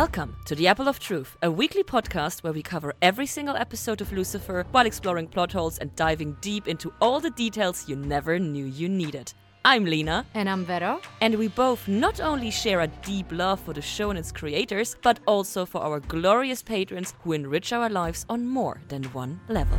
Welcome 0.00 0.34
to 0.46 0.54
The 0.54 0.66
Apple 0.66 0.88
of 0.88 0.98
Truth, 0.98 1.36
a 1.42 1.50
weekly 1.50 1.82
podcast 1.82 2.42
where 2.42 2.54
we 2.54 2.62
cover 2.62 2.94
every 3.02 3.26
single 3.26 3.54
episode 3.54 4.00
of 4.00 4.10
Lucifer 4.14 4.64
while 4.70 4.86
exploring 4.86 5.26
plot 5.26 5.52
holes 5.52 5.76
and 5.76 5.94
diving 5.94 6.38
deep 6.40 6.66
into 6.68 6.90
all 7.02 7.20
the 7.20 7.28
details 7.28 7.86
you 7.86 7.96
never 7.96 8.38
knew 8.38 8.64
you 8.64 8.88
needed. 8.88 9.34
I'm 9.62 9.84
Lena. 9.84 10.24
And 10.32 10.48
I'm 10.48 10.64
Vero. 10.64 11.02
And 11.20 11.34
we 11.34 11.48
both 11.48 11.86
not 11.86 12.18
only 12.18 12.50
share 12.50 12.80
a 12.80 12.86
deep 12.86 13.30
love 13.30 13.60
for 13.60 13.74
the 13.74 13.82
show 13.82 14.08
and 14.08 14.18
its 14.18 14.32
creators, 14.32 14.96
but 15.02 15.20
also 15.26 15.66
for 15.66 15.82
our 15.82 16.00
glorious 16.00 16.62
patrons 16.62 17.12
who 17.22 17.34
enrich 17.34 17.70
our 17.74 17.90
lives 17.90 18.24
on 18.30 18.48
more 18.48 18.80
than 18.88 19.02
one 19.12 19.38
level. 19.48 19.78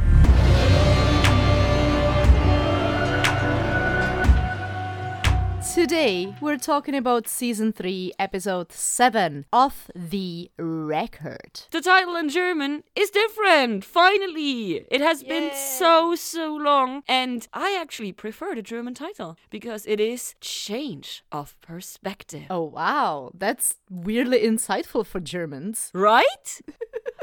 Today, 5.73 6.35
we're 6.41 6.57
talking 6.57 6.95
about 6.95 7.30
season 7.30 7.71
3, 7.71 8.11
episode 8.20 8.73
7 8.73 9.45
of 9.53 9.89
The 9.95 10.52
Record. 10.59 11.61
The 11.71 11.80
title 11.80 12.17
in 12.17 12.27
German 12.27 12.84
is 12.94 13.09
different, 13.09 13.85
finally! 13.85 14.85
It 14.91 14.99
has 14.99 15.23
been 15.23 15.49
so, 15.55 16.13
so 16.16 16.53
long, 16.53 17.03
and 17.07 17.47
I 17.53 17.77
actually 17.80 18.11
prefer 18.11 18.53
the 18.53 18.61
German 18.61 18.95
title 18.95 19.38
because 19.49 19.85
it 19.85 20.02
is 20.02 20.35
Change 20.41 21.23
of 21.31 21.55
Perspective. 21.61 22.47
Oh, 22.49 22.63
wow. 22.63 23.31
That's 23.33 23.77
weirdly 23.89 24.41
insightful 24.41 25.05
for 25.05 25.22
Germans. 25.22 25.89
Right? 25.94 26.61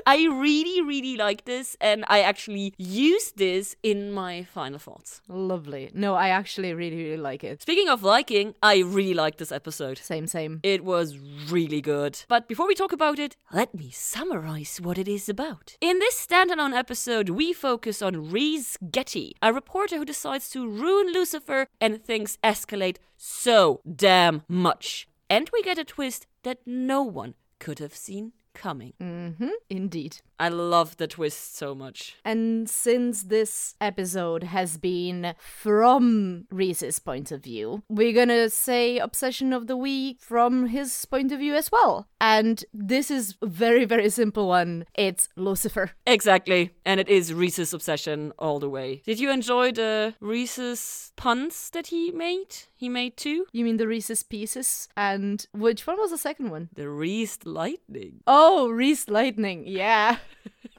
I 0.08 0.24
really, 0.24 0.80
really 0.80 1.18
like 1.18 1.44
this, 1.44 1.76
and 1.82 2.02
I 2.08 2.22
actually 2.22 2.72
use 2.78 3.32
this 3.32 3.76
in 3.82 4.10
my 4.10 4.42
final 4.42 4.78
thoughts. 4.78 5.20
Lovely. 5.28 5.90
No, 5.92 6.14
I 6.14 6.30
actually 6.30 6.72
really, 6.72 6.96
really 6.96 7.18
like 7.18 7.44
it. 7.44 7.60
Speaking 7.60 7.90
of 7.90 8.02
I 8.62 8.78
really 8.78 9.14
like 9.14 9.36
this 9.38 9.52
episode. 9.52 9.98
Same, 9.98 10.26
same. 10.26 10.60
It 10.62 10.84
was 10.84 11.18
really 11.50 11.80
good. 11.80 12.24
But 12.28 12.48
before 12.48 12.66
we 12.66 12.74
talk 12.74 12.92
about 12.92 13.18
it, 13.18 13.36
let 13.52 13.74
me 13.74 13.90
summarize 13.90 14.80
what 14.80 14.98
it 14.98 15.08
is 15.08 15.28
about. 15.28 15.76
In 15.80 15.98
this 15.98 16.26
standalone 16.26 16.74
episode, 16.74 17.30
we 17.30 17.52
focus 17.52 18.00
on 18.00 18.30
Reese 18.30 18.76
Getty, 18.90 19.34
a 19.42 19.52
reporter 19.52 19.96
who 19.96 20.04
decides 20.04 20.50
to 20.50 20.68
ruin 20.68 21.12
Lucifer 21.12 21.66
and 21.80 22.02
things 22.02 22.38
escalate 22.44 22.96
so 23.16 23.80
damn 23.84 24.42
much. 24.48 25.08
And 25.28 25.50
we 25.52 25.62
get 25.62 25.78
a 25.78 25.84
twist 25.84 26.26
that 26.42 26.58
no 26.64 27.02
one 27.02 27.34
could 27.58 27.80
have 27.80 27.94
seen 27.94 28.32
coming. 28.58 28.92
Mm-hmm, 29.00 29.48
indeed. 29.70 30.18
I 30.40 30.50
love 30.50 30.98
the 30.98 31.08
twist 31.08 31.56
so 31.56 31.74
much. 31.74 32.16
And 32.24 32.68
since 32.70 33.24
this 33.24 33.74
episode 33.80 34.44
has 34.44 34.76
been 34.76 35.34
from 35.38 36.46
Reese's 36.50 36.98
point 37.00 37.32
of 37.32 37.42
view, 37.42 37.82
we're 37.88 38.12
gonna 38.12 38.48
say 38.50 38.98
Obsession 38.98 39.52
of 39.52 39.66
the 39.66 39.76
Week 39.76 40.18
from 40.20 40.66
his 40.66 41.04
point 41.06 41.32
of 41.32 41.40
view 41.40 41.54
as 41.54 41.72
well. 41.72 42.06
And 42.20 42.64
this 42.72 43.10
is 43.10 43.34
a 43.42 43.46
very, 43.46 43.84
very 43.84 44.10
simple 44.10 44.46
one. 44.48 44.84
It's 44.94 45.28
Lucifer. 45.36 45.92
Exactly. 46.06 46.70
And 46.84 47.00
it 47.00 47.08
is 47.08 47.34
Reese's 47.34 47.72
obsession 47.72 48.32
all 48.38 48.58
the 48.60 48.70
way. 48.70 49.02
Did 49.04 49.18
you 49.18 49.30
enjoy 49.30 49.72
the 49.72 50.14
Reese's 50.20 51.12
puns 51.16 51.70
that 51.70 51.88
he 51.88 52.12
made? 52.12 52.54
He 52.76 52.88
made 52.88 53.16
two? 53.16 53.46
You 53.52 53.64
mean 53.64 53.76
the 53.76 53.88
Reese's 53.88 54.22
Pieces? 54.22 54.88
And 54.96 55.44
which 55.52 55.86
one 55.86 55.98
was 55.98 56.10
the 56.12 56.18
second 56.18 56.50
one? 56.50 56.68
The 56.74 56.88
Reese 56.88 57.38
Lightning. 57.44 58.20
Oh, 58.26 58.47
Oh, 58.50 58.70
Reese 58.70 59.10
Lightning. 59.10 59.64
Yeah. 59.66 60.16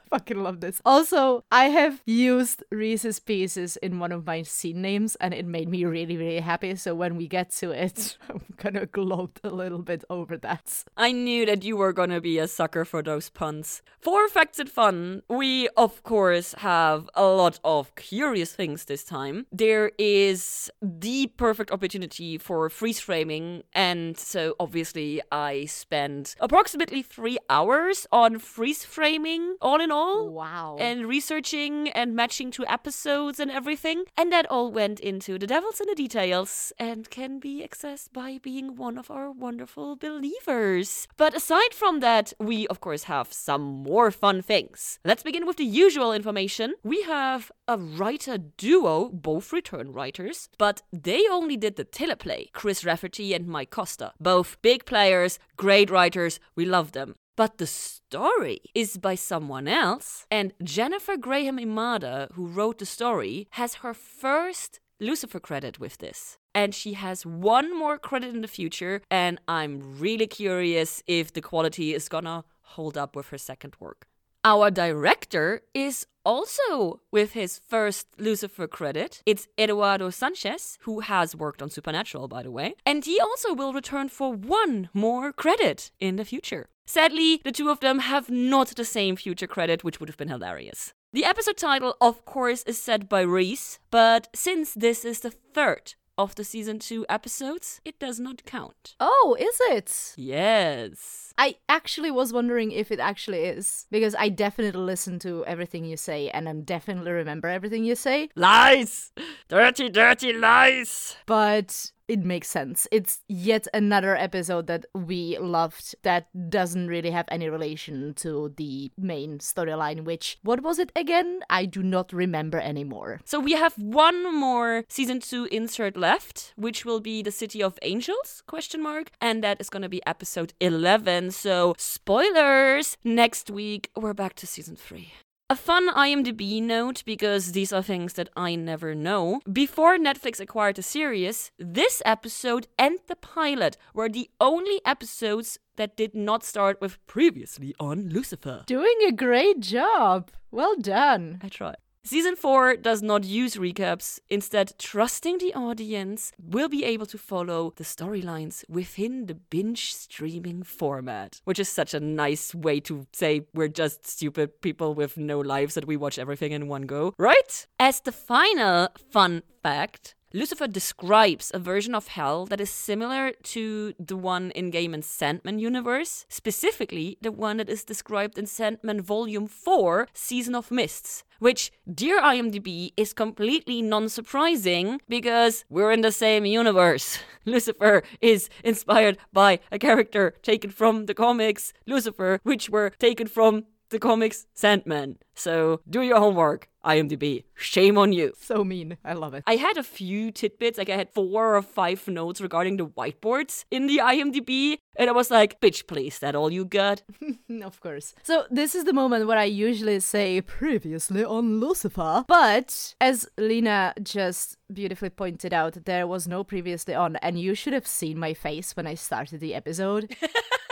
Fucking 0.10 0.42
love 0.42 0.60
this. 0.62 0.82
Also, 0.86 1.44
I 1.52 1.66
have 1.66 2.02
used 2.06 2.64
Reese's 2.72 3.20
Pieces 3.20 3.78
in 3.78 4.00
one 4.00 4.12
of 4.12 4.26
my 4.26 4.42
scene 4.42 4.82
names 4.82 5.16
and 5.18 5.34
it 5.34 5.46
made 5.46 5.70
me 5.70 5.86
really, 5.86 6.18
really 6.18 6.40
happy. 6.40 6.76
So 6.76 6.96
when 6.96 7.16
we 7.16 7.28
get 7.28 7.52
to 7.62 7.72
it, 7.72 8.18
I'm 8.30 8.42
gonna 8.58 8.86
gloat 8.86 9.40
a 9.44 9.50
little 9.50 9.82
bit 9.82 10.04
over 10.10 10.38
that. 10.38 10.84
I 10.98 11.12
knew 11.12 11.46
that 11.46 11.64
you 11.64 11.78
were 11.78 11.94
gonna 11.94 12.22
be 12.22 12.40
a 12.40 12.48
sucker 12.48 12.86
for 12.86 13.02
those 13.04 13.30
puns. 13.30 13.82
For 14.00 14.28
and 14.60 14.70
fun, 14.70 15.22
we 15.30 15.68
of 15.78 16.04
course 16.04 16.56
have 16.60 17.10
a 17.14 17.26
lot 17.26 17.60
of 17.64 17.94
curious 17.96 18.54
things 18.54 18.86
this 18.86 19.04
time. 19.04 19.46
There 19.52 19.92
is 19.98 20.72
the 20.82 21.28
perfect 21.38 21.72
opportunity 21.72 22.38
for 22.38 22.70
freeze 22.70 23.00
framing, 23.00 23.64
and 23.74 24.18
so 24.18 24.56
obviously 24.60 25.22
I 25.32 25.66
spent 25.66 26.36
approximately 26.40 27.02
three 27.02 27.38
hours 27.50 28.08
on 28.12 28.40
freeze 28.40 28.84
framing 28.84 29.58
all 29.62 29.82
in 29.82 29.92
all 29.92 29.99
Wow. 30.30 30.78
and 30.80 31.08
researching 31.08 31.90
and 31.90 32.16
matching 32.16 32.52
to 32.52 32.66
episodes 32.68 33.40
and 33.40 33.52
everything. 33.52 34.04
And 34.18 34.32
that 34.32 34.50
all 34.50 34.72
went 34.72 35.00
into 35.00 35.38
the 35.38 35.48
devil's 35.48 35.80
in 35.80 35.88
the 35.88 35.96
details 35.96 36.74
and 36.78 37.10
can 37.10 37.40
be 37.40 37.66
accessed 37.68 38.14
by 38.14 38.40
being 38.42 38.76
one 38.76 38.98
of 38.98 39.10
our 39.12 39.32
wonderful 39.32 39.96
believers. 39.96 41.08
But 41.18 41.36
aside 41.36 41.74
from 41.74 42.00
that, 42.00 42.34
we 42.40 42.68
of 42.68 42.80
course 42.80 43.04
have 43.04 43.34
some 43.34 43.62
more 43.62 44.12
fun 44.12 44.42
things. 44.42 45.00
Let's 45.04 45.24
begin 45.24 45.46
with 45.46 45.58
the 45.58 45.66
usual 45.66 46.14
information. 46.14 46.76
We 46.84 47.02
have 47.04 47.52
a 47.68 47.78
writer 47.78 48.38
duo, 48.38 49.10
both 49.10 49.54
return 49.54 49.92
writers, 49.92 50.50
but 50.58 50.82
they 50.92 51.24
only 51.30 51.58
did 51.58 51.76
the 51.76 51.86
teleplay 51.86 52.52
Chris 52.54 52.84
Rafferty 52.86 53.34
and 53.34 53.48
Mike 53.48 53.70
Costa. 53.70 54.14
Both 54.20 54.58
big 54.62 54.86
players, 54.86 55.40
great 55.58 55.90
writers, 55.90 56.40
we 56.56 56.66
love 56.66 56.92
them. 56.94 57.16
But 57.40 57.58
the 57.58 57.68
story 57.68 58.60
is 58.76 58.98
by 58.98 59.16
someone 59.16 59.70
else, 59.70 60.26
and 60.30 60.52
Jennifer 60.62 61.16
Graham 61.16 61.58
Imada, 61.58 62.30
who 62.34 62.46
wrote 62.48 62.80
the 62.80 62.86
story, 62.86 63.48
has 63.52 63.76
her 63.76 63.94
first 63.94 64.82
Lucifer 65.00 65.40
credit 65.40 65.80
with 65.80 66.00
this. 66.00 66.38
And 66.54 66.76
she 66.76 66.96
has 66.96 67.26
one 67.26 67.74
more 67.74 67.98
credit 67.98 68.36
in 68.36 68.42
the 68.42 68.50
future, 68.50 69.02
and 69.10 69.40
I'm 69.48 70.02
really 70.02 70.28
curious 70.28 71.02
if 71.08 71.32
the 71.32 71.40
quality 71.40 71.94
is 71.94 72.10
gonna 72.10 72.44
hold 72.76 72.98
up 72.98 73.16
with 73.16 73.30
her 73.30 73.38
second 73.38 73.78
work. 73.80 74.06
Our 74.44 74.70
director 74.70 75.62
is 75.74 76.08
also 76.26 77.02
with 77.10 77.32
his 77.34 77.58
first 77.58 78.08
Lucifer 78.18 78.68
credit. 78.68 79.22
It's 79.26 79.48
Eduardo 79.58 80.10
Sanchez, 80.10 80.78
who 80.82 81.00
has 81.00 81.38
worked 81.38 81.62
on 81.62 81.70
Supernatural, 81.70 82.28
by 82.28 82.44
the 82.44 82.52
way. 82.52 82.76
And 82.86 83.06
he 83.06 83.18
also 83.20 83.54
will 83.54 83.72
return 83.74 84.10
for 84.10 84.34
one 84.34 84.90
more 84.94 85.32
credit 85.32 85.92
in 86.00 86.18
the 86.18 86.26
future. 86.26 86.68
Sadly, 86.90 87.40
the 87.44 87.52
two 87.52 87.70
of 87.70 87.82
them 87.82 88.00
have 88.00 88.32
not 88.32 88.70
the 88.70 88.84
same 88.84 89.16
future 89.16 89.46
credit, 89.46 89.84
which 89.84 90.00
would 90.00 90.10
have 90.10 90.18
been 90.18 90.28
hilarious. 90.28 90.92
The 91.14 91.24
episode 91.24 91.58
title, 91.58 91.96
of 92.02 92.26
course, 92.26 92.64
is 92.64 92.82
set 92.82 93.08
by 93.08 93.22
Reese, 93.22 93.78
but 93.92 94.28
since 94.34 94.74
this 94.74 95.06
is 95.06 95.20
the 95.20 95.30
third 95.30 95.94
of 96.18 96.34
the 96.34 96.44
season 96.44 96.80
2 96.80 97.06
episodes, 97.08 97.80
it 97.86 98.00
does 98.00 98.20
not 98.20 98.44
count. 98.44 98.96
oh, 99.00 99.38
is 99.40 99.60
it? 99.70 100.16
Yes. 100.18 101.32
I 101.38 101.58
actually 101.70 102.10
was 102.10 102.34
wondering 102.34 102.72
if 102.72 102.92
it 102.92 103.00
actually 103.00 103.44
is 103.46 103.86
because 103.92 104.16
I 104.18 104.30
definitely 104.30 104.82
listen 104.82 105.20
to 105.20 105.46
everything 105.46 105.86
you 105.86 105.96
say 105.96 106.32
and 106.32 106.50
I 106.50 106.54
definitely 106.54 107.12
remember 107.12 107.50
everything 107.50 107.84
you 107.84 107.96
say, 107.96 108.30
Lies! 108.36 109.12
Dirty, 109.48 109.90
dirty 109.90 110.34
lies! 110.34 111.18
but 111.28 111.92
it 112.10 112.26
makes 112.26 112.50
sense. 112.50 112.88
It's 112.92 113.24
yet 113.28 113.68
another 113.74 114.16
episode 114.16 114.68
that 114.68 114.86
we 114.94 115.38
loved 115.38 115.96
that 116.04 116.28
doesn't 116.50 116.88
really 116.88 117.12
have 117.12 117.28
any 117.30 117.50
relation 117.50 118.14
to 118.16 118.54
the 118.58 118.92
main 118.98 119.38
storyline, 119.38 120.04
which, 120.04 120.40
what 120.44 120.62
was 120.62 120.80
it 120.80 120.92
again? 120.96 121.42
I 121.50 121.66
do 121.66 121.84
not 121.84 122.12
remember 122.12 122.60
anymore. 122.60 123.22
So 123.26 123.40
we 123.40 123.54
have 123.54 123.74
one 123.78 124.36
more 124.36 124.84
season 124.90 125.20
2 125.20 125.50
insert 125.52 125.96
left, 125.96 126.54
which 126.58 126.84
will 126.84 127.00
be 127.00 127.22
the 127.22 127.32
City 127.32 127.62
of 127.62 127.78
Angels 127.84 128.44
question 128.48 128.82
mark, 128.82 129.12
and 129.22 129.44
that 129.44 129.62
is 129.62 129.70
to 129.70 129.90
be 129.90 130.06
episode 130.06 130.54
11. 130.60 131.32
So 131.32 131.76
spoilers, 131.78 132.98
next 133.04 133.50
week 133.52 133.92
we're 133.96 134.14
back 134.14 134.34
to 134.36 134.48
season 134.48 134.76
3. 134.76 135.14
A 135.52 135.56
fun 135.56 135.90
IMDb 135.90 136.62
note 136.62 137.02
because 137.08 137.54
these 137.54 137.74
are 137.74 137.82
things 137.82 138.14
that 138.14 138.30
I 138.36 138.54
never 138.54 138.94
know. 138.94 139.42
Before 139.52 139.98
Netflix 139.98 140.40
acquired 140.40 140.76
the 140.76 140.84
series, 140.84 141.50
this 141.58 142.04
episode 142.06 142.68
and 142.78 143.00
the 143.08 143.16
pilot 143.16 143.76
were 143.92 144.10
the 144.10 144.30
only 144.40 144.80
episodes 144.86 145.58
that 145.76 145.98
did 145.98 146.14
not 146.14 146.44
start 146.44 146.80
with 146.80 147.04
previously 147.08 147.74
on 147.80 148.10
Lucifer. 148.10 148.62
Doing 148.68 148.94
a 149.08 149.12
great 149.12 149.60
job. 149.60 150.30
Well 150.52 150.76
done. 150.76 151.40
I 151.42 151.50
try. 151.50 151.74
Season 152.10 152.36
4 152.36 152.78
does 152.78 153.04
not 153.04 153.24
use 153.24 153.56
recaps, 153.56 154.20
instead, 154.32 154.74
trusting 154.80 155.38
the 155.38 155.54
audience 155.54 156.32
will 156.42 156.68
be 156.68 156.84
able 156.84 157.06
to 157.06 157.20
follow 157.20 157.72
the 157.76 157.84
storylines 157.84 158.68
within 158.68 159.28
the 159.28 159.36
binge 159.36 159.94
streaming 159.94 160.64
format, 160.64 161.40
which 161.44 161.60
is 161.60 161.70
such 161.70 161.94
a 161.94 162.00
nice 162.00 162.56
way 162.56 162.80
to 162.80 163.06
say 163.14 163.46
we're 163.54 163.68
just 163.68 164.08
stupid 164.08 164.60
people 164.62 164.96
with 164.96 165.18
no 165.18 165.40
lives 165.40 165.76
that 165.76 165.86
we 165.86 165.96
watch 165.96 166.18
everything 166.18 166.52
in 166.52 166.68
one 166.68 166.88
go, 166.88 167.14
right? 167.20 167.68
As 167.80 168.00
the 168.00 168.12
final 168.12 168.88
fun 169.12 169.44
fact, 169.62 170.16
Lucifer 170.32 170.68
describes 170.68 171.50
a 171.56 171.60
version 171.60 171.96
of 171.96 172.10
hell 172.10 172.46
that 172.46 172.62
is 172.62 172.70
similar 172.70 173.32
to 173.42 173.96
the 173.98 174.16
one 174.16 174.52
in 174.52 174.70
Gaiman's 174.70 175.08
Sandman 175.08 175.58
universe, 175.58 176.28
specifically 176.30 177.18
the 177.20 177.32
one 177.32 177.58
that 177.58 177.68
is 177.68 177.84
described 177.84 178.38
in 178.38 178.46
Sandman 178.46 179.02
Volume 179.02 179.48
4, 179.48 180.08
Season 180.14 180.54
of 180.54 180.70
Mists, 180.70 181.24
which, 181.40 181.72
dear 181.92 182.22
IMDb, 182.22 182.94
is 182.96 183.12
completely 183.12 183.82
non 183.82 184.08
surprising 184.08 185.02
because 185.10 185.66
we're 185.68 185.92
in 185.92 186.02
the 186.02 186.12
same 186.12 186.46
universe. 186.46 187.18
Lucifer 187.46 188.04
is 188.22 188.50
inspired 188.64 189.18
by 189.34 189.60
a 189.72 189.80
character 189.80 190.36
taken 190.44 190.70
from 190.70 191.08
the 191.08 191.16
comics 191.16 191.74
Lucifer, 191.88 192.40
which 192.44 192.70
were 192.70 192.92
taken 193.00 193.26
from 193.26 193.66
the 193.90 194.00
comics 194.00 194.46
Sandman. 194.54 195.18
So 195.36 195.82
do 195.90 196.02
your 196.02 196.20
homework, 196.20 196.70
IMDb. 196.86 197.46
Shame 197.56 197.98
on 197.98 198.12
you. 198.12 198.34
So 198.40 198.64
mean. 198.64 198.98
I 199.06 199.14
love 199.14 199.34
it. 199.34 199.44
I 199.48 199.56
had 199.56 199.78
a 199.78 199.84
few 199.84 200.32
tidbits, 200.32 200.78
like 200.78 200.90
I 200.90 200.98
had 200.98 201.10
four 201.14 201.56
or 201.56 201.62
five 201.62 202.06
notes 202.08 202.42
regarding 202.42 202.78
the 202.78 202.86
whiteboards 202.86 203.64
in 203.72 203.88
the 203.88 203.98
IMDb, 203.98 204.80
and 204.98 205.10
I 205.10 205.14
was 205.14 205.32
like, 205.32 205.62
bitch, 205.62 205.88
please, 205.88 206.20
that 206.20 206.36
all 206.36 206.52
you 206.52 206.66
got? 206.66 207.04
of 207.64 207.80
course. 207.80 208.16
So 208.24 208.46
this 208.52 208.76
is 208.76 208.84
the 208.84 208.94
moment 208.94 209.28
where 209.28 209.38
I 209.38 209.46
usually 209.46 210.00
say 210.02 210.42
previously 210.42 211.24
on 211.24 211.60
Lucifer, 211.60 212.26
but 212.28 212.96
as 213.00 213.28
Lena 213.38 213.94
just 214.04 214.58
beautifully 214.72 215.10
pointed 215.10 215.54
out, 215.54 215.86
there 215.86 216.06
was 216.06 216.28
no 216.28 216.44
previously 216.44 216.94
on, 216.94 217.16
and 217.18 217.40
you 217.40 217.56
should 217.56 217.74
have 217.74 217.88
seen 217.88 218.20
my 218.20 218.34
face 218.34 218.76
when 218.76 218.88
I 218.88 218.96
started 218.96 219.40
the 219.40 219.56
episode. 219.56 220.16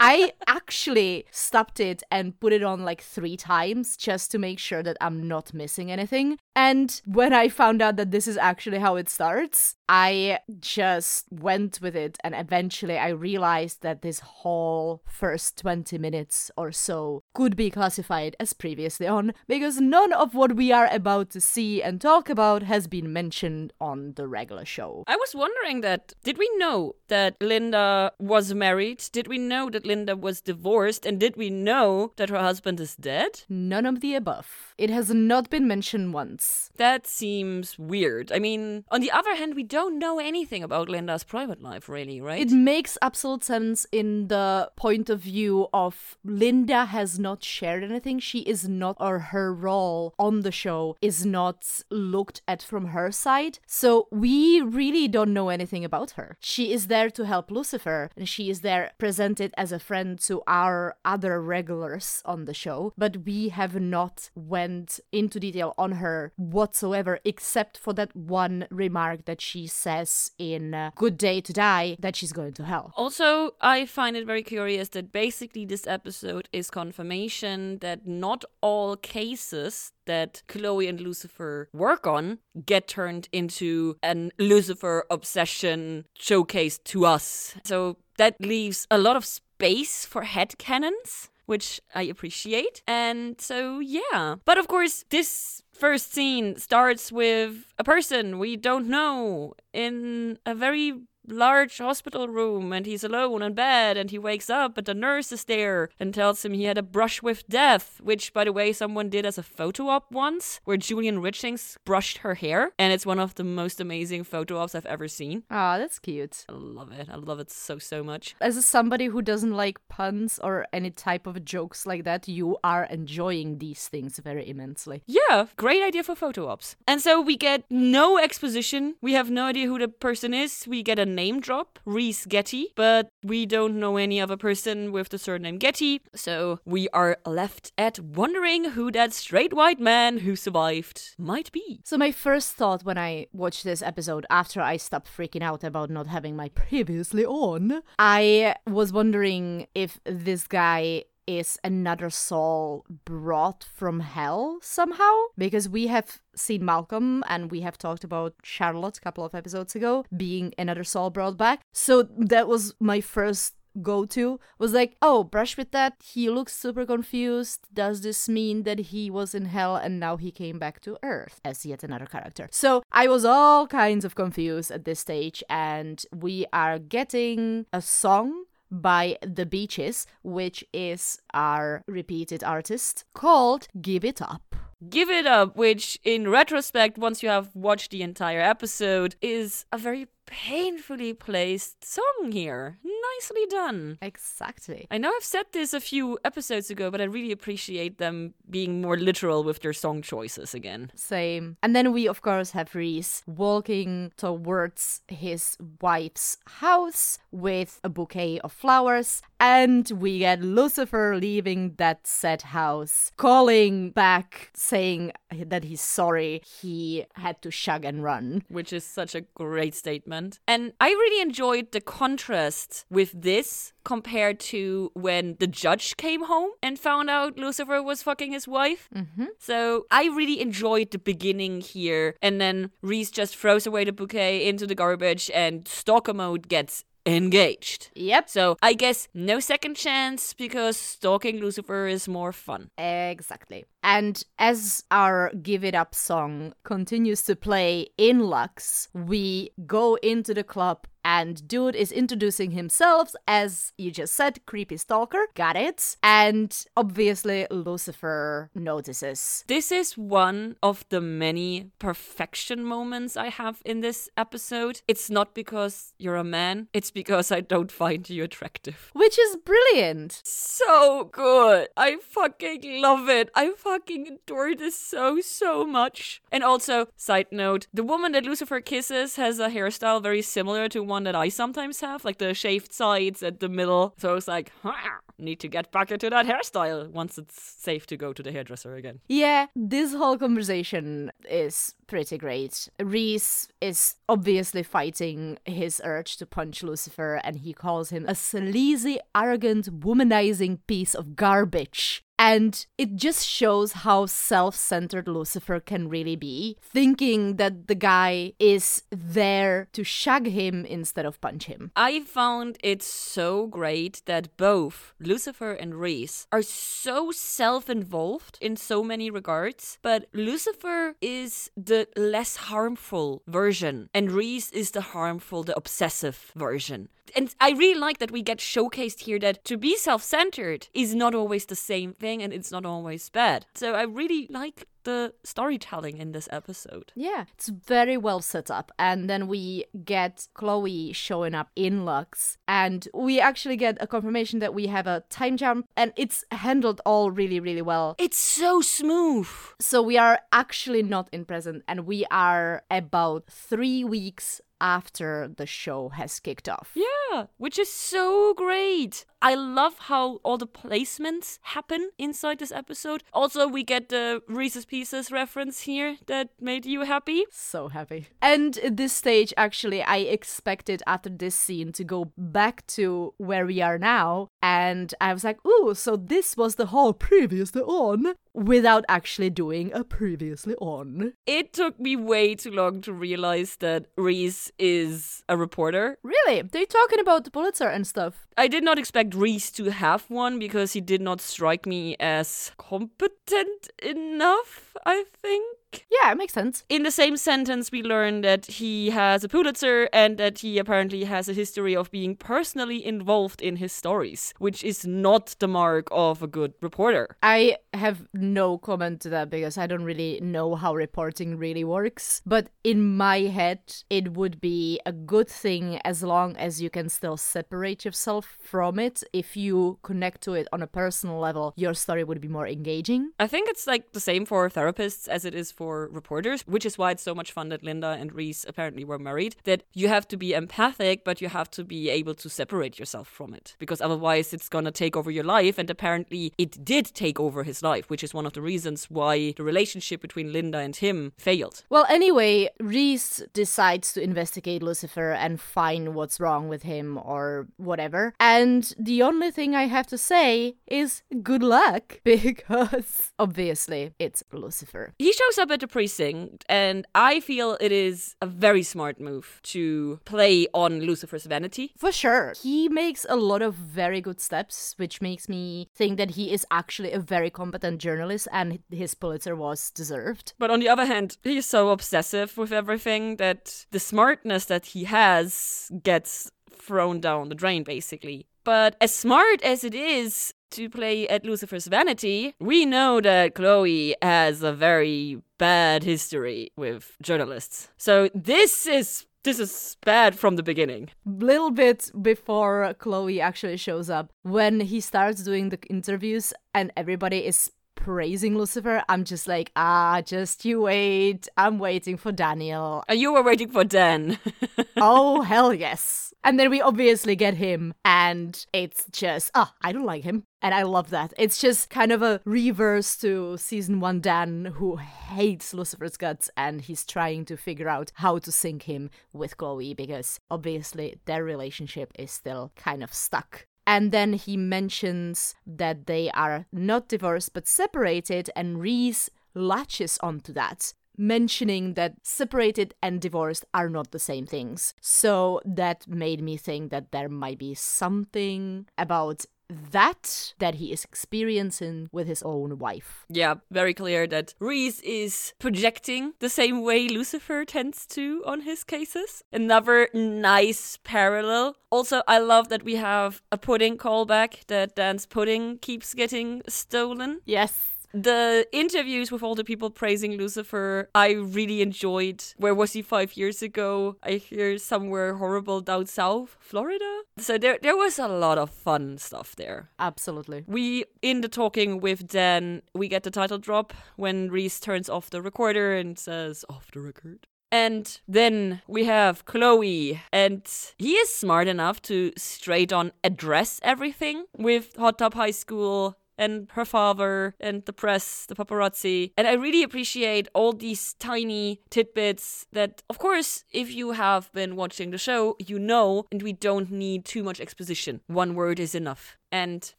I 0.00 0.32
actually 0.46 1.26
stopped 1.30 1.80
it 1.80 2.02
and 2.10 2.38
put 2.38 2.52
it 2.52 2.62
on 2.62 2.84
like 2.84 3.00
three 3.00 3.36
times 3.36 3.96
just 3.96 4.30
to 4.32 4.38
make 4.38 4.58
sure 4.58 4.82
that 4.82 4.96
I'm 5.00 5.26
not 5.26 5.54
missing 5.54 5.90
anything. 5.90 6.38
And 6.56 7.00
when 7.04 7.32
I 7.32 7.48
found 7.48 7.82
out 7.82 7.96
that 7.96 8.10
this 8.10 8.28
is 8.28 8.36
actually 8.36 8.78
how 8.78 8.96
it 8.96 9.08
starts, 9.08 9.76
I 9.88 10.38
just 10.60 11.26
went 11.30 11.80
with 11.82 11.96
it. 11.96 12.16
And 12.22 12.34
eventually 12.34 12.96
I 12.96 13.08
realized 13.08 13.82
that 13.82 14.02
this 14.02 14.20
whole 14.20 15.02
first 15.06 15.58
20 15.58 15.98
minutes 15.98 16.50
or 16.56 16.70
so 16.70 17.22
could 17.34 17.56
be 17.56 17.70
classified 17.70 18.36
as 18.38 18.52
previously 18.52 19.06
on 19.06 19.32
because 19.48 19.80
none 19.80 20.12
of 20.12 20.34
what 20.34 20.54
we 20.54 20.72
are 20.72 20.88
about 20.90 21.30
to 21.30 21.40
see 21.40 21.82
and 21.82 22.00
talk 22.00 22.28
about 22.28 22.62
has 22.62 22.86
been 22.86 23.12
mentioned 23.12 23.72
on 23.80 24.14
the 24.14 24.28
regular 24.28 24.64
show. 24.64 25.02
I 25.06 25.16
was 25.16 25.34
wondering 25.34 25.80
that 25.80 26.12
did 26.22 26.38
we 26.38 26.50
know 26.56 26.94
that 27.08 27.36
Linda 27.40 28.12
was 28.18 28.54
married? 28.54 29.04
Did 29.12 29.26
we 29.26 29.38
know 29.38 29.70
that 29.70 29.83
Linda 29.84 30.16
was 30.16 30.40
divorced? 30.40 31.06
And 31.06 31.20
did 31.20 31.36
we 31.36 31.50
know 31.50 32.12
that 32.16 32.30
her 32.30 32.38
husband 32.38 32.80
is 32.80 32.96
dead? 32.96 33.42
None 33.48 33.86
of 33.86 34.00
the 34.00 34.14
above. 34.14 34.74
It 34.76 34.90
has 34.90 35.10
not 35.10 35.50
been 35.50 35.68
mentioned 35.68 36.12
once. 36.12 36.70
That 36.76 37.06
seems 37.06 37.78
weird. 37.78 38.32
I 38.32 38.38
mean, 38.38 38.84
on 38.90 39.00
the 39.00 39.12
other 39.12 39.36
hand, 39.36 39.54
we 39.54 39.62
don't 39.62 39.98
know 39.98 40.18
anything 40.18 40.62
about 40.64 40.88
Linda's 40.88 41.22
private 41.22 41.62
life, 41.62 41.88
really, 41.88 42.20
right? 42.20 42.40
It 42.40 42.52
makes 42.52 42.98
absolute 43.00 43.44
sense 43.44 43.86
in 43.92 44.28
the 44.28 44.70
point 44.76 45.08
of 45.08 45.20
view 45.20 45.68
of 45.72 46.16
Linda 46.24 46.86
has 46.86 47.18
not 47.18 47.44
shared 47.44 47.84
anything. 47.84 48.18
She 48.18 48.40
is 48.40 48.68
not, 48.68 48.96
or 48.98 49.18
her 49.18 49.54
role 49.54 50.14
on 50.18 50.40
the 50.40 50.52
show 50.52 50.96
is 51.00 51.24
not 51.24 51.82
looked 51.90 52.42
at 52.48 52.62
from 52.62 52.86
her 52.86 53.12
side. 53.12 53.58
So 53.66 54.08
we 54.10 54.60
really 54.60 55.06
don't 55.06 55.32
know 55.32 55.50
anything 55.50 55.84
about 55.84 56.12
her. 56.12 56.36
She 56.40 56.72
is 56.72 56.88
there 56.88 57.10
to 57.10 57.26
help 57.26 57.50
Lucifer, 57.50 58.10
and 58.16 58.28
she 58.28 58.50
is 58.50 58.60
there 58.60 58.92
presented 58.98 59.54
as 59.56 59.70
a 59.74 59.78
friend 59.78 60.18
to 60.20 60.42
our 60.46 60.96
other 61.04 61.42
regulars 61.42 62.22
on 62.24 62.44
the 62.46 62.54
show, 62.54 62.92
but 62.96 63.24
we 63.24 63.50
have 63.50 63.78
not 63.78 64.30
went 64.34 65.00
into 65.12 65.38
detail 65.40 65.74
on 65.76 65.92
her 65.92 66.32
whatsoever, 66.36 67.18
except 67.24 67.76
for 67.76 67.92
that 67.92 68.14
one 68.16 68.66
remark 68.70 69.24
that 69.26 69.40
she 69.40 69.66
says 69.66 70.30
in 70.38 70.74
uh, 70.74 70.90
Good 70.94 71.18
Day 71.18 71.40
to 71.40 71.52
Die 71.52 71.96
that 71.98 72.16
she's 72.16 72.32
going 72.32 72.52
to 72.54 72.64
hell. 72.64 72.92
Also, 72.96 73.54
I 73.60 73.86
find 73.86 74.16
it 74.16 74.26
very 74.26 74.42
curious 74.42 74.88
that 74.90 75.12
basically 75.12 75.64
this 75.66 75.86
episode 75.86 76.48
is 76.52 76.70
confirmation 76.70 77.78
that 77.78 78.06
not 78.06 78.44
all 78.60 78.96
cases 78.96 79.92
that 80.06 80.42
Chloe 80.48 80.86
and 80.86 81.00
Lucifer 81.00 81.68
work 81.72 82.06
on 82.06 82.38
get 82.66 82.88
turned 82.88 83.28
into 83.32 83.96
an 84.02 84.32
Lucifer 84.38 85.04
obsession 85.10 86.06
showcase 86.14 86.78
to 86.78 87.06
us. 87.06 87.54
So 87.64 87.96
that 88.18 88.40
leaves 88.40 88.86
a 88.90 88.98
lot 88.98 89.16
of 89.16 89.28
space 89.54 90.04
for 90.04 90.22
headcanons 90.22 91.28
which 91.46 91.80
I 91.94 92.02
appreciate. 92.02 92.82
And 92.86 93.40
so, 93.40 93.78
yeah. 93.80 94.36
But 94.44 94.58
of 94.58 94.68
course, 94.68 95.04
this 95.10 95.62
first 95.72 96.12
scene 96.12 96.56
starts 96.56 97.12
with 97.12 97.72
a 97.78 97.84
person 97.84 98.38
we 98.38 98.56
don't 98.56 98.88
know 98.88 99.54
in 99.72 100.38
a 100.46 100.54
very 100.54 100.94
large 101.26 101.78
hospital 101.78 102.28
room 102.28 102.72
and 102.72 102.86
he's 102.86 103.04
alone 103.04 103.42
in 103.42 103.54
bed 103.54 103.96
and 103.96 104.10
he 104.10 104.18
wakes 104.18 104.50
up 104.50 104.74
but 104.74 104.84
the 104.84 104.94
nurse 104.94 105.32
is 105.32 105.44
there 105.44 105.88
and 105.98 106.12
tells 106.12 106.44
him 106.44 106.52
he 106.52 106.64
had 106.64 106.78
a 106.78 106.82
brush 106.82 107.22
with 107.22 107.46
death 107.48 108.00
which 108.02 108.32
by 108.32 108.44
the 108.44 108.52
way 108.52 108.72
someone 108.72 109.08
did 109.08 109.26
as 109.26 109.38
a 109.38 109.42
photo 109.42 109.88
op 109.88 110.10
once 110.10 110.60
where 110.64 110.76
Julian 110.76 111.20
Richings 111.20 111.76
brushed 111.84 112.18
her 112.18 112.34
hair 112.34 112.72
and 112.78 112.92
it's 112.92 113.06
one 113.06 113.18
of 113.18 113.34
the 113.34 113.44
most 113.44 113.80
amazing 113.80 114.24
photo 114.24 114.58
ops 114.58 114.74
I've 114.74 114.86
ever 114.86 115.08
seen. 115.08 115.44
Ah, 115.50 115.78
that's 115.78 115.98
cute. 115.98 116.44
I 116.48 116.52
love 116.52 116.92
it. 116.92 117.08
I 117.10 117.16
love 117.16 117.40
it 117.40 117.50
so 117.50 117.78
so 117.78 118.02
much. 118.02 118.34
As 118.40 118.64
somebody 118.64 119.06
who 119.06 119.22
doesn't 119.22 119.52
like 119.52 119.86
puns 119.88 120.38
or 120.42 120.66
any 120.72 120.90
type 120.90 121.26
of 121.26 121.44
jokes 121.44 121.86
like 121.86 122.04
that, 122.04 122.28
you 122.28 122.56
are 122.64 122.84
enjoying 122.84 123.58
these 123.58 123.88
things 123.88 124.18
very 124.18 124.48
immensely. 124.48 125.02
Yeah, 125.06 125.46
great 125.56 125.82
idea 125.82 126.02
for 126.02 126.14
photo 126.14 126.48
ops. 126.48 126.76
And 126.86 127.00
so 127.00 127.20
we 127.20 127.36
get 127.36 127.64
no 127.70 128.18
exposition. 128.18 128.96
We 129.00 129.12
have 129.12 129.30
no 129.30 129.44
idea 129.46 129.66
who 129.66 129.78
the 129.78 129.88
person 129.88 130.34
is. 130.34 130.66
We 130.66 130.82
get 130.82 130.98
a 130.98 131.06
name 131.14 131.40
drop, 131.40 131.78
Reese 131.84 132.26
Getty, 132.26 132.72
but 132.76 133.08
we 133.22 133.46
don't 133.46 133.78
know 133.78 133.96
any 133.96 134.20
other 134.20 134.36
person 134.36 134.92
with 134.92 135.08
the 135.08 135.18
surname 135.18 135.58
Getty, 135.58 136.02
so 136.14 136.58
we 136.64 136.88
are 136.90 137.18
left 137.26 137.72
at 137.78 137.98
wondering 137.98 138.70
who 138.70 138.90
that 138.92 139.12
straight 139.12 139.52
white 139.52 139.80
man 139.80 140.18
who 140.18 140.36
survived 140.36 141.14
might 141.18 141.50
be. 141.52 141.80
So, 141.84 141.96
my 141.96 142.12
first 142.12 142.52
thought 142.52 142.84
when 142.84 142.98
I 142.98 143.26
watched 143.32 143.64
this 143.64 143.82
episode, 143.82 144.26
after 144.30 144.60
I 144.60 144.76
stopped 144.76 145.08
freaking 145.08 145.42
out 145.42 145.64
about 145.64 145.90
not 145.90 146.06
having 146.06 146.36
my 146.36 146.48
previously 146.50 147.24
on, 147.24 147.82
I 147.98 148.56
was 148.66 148.92
wondering 148.92 149.66
if 149.74 150.00
this 150.04 150.46
guy 150.46 151.04
is 151.26 151.58
another 151.64 152.10
soul 152.10 152.84
brought 153.04 153.64
from 153.64 154.00
hell 154.00 154.58
somehow 154.62 155.12
because 155.36 155.68
we 155.68 155.86
have 155.86 156.20
seen 156.34 156.64
Malcolm 156.64 157.22
and 157.28 157.50
we 157.50 157.60
have 157.60 157.78
talked 157.78 158.04
about 158.04 158.34
Charlotte 158.42 158.98
a 158.98 159.00
couple 159.00 159.24
of 159.24 159.34
episodes 159.34 159.74
ago 159.74 160.04
being 160.16 160.54
another 160.58 160.84
soul 160.84 161.10
brought 161.10 161.36
back. 161.36 161.60
So 161.72 162.08
that 162.18 162.48
was 162.48 162.74
my 162.80 163.00
first 163.00 163.54
go 163.82 164.04
to 164.04 164.38
was 164.58 164.72
like, 164.72 164.96
oh, 165.02 165.24
brush 165.24 165.56
with 165.56 165.70
that. 165.72 165.94
He 166.02 166.30
looks 166.30 166.54
super 166.54 166.86
confused. 166.86 167.66
Does 167.72 168.02
this 168.02 168.28
mean 168.28 168.62
that 168.62 168.78
he 168.78 169.10
was 169.10 169.34
in 169.34 169.46
hell 169.46 169.76
and 169.76 169.98
now 169.98 170.16
he 170.16 170.30
came 170.30 170.58
back 170.58 170.80
to 170.82 170.98
Earth 171.02 171.40
as 171.44 171.66
yet 171.66 171.82
another 171.82 172.06
character? 172.06 172.48
So 172.50 172.82
I 172.92 173.08
was 173.08 173.24
all 173.24 173.66
kinds 173.66 174.04
of 174.04 174.14
confused 174.14 174.70
at 174.70 174.84
this 174.84 175.00
stage, 175.00 175.42
and 175.48 176.04
we 176.14 176.46
are 176.52 176.78
getting 176.78 177.66
a 177.72 177.82
song 177.82 178.44
by 178.82 179.16
The 179.22 179.46
Beaches, 179.46 180.06
which 180.22 180.64
is 180.72 181.20
our 181.32 181.82
repeated 181.86 182.42
artist, 182.42 183.04
called 183.14 183.68
Give 183.80 184.04
It 184.04 184.20
Up. 184.20 184.56
Give 184.88 185.08
It 185.08 185.26
Up, 185.26 185.56
which 185.56 185.98
in 186.04 186.28
retrospect, 186.28 186.98
once 186.98 187.22
you 187.22 187.28
have 187.28 187.54
watched 187.54 187.90
the 187.90 188.02
entire 188.02 188.40
episode, 188.40 189.16
is 189.22 189.64
a 189.72 189.78
very 189.78 190.06
painfully 190.26 191.12
placed 191.12 191.84
song 191.84 192.32
here. 192.32 192.78
Nicely 192.84 193.46
done. 193.48 193.98
Exactly. 194.02 194.86
I 194.90 194.98
know 194.98 195.12
I've 195.14 195.24
said 195.24 195.46
this 195.52 195.74
a 195.74 195.80
few 195.80 196.18
episodes 196.24 196.70
ago, 196.70 196.90
but 196.90 197.00
I 197.00 197.04
really 197.04 197.32
appreciate 197.32 197.98
them 197.98 198.34
being 198.48 198.80
more 198.80 198.96
literal 198.96 199.44
with 199.44 199.60
their 199.60 199.72
song 199.72 200.02
choices 200.02 200.54
again. 200.54 200.90
Same. 200.94 201.56
And 201.62 201.74
then 201.76 201.92
we, 201.92 202.08
of 202.08 202.22
course, 202.22 202.52
have 202.52 202.74
Reese 202.74 203.22
walking 203.26 204.12
towards 204.16 205.02
his 205.08 205.56
wife's 205.80 206.38
house 206.46 207.18
with 207.30 207.80
a 207.84 207.88
bouquet 207.88 208.40
of 208.40 208.52
flowers. 208.52 209.22
And 209.38 209.90
we 209.90 210.20
get 210.20 210.40
Lucifer 210.40 211.16
leaving 211.16 211.74
that 211.76 212.06
said 212.06 212.42
house, 212.42 213.12
calling 213.16 213.90
back, 213.90 214.50
saying 214.54 215.12
that 215.30 215.64
he's 215.64 215.82
sorry 215.82 216.40
he 216.62 217.04
had 217.14 217.42
to 217.42 217.50
shug 217.50 217.84
and 217.84 218.02
run. 218.02 218.44
Which 218.48 218.72
is 218.72 218.84
such 218.84 219.14
a 219.14 219.20
great 219.34 219.74
statement. 219.74 220.13
And 220.46 220.72
I 220.80 220.88
really 220.88 221.20
enjoyed 221.20 221.72
the 221.72 221.80
contrast 221.80 222.84
with 222.90 223.12
this 223.14 223.72
compared 223.84 224.40
to 224.40 224.90
when 224.94 225.36
the 225.40 225.46
judge 225.46 225.96
came 225.96 226.24
home 226.24 226.50
and 226.62 226.78
found 226.78 227.10
out 227.10 227.38
Lucifer 227.38 227.82
was 227.82 228.02
fucking 228.02 228.32
his 228.32 228.48
wife. 228.48 228.88
Mm-hmm. 228.94 229.26
So 229.38 229.86
I 229.90 230.04
really 230.06 230.40
enjoyed 230.40 230.90
the 230.90 230.98
beginning 230.98 231.60
here. 231.60 232.16
And 232.22 232.40
then 232.40 232.70
Reese 232.82 233.10
just 233.10 233.36
throws 233.36 233.66
away 233.66 233.84
the 233.84 233.92
bouquet 233.92 234.48
into 234.48 234.66
the 234.66 234.74
garbage 234.74 235.30
and 235.34 235.68
stalker 235.68 236.14
mode 236.14 236.48
gets 236.48 236.84
engaged. 237.06 237.90
Yep. 237.94 238.28
So 238.28 238.56
I 238.62 238.74
guess 238.74 239.08
no 239.14 239.40
second 239.40 239.76
chance 239.76 240.34
because 240.34 240.76
stalking 240.76 241.40
Lucifer 241.40 241.86
is 241.86 242.08
more 242.08 242.32
fun. 242.32 242.70
Exactly. 242.78 243.64
And 243.82 244.22
as 244.38 244.84
our 244.90 245.30
Give 245.42 245.64
It 245.64 245.74
Up 245.74 245.94
song 245.94 246.54
continues 246.64 247.22
to 247.24 247.36
play 247.36 247.88
in 247.98 248.20
Lux, 248.20 248.88
we 248.94 249.50
go 249.66 249.96
into 249.96 250.34
the 250.34 250.44
club 250.44 250.86
and 251.04 251.46
dude 251.46 251.76
is 251.76 251.92
introducing 251.92 252.52
himself 252.52 253.14
as 253.28 253.72
you 253.76 253.90
just 253.90 254.14
said 254.14 254.44
creepy 254.46 254.76
stalker 254.76 255.26
got 255.34 255.56
it 255.56 255.96
and 256.02 256.64
obviously 256.76 257.46
lucifer 257.50 258.50
notices 258.54 259.44
This 259.46 259.70
is 259.72 259.98
one 259.98 260.56
of 260.62 260.84
the 260.88 261.00
many 261.00 261.70
perfection 261.78 262.64
moments 262.64 263.16
I 263.16 263.28
have 263.28 263.60
in 263.64 263.80
this 263.80 264.08
episode. 264.16 264.80
It's 264.88 265.10
not 265.10 265.34
because 265.34 265.92
you're 265.98 266.16
a 266.16 266.24
man, 266.24 266.68
it's 266.72 266.90
because 266.90 267.30
I 267.32 267.40
don't 267.40 267.72
find 267.72 268.08
you 268.08 268.24
attractive. 268.24 268.90
which 268.94 269.18
is 269.18 269.36
brilliant 269.44 270.20
So 270.24 271.04
good. 271.12 271.68
I 271.76 271.96
fucking 272.00 272.62
love 272.80 273.08
it. 273.08 273.28
I 273.34 273.50
fucking 273.56 274.02
adore 274.08 274.54
this 274.54 274.78
so, 274.78 275.20
so 275.20 275.66
much. 275.66 276.22
And 276.30 276.42
also, 276.44 276.86
side 276.96 277.26
note, 277.30 277.66
the 277.74 277.82
woman 277.92 278.12
that 278.12 278.24
Lucifer 278.24 278.60
kisses 278.60 279.16
has 279.16 279.38
a 279.38 279.48
hairstyle 279.48 280.00
very 280.02 280.22
similar 280.22 280.68
to 280.68 280.82
one 280.82 280.93
that 281.02 281.16
I 281.16 281.28
sometimes 281.28 281.80
have, 281.80 282.04
like 282.04 282.18
the 282.18 282.32
shaved 282.32 282.72
sides 282.72 283.22
at 283.24 283.40
the 283.40 283.48
middle. 283.48 283.94
So 283.98 284.10
I 284.10 284.14
was 284.14 284.28
like, 284.28 284.52
"Huh, 284.62 285.00
need 285.18 285.40
to 285.40 285.48
get 285.48 285.70
back 285.72 285.90
into 285.90 286.10
that 286.10 286.26
hairstyle 286.26 286.90
once 286.90 287.18
it's 287.18 287.40
safe 287.40 287.86
to 287.86 287.96
go 287.96 288.12
to 288.12 288.22
the 288.22 288.32
hairdresser 288.32 288.74
again. 288.74 289.00
Yeah, 289.08 289.46
this 289.54 289.94
whole 289.94 290.18
conversation 290.18 291.12
is 291.28 291.74
pretty 291.86 292.18
great. 292.18 292.68
Reese 292.80 293.48
is 293.60 293.96
obviously 294.08 294.62
fighting 294.62 295.38
his 295.44 295.80
urge 295.84 296.16
to 296.18 296.26
punch 296.26 296.62
Lucifer, 296.62 297.20
and 297.24 297.36
he 297.36 297.52
calls 297.52 297.90
him 297.90 298.04
a 298.06 298.14
sleazy, 298.14 298.98
arrogant, 299.14 299.80
womanizing 299.80 300.58
piece 300.66 300.94
of 300.94 301.16
garbage. 301.16 302.03
And 302.18 302.64
it 302.78 302.96
just 302.96 303.26
shows 303.26 303.72
how 303.72 304.06
self 304.06 304.54
centered 304.54 305.08
Lucifer 305.08 305.60
can 305.60 305.88
really 305.88 306.16
be, 306.16 306.56
thinking 306.62 307.36
that 307.36 307.66
the 307.66 307.74
guy 307.74 308.32
is 308.38 308.82
there 308.90 309.68
to 309.72 309.82
shag 309.82 310.26
him 310.28 310.64
instead 310.64 311.06
of 311.06 311.20
punch 311.20 311.46
him. 311.46 311.72
I 311.74 312.00
found 312.00 312.56
it 312.62 312.82
so 312.82 313.46
great 313.46 314.02
that 314.06 314.36
both 314.36 314.94
Lucifer 315.00 315.52
and 315.52 315.74
Reese 315.74 316.26
are 316.30 316.42
so 316.42 317.10
self 317.10 317.68
involved 317.68 318.38
in 318.40 318.56
so 318.56 318.82
many 318.82 319.10
regards, 319.10 319.78
but 319.82 320.06
Lucifer 320.12 320.94
is 321.00 321.50
the 321.56 321.88
less 321.96 322.36
harmful 322.36 323.22
version, 323.26 323.88
and 323.92 324.12
Reese 324.12 324.50
is 324.50 324.70
the 324.70 324.80
harmful, 324.80 325.42
the 325.42 325.56
obsessive 325.56 326.32
version. 326.36 326.88
And 327.16 327.34
I 327.40 327.52
really 327.52 327.78
like 327.78 327.98
that 327.98 328.10
we 328.10 328.22
get 328.22 328.38
showcased 328.38 329.00
here 329.00 329.18
that 329.20 329.44
to 329.44 329.56
be 329.56 329.76
self 329.76 330.02
centered 330.02 330.68
is 330.74 330.94
not 330.94 331.14
always 331.14 331.46
the 331.46 331.56
same 331.56 331.92
thing 331.92 332.22
and 332.22 332.32
it's 332.32 332.50
not 332.50 332.64
always 332.64 333.08
bad. 333.08 333.46
So 333.54 333.74
I 333.74 333.82
really 333.82 334.26
like 334.30 334.66
the 334.84 335.12
storytelling 335.24 335.98
in 335.98 336.12
this 336.12 336.28
episode. 336.30 336.92
Yeah, 336.94 337.24
it's 337.34 337.48
very 337.48 337.96
well 337.96 338.20
set 338.20 338.50
up. 338.50 338.70
And 338.78 339.10
then 339.10 339.26
we 339.26 339.64
get 339.84 340.28
Chloe 340.34 340.92
showing 340.92 341.34
up 341.34 341.50
in 341.56 341.84
Lux, 341.84 342.38
and 342.46 342.86
we 342.94 343.18
actually 343.20 343.56
get 343.56 343.76
a 343.80 343.86
confirmation 343.86 344.38
that 344.38 344.54
we 344.54 344.68
have 344.68 344.86
a 344.86 345.02
time 345.10 345.36
jump, 345.36 345.66
and 345.76 345.92
it's 345.96 346.24
handled 346.30 346.80
all 346.86 347.10
really, 347.10 347.40
really 347.40 347.62
well. 347.62 347.96
It's 347.98 348.18
so 348.18 348.60
smooth. 348.60 349.28
So 349.58 349.82
we 349.82 349.98
are 349.98 350.20
actually 350.32 350.82
not 350.82 351.08
in 351.12 351.24
present, 351.24 351.64
and 351.66 351.86
we 351.86 352.06
are 352.10 352.62
about 352.70 353.24
three 353.26 353.84
weeks 353.84 354.40
after 354.64 355.28
the 355.28 355.44
show 355.44 355.90
has 355.90 356.18
kicked 356.18 356.48
off. 356.48 356.70
Yeah, 356.74 357.26
which 357.36 357.58
is 357.58 357.70
so 357.70 358.32
great. 358.32 359.04
I 359.24 359.36
love 359.36 359.78
how 359.78 360.20
all 360.22 360.36
the 360.36 360.46
placements 360.46 361.38
happen 361.40 361.88
inside 361.96 362.40
this 362.40 362.52
episode. 362.52 363.04
Also, 363.10 363.48
we 363.48 363.62
get 363.62 363.88
the 363.88 364.22
Reese's 364.28 364.66
Pieces 364.66 365.10
reference 365.10 365.60
here 365.60 365.96
that 366.08 366.28
made 366.38 366.66
you 366.66 366.82
happy. 366.82 367.24
So 367.30 367.68
happy. 367.68 368.08
And 368.20 368.58
at 368.58 368.76
this 368.76 368.92
stage, 368.92 369.32
actually, 369.38 369.82
I 369.82 369.96
expected 369.96 370.82
after 370.86 371.08
this 371.08 371.34
scene 371.34 371.72
to 371.72 371.84
go 371.84 372.12
back 372.18 372.66
to 372.66 373.14
where 373.16 373.46
we 373.46 373.62
are 373.62 373.78
now. 373.78 374.28
And 374.42 374.92
I 375.00 375.14
was 375.14 375.24
like, 375.24 375.38
ooh, 375.46 375.72
so 375.72 375.96
this 375.96 376.36
was 376.36 376.56
the 376.56 376.66
whole 376.66 376.92
previously 376.92 377.62
on 377.62 378.16
without 378.34 378.84
actually 378.88 379.30
doing 379.30 379.72
a 379.72 379.84
previously 379.84 380.54
on. 380.56 381.14
It 381.24 381.54
took 381.54 381.80
me 381.80 381.96
way 381.96 382.34
too 382.34 382.50
long 382.50 382.82
to 382.82 382.92
realize 382.92 383.56
that 383.60 383.86
Reese 383.96 384.52
is 384.58 385.22
a 385.30 385.36
reporter. 385.38 385.96
Really? 386.02 386.42
They're 386.42 386.66
talking 386.66 387.00
about 387.00 387.24
the 387.24 387.30
Pulitzer 387.30 387.68
and 387.68 387.86
stuff. 387.86 388.26
I 388.36 388.48
did 388.48 388.64
not 388.64 388.78
expect 388.78 389.14
Reese 389.14 389.50
to 389.52 389.70
have 389.70 390.10
one 390.10 390.38
because 390.40 390.72
he 390.72 390.80
did 390.80 391.00
not 391.00 391.20
strike 391.20 391.66
me 391.66 391.96
as 392.00 392.50
competent 392.58 393.70
enough, 393.80 394.76
I 394.84 395.04
think. 395.22 395.56
Yeah, 395.90 396.12
it 396.12 396.18
makes 396.18 396.32
sense. 396.32 396.64
In 396.68 396.82
the 396.82 396.90
same 396.90 397.16
sentence, 397.16 397.70
we 397.72 397.82
learn 397.82 398.20
that 398.22 398.46
he 398.46 398.90
has 398.90 399.24
a 399.24 399.28
Pulitzer 399.28 399.88
and 399.92 400.18
that 400.18 400.38
he 400.40 400.58
apparently 400.58 401.04
has 401.04 401.28
a 401.28 401.32
history 401.32 401.74
of 401.74 401.90
being 401.90 402.16
personally 402.16 402.84
involved 402.84 403.40
in 403.42 403.56
his 403.56 403.72
stories, 403.72 404.34
which 404.38 404.62
is 404.64 404.86
not 404.86 405.34
the 405.38 405.48
mark 405.48 405.88
of 405.90 406.22
a 406.22 406.26
good 406.26 406.54
reporter. 406.60 407.16
I 407.22 407.56
have 407.72 408.06
no 408.12 408.58
comment 408.58 409.00
to 409.02 409.08
that 409.10 409.30
because 409.30 409.56
I 409.58 409.66
don't 409.66 409.84
really 409.84 410.20
know 410.20 410.54
how 410.54 410.74
reporting 410.74 411.38
really 411.38 411.64
works. 411.64 412.22
But 412.26 412.50
in 412.62 412.96
my 412.96 413.20
head, 413.20 413.60
it 413.90 414.12
would 414.12 414.40
be 414.40 414.80
a 414.86 414.92
good 414.92 415.28
thing 415.28 415.80
as 415.84 416.02
long 416.02 416.36
as 416.36 416.60
you 416.60 416.70
can 416.70 416.88
still 416.88 417.16
separate 417.16 417.84
yourself 417.84 418.36
from 418.40 418.78
it. 418.78 419.02
If 419.12 419.36
you 419.36 419.78
connect 419.82 420.20
to 420.22 420.34
it 420.34 420.48
on 420.52 420.62
a 420.62 420.66
personal 420.66 421.18
level, 421.18 421.54
your 421.56 421.74
story 421.74 422.04
would 422.04 422.20
be 422.20 422.28
more 422.28 422.46
engaging. 422.46 423.12
I 423.18 423.26
think 423.26 423.48
it's 423.48 423.66
like 423.66 423.92
the 423.92 424.00
same 424.00 424.24
for 424.24 424.48
therapists 424.50 425.08
as 425.08 425.24
it 425.24 425.34
is 425.34 425.50
for 425.50 425.63
reporters, 425.64 426.42
which 426.42 426.66
is 426.66 426.78
why 426.78 426.90
it's 426.90 427.02
so 427.02 427.14
much 427.14 427.32
fun 427.32 427.48
that 427.48 427.62
Linda 427.62 427.96
and 428.00 428.12
Reese 428.12 428.44
apparently 428.48 428.84
were 428.84 428.98
married. 428.98 429.36
That 429.44 429.62
you 429.72 429.88
have 429.88 430.06
to 430.08 430.16
be 430.16 430.32
empathic, 430.32 431.04
but 431.04 431.20
you 431.20 431.28
have 431.28 431.50
to 431.52 431.64
be 431.64 431.90
able 431.90 432.14
to 432.14 432.28
separate 432.28 432.78
yourself 432.78 433.08
from 433.08 433.34
it 433.34 433.56
because 433.58 433.80
otherwise 433.80 434.32
it's 434.32 434.48
gonna 434.48 434.70
take 434.70 434.96
over 434.96 435.10
your 435.10 435.24
life. 435.24 435.58
And 435.58 435.70
apparently 435.70 436.32
it 436.38 436.64
did 436.64 436.86
take 436.94 437.18
over 437.20 437.44
his 437.44 437.62
life, 437.62 437.90
which 437.90 438.04
is 438.04 438.14
one 438.14 438.26
of 438.26 438.32
the 438.32 438.42
reasons 438.42 438.86
why 438.90 439.32
the 439.36 439.42
relationship 439.42 440.00
between 440.00 440.32
Linda 440.32 440.58
and 440.58 440.76
him 440.76 441.12
failed. 441.16 441.64
Well, 441.68 441.86
anyway, 441.88 442.50
Reese 442.60 443.22
decides 443.32 443.92
to 443.94 444.02
investigate 444.02 444.62
Lucifer 444.62 445.12
and 445.12 445.40
find 445.40 445.94
what's 445.94 446.20
wrong 446.20 446.48
with 446.48 446.62
him 446.62 446.98
or 447.02 447.48
whatever. 447.56 448.14
And 448.20 448.72
the 448.78 449.02
only 449.02 449.30
thing 449.30 449.54
I 449.54 449.66
have 449.66 449.86
to 449.88 449.98
say 449.98 450.56
is 450.66 451.02
good 451.22 451.42
luck 451.42 452.00
because 452.04 453.12
obviously 453.18 453.92
it's 453.98 454.22
Lucifer. 454.32 454.94
He 454.98 455.12
shows 455.12 455.38
up 455.38 455.50
the 455.60 455.68
precinct, 455.68 456.44
and 456.48 456.86
I 456.94 457.20
feel 457.20 457.56
it 457.60 457.72
is 457.72 458.16
a 458.20 458.26
very 458.26 458.62
smart 458.62 459.00
move 459.00 459.40
to 459.44 460.00
play 460.04 460.46
on 460.52 460.80
Lucifer's 460.80 461.26
vanity. 461.26 461.72
For 461.78 461.92
sure. 461.92 462.34
He 462.42 462.68
makes 462.68 463.06
a 463.08 463.16
lot 463.16 463.42
of 463.42 463.54
very 463.54 464.00
good 464.00 464.20
steps, 464.20 464.74
which 464.76 465.00
makes 465.00 465.28
me 465.28 465.68
think 465.74 465.96
that 465.98 466.12
he 466.12 466.32
is 466.32 466.46
actually 466.50 466.92
a 466.92 466.98
very 466.98 467.30
competent 467.30 467.80
journalist 467.80 468.28
and 468.32 468.58
his 468.70 468.94
Pulitzer 468.94 469.36
was 469.36 469.70
deserved. 469.70 470.34
But 470.38 470.50
on 470.50 470.60
the 470.60 470.68
other 470.68 470.86
hand, 470.86 471.16
he's 471.22 471.46
so 471.46 471.70
obsessive 471.70 472.36
with 472.36 472.52
everything 472.52 473.16
that 473.16 473.66
the 473.70 473.80
smartness 473.80 474.44
that 474.46 474.66
he 474.66 474.84
has 474.84 475.70
gets 475.82 476.30
thrown 476.52 477.00
down 477.00 477.28
the 477.28 477.34
drain, 477.34 477.62
basically. 477.62 478.26
But 478.44 478.76
as 478.80 478.94
smart 478.94 479.42
as 479.42 479.64
it 479.64 479.74
is 479.74 480.33
to 480.52 480.68
play 480.68 481.08
at 481.08 481.24
Lucifer's 481.24 481.66
vanity, 481.66 482.34
we 482.40 482.64
know 482.64 483.00
that 483.00 483.34
Chloe 483.34 483.96
has 484.02 484.42
a 484.42 484.52
very 484.52 485.20
bad 485.38 485.82
history 485.82 486.52
with 486.56 486.96
journalists. 487.02 487.70
So 487.76 488.08
this 488.14 488.66
is 488.66 489.06
this 489.24 489.40
is 489.40 489.78
bad 489.84 490.18
from 490.18 490.36
the 490.36 490.42
beginning. 490.42 490.90
A 491.06 491.24
little 491.24 491.50
bit 491.50 491.90
before 492.02 492.74
Chloe 492.78 493.22
actually 493.22 493.56
shows 493.56 493.88
up, 493.88 494.12
when 494.22 494.60
he 494.60 494.80
starts 494.80 495.24
doing 495.24 495.48
the 495.48 495.58
interviews 495.70 496.34
and 496.54 496.70
everybody 496.76 497.24
is 497.24 497.50
praising 497.74 498.36
Lucifer, 498.36 498.82
I'm 498.88 499.04
just 499.04 499.26
like, 499.26 499.50
ah, 499.56 500.00
just 500.00 500.44
you 500.44 500.62
wait. 500.62 501.28
I'm 501.36 501.58
waiting 501.58 501.96
for 501.96 502.12
Daniel. 502.12 502.84
And 502.88 502.98
you 502.98 503.12
were 503.12 503.22
waiting 503.22 503.48
for 503.48 503.64
Dan. 503.64 504.18
oh, 504.76 505.22
hell 505.22 505.52
yes. 505.52 506.12
And 506.24 506.40
then 506.40 506.48
we 506.50 506.60
obviously 506.60 507.16
get 507.16 507.34
him, 507.34 507.74
and 507.84 508.46
it's 508.54 508.86
just, 508.90 509.30
ah, 509.34 509.52
I 509.60 509.72
don't 509.72 509.84
like 509.84 510.04
him. 510.04 510.24
And 510.40 510.54
I 510.54 510.62
love 510.62 510.90
that. 510.90 511.12
It's 511.18 511.38
just 511.38 511.68
kind 511.68 511.92
of 511.92 512.02
a 512.02 512.20
reverse 512.24 512.96
to 512.98 513.36
season 513.36 513.80
one 513.80 514.00
Dan, 514.00 514.46
who 514.56 514.76
hates 514.76 515.52
Lucifer's 515.52 515.96
guts, 515.96 516.30
and 516.36 516.62
he's 516.62 516.86
trying 516.86 517.26
to 517.26 517.36
figure 517.36 517.68
out 517.68 517.92
how 517.96 518.18
to 518.18 518.32
sink 518.32 518.62
him 518.62 518.90
with 519.12 519.36
Chloe 519.36 519.74
because 519.74 520.18
obviously 520.30 520.96
their 521.04 521.24
relationship 521.24 521.92
is 521.98 522.10
still 522.10 522.52
kind 522.56 522.82
of 522.82 522.94
stuck. 522.94 523.46
And 523.66 523.92
then 523.92 524.12
he 524.12 524.36
mentions 524.36 525.34
that 525.46 525.86
they 525.86 526.10
are 526.10 526.46
not 526.52 526.88
divorced 526.88 527.32
but 527.32 527.48
separated, 527.48 528.30
and 528.36 528.60
Reese 528.60 529.10
latches 529.34 529.98
onto 530.02 530.32
that. 530.34 530.74
mentioning 530.96 531.74
that 531.74 531.94
separated 532.02 532.74
and 532.82 533.00
divorced 533.00 533.44
are 533.52 533.68
not 533.68 533.90
the 533.90 533.98
same 533.98 534.26
things. 534.26 534.74
So 534.80 535.40
that 535.44 535.86
made 535.88 536.22
me 536.22 536.36
think 536.36 536.70
that 536.70 536.92
there 536.92 537.08
might 537.08 537.38
be 537.38 537.54
something 537.54 538.66
about 538.78 539.24
that 539.48 540.34
that 540.38 540.56
he 540.56 540.72
is 540.72 540.84
experiencing 540.84 541.88
with 541.92 542.06
his 542.06 542.22
own 542.22 542.58
wife. 542.58 543.04
Yeah, 543.08 543.34
very 543.50 543.74
clear 543.74 544.06
that 544.06 544.34
Reese 544.38 544.80
is 544.80 545.32
projecting 545.38 546.14
the 546.20 546.28
same 546.28 546.62
way 546.62 546.88
Lucifer 546.88 547.44
tends 547.44 547.86
to 547.86 548.22
on 548.26 548.42
his 548.42 548.64
cases. 548.64 549.22
Another 549.32 549.88
nice 549.92 550.78
parallel. 550.84 551.56
Also, 551.70 552.02
I 552.06 552.18
love 552.18 552.48
that 552.48 552.62
we 552.62 552.76
have 552.76 553.22
a 553.32 553.38
pudding 553.38 553.76
callback 553.76 554.46
that 554.46 554.76
Dan's 554.76 555.06
pudding 555.06 555.58
keeps 555.58 555.94
getting 555.94 556.42
stolen. 556.48 557.20
Yes 557.24 557.73
the 557.94 558.46
interviews 558.52 559.12
with 559.12 559.22
all 559.22 559.34
the 559.34 559.44
people 559.44 559.70
praising 559.70 560.16
Lucifer, 560.16 560.90
I 560.94 561.12
really 561.12 561.62
enjoyed. 561.62 562.22
Where 562.36 562.54
was 562.54 562.72
he 562.72 562.82
five 562.82 563.16
years 563.16 563.40
ago? 563.40 563.96
I 564.02 564.12
hear 564.12 564.58
somewhere 564.58 565.14
horrible 565.14 565.60
down 565.60 565.86
south, 565.86 566.36
Florida. 566.40 567.02
So 567.18 567.38
there, 567.38 567.58
there 567.62 567.76
was 567.76 567.98
a 567.98 568.08
lot 568.08 568.38
of 568.38 568.50
fun 568.50 568.98
stuff 568.98 569.36
there. 569.36 569.70
Absolutely. 569.78 570.44
We 570.46 570.84
in 571.00 571.20
the 571.20 571.28
talking 571.28 571.80
with 571.80 572.08
Dan, 572.08 572.62
we 572.74 572.88
get 572.88 573.04
the 573.04 573.10
title 573.10 573.38
drop 573.38 573.72
when 573.96 574.30
Reese 574.30 574.58
turns 574.58 574.90
off 574.90 575.10
the 575.10 575.22
recorder 575.22 575.74
and 575.74 575.98
says 575.98 576.44
off 576.50 576.70
the 576.72 576.80
record. 576.80 577.28
And 577.52 578.00
then 578.08 578.62
we 578.66 578.86
have 578.86 579.26
Chloe, 579.26 580.00
and 580.12 580.42
he 580.76 580.94
is 580.94 581.14
smart 581.14 581.46
enough 581.46 581.80
to 581.82 582.10
straight 582.16 582.72
on 582.72 582.90
address 583.04 583.60
everything 583.62 584.24
with 584.36 584.74
Hot 584.74 584.98
Tub 584.98 585.14
High 585.14 585.30
School 585.30 585.96
and 586.18 586.48
her 586.52 586.64
father 586.64 587.34
and 587.40 587.64
the 587.64 587.72
press, 587.72 588.26
the 588.26 588.34
paparazzi. 588.34 589.12
And 589.16 589.26
I 589.26 589.32
really 589.32 589.62
appreciate 589.62 590.28
all 590.34 590.52
these 590.52 590.94
tiny 590.94 591.60
tidbits 591.70 592.46
that, 592.52 592.82
of 592.88 592.98
course, 592.98 593.44
if 593.52 593.72
you 593.72 593.92
have 593.92 594.32
been 594.32 594.56
watching 594.56 594.90
the 594.90 594.98
show, 594.98 595.36
you 595.38 595.58
know, 595.58 596.06
and 596.10 596.22
we 596.22 596.32
don't 596.32 596.70
need 596.70 597.04
too 597.04 597.22
much 597.22 597.40
exposition. 597.40 598.00
One 598.06 598.34
word 598.34 598.60
is 598.60 598.74
enough. 598.74 599.16
And 599.32 599.72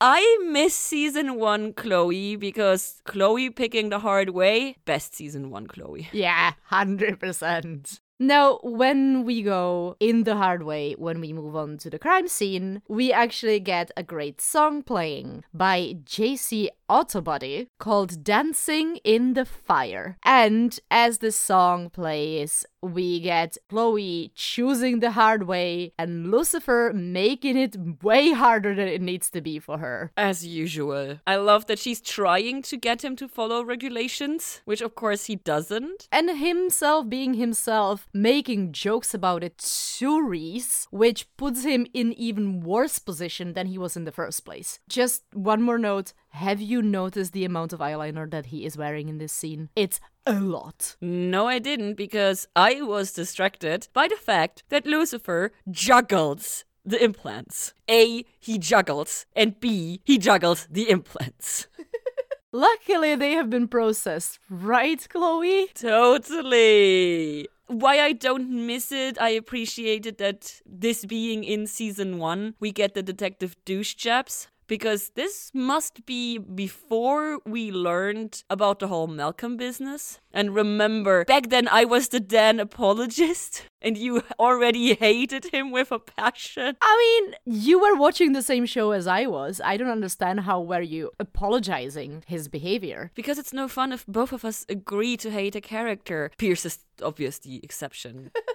I 0.01 0.37
miss 0.49 0.75
season 0.75 1.35
one 1.35 1.71
Chloe 1.71 2.35
because 2.35 3.01
Chloe 3.05 3.49
picking 3.49 3.87
the 3.87 3.99
hard 3.99 4.31
way, 4.31 4.75
best 4.83 5.15
season 5.15 5.49
one 5.49 5.67
Chloe. 5.67 6.09
Yeah, 6.11 6.53
100%. 6.71 7.99
Now, 8.17 8.59
when 8.63 9.25
we 9.25 9.41
go 9.41 9.97
in 9.99 10.23
the 10.23 10.37
hard 10.37 10.63
way, 10.63 10.93
when 10.93 11.19
we 11.19 11.33
move 11.33 11.55
on 11.55 11.77
to 11.79 11.89
the 11.89 11.99
crime 11.99 12.29
scene, 12.29 12.81
we 12.87 13.11
actually 13.11 13.59
get 13.59 13.91
a 13.97 14.03
great 14.03 14.39
song 14.39 14.83
playing 14.83 15.43
by 15.53 15.97
JC 16.05 16.69
Autobody 16.89 17.67
called 17.77 18.23
Dancing 18.23 18.97
in 19.03 19.33
the 19.33 19.43
Fire. 19.43 20.17
And 20.23 20.79
as 20.89 21.17
the 21.17 21.31
song 21.31 21.89
plays, 21.89 22.65
we 22.85 23.19
get 23.19 23.57
Chloe 23.69 24.31
choosing 24.35 24.99
the 24.99 25.11
hard 25.11 25.43
way 25.43 25.93
and 25.97 26.31
Lucifer 26.31 26.91
making 26.93 27.57
it 27.57 27.75
way 28.03 28.31
harder 28.31 28.75
than 28.75 28.87
it 28.87 29.01
needs 29.01 29.29
to 29.31 29.41
be 29.41 29.59
for 29.59 29.77
her. 29.79 30.11
As 30.15 30.45
usual. 30.45 31.19
I 31.25 31.35
love 31.37 31.65
that 31.67 31.79
she's 31.79 32.01
trying 32.01 32.61
to 32.63 32.77
get 32.77 33.03
him 33.03 33.15
to 33.17 33.27
follow 33.27 33.63
regulations, 33.63 34.61
which 34.65 34.81
of 34.81 34.95
course 34.95 35.25
he 35.25 35.35
doesn't. 35.35 36.07
And 36.11 36.29
himself 36.37 37.09
being 37.09 37.35
himself, 37.35 38.07
making 38.13 38.71
jokes 38.71 39.13
about 39.13 39.43
it 39.43 39.57
to 39.97 40.25
Reese, 40.25 40.87
which 40.91 41.27
puts 41.37 41.63
him 41.63 41.87
in 41.93 42.13
even 42.13 42.61
worse 42.61 42.99
position 42.99 43.53
than 43.53 43.67
he 43.67 43.77
was 43.77 43.97
in 43.97 44.05
the 44.05 44.11
first 44.11 44.45
place. 44.45 44.79
Just 44.87 45.23
one 45.33 45.61
more 45.61 45.77
note 45.77 46.13
have 46.35 46.61
you 46.61 46.81
noticed 46.81 47.33
the 47.33 47.45
amount 47.45 47.73
of 47.73 47.79
eyeliner 47.79 48.29
that 48.29 48.47
he 48.47 48.65
is 48.65 48.77
wearing 48.77 49.09
in 49.09 49.17
this 49.17 49.31
scene? 49.31 49.69
It's 49.75 49.99
a 50.25 50.39
lot. 50.39 50.95
No, 51.01 51.47
I 51.47 51.59
didn't, 51.59 51.95
because 51.95 52.47
I 52.55 52.81
was 52.81 53.13
distracted 53.13 53.87
by 53.93 54.07
the 54.07 54.15
fact 54.15 54.63
that 54.69 54.85
Lucifer 54.85 55.51
juggles 55.71 56.65
the 56.83 57.03
implants. 57.03 57.73
A, 57.89 58.25
he 58.39 58.57
juggles, 58.57 59.25
and 59.35 59.59
B, 59.59 60.01
he 60.03 60.17
juggles 60.17 60.67
the 60.69 60.89
implants. 60.89 61.67
Luckily, 62.51 63.15
they 63.15 63.31
have 63.31 63.49
been 63.49 63.67
processed, 63.67 64.39
right, 64.49 65.05
Chloe? 65.09 65.67
Totally 65.73 67.47
why 67.67 67.99
I 67.99 68.11
don't 68.11 68.67
miss 68.67 68.91
it, 68.91 69.19
I 69.19 69.29
appreciated 69.29 70.19
that 70.19 70.61
this 70.65 71.03
being 71.05 71.43
in 71.43 71.65
season 71.65 72.19
one, 72.19 72.53
we 72.59 72.71
get 72.71 72.93
the 72.93 73.01
detective 73.01 73.55
douche 73.65 73.95
jabs 73.95 74.47
because 74.67 75.09
this 75.15 75.51
must 75.53 76.05
be 76.05 76.37
before 76.37 77.39
we 77.45 77.71
learned 77.71 78.43
about 78.49 78.79
the 78.79 78.87
whole 78.87 79.07
Malcolm 79.07 79.57
business. 79.57 80.19
And 80.31 80.53
remember, 80.53 81.25
back 81.25 81.49
then 81.49 81.67
I 81.69 81.85
was 81.85 82.09
the 82.09 82.19
Dan 82.19 82.59
apologist, 82.59 83.63
and 83.81 83.97
you 83.97 84.23
already 84.39 84.93
hated 84.95 85.45
him 85.53 85.71
with 85.71 85.91
a 85.91 85.99
passion. 85.99 86.75
I 86.81 87.21
mean, 87.21 87.35
you 87.45 87.79
were 87.79 87.95
watching 87.95 88.33
the 88.33 88.41
same 88.41 88.65
show 88.65 88.91
as 88.91 89.07
I 89.07 89.25
was. 89.27 89.61
I 89.63 89.77
don't 89.77 89.89
understand 89.89 90.41
how 90.41 90.61
were 90.61 90.81
you 90.81 91.11
apologizing 91.19 92.23
his 92.27 92.47
behavior. 92.47 93.11
Because 93.15 93.37
it's 93.37 93.53
no 93.53 93.67
fun 93.67 93.91
if 93.91 94.05
both 94.07 94.33
of 94.33 94.43
us 94.43 94.65
agree 94.67 95.15
to 95.17 95.31
hate 95.31 95.55
a 95.55 95.61
character. 95.61 96.31
Pierce 96.37 96.65
is 96.65 96.79
obviously 97.01 97.51
the 97.51 97.63
exception. 97.63 98.31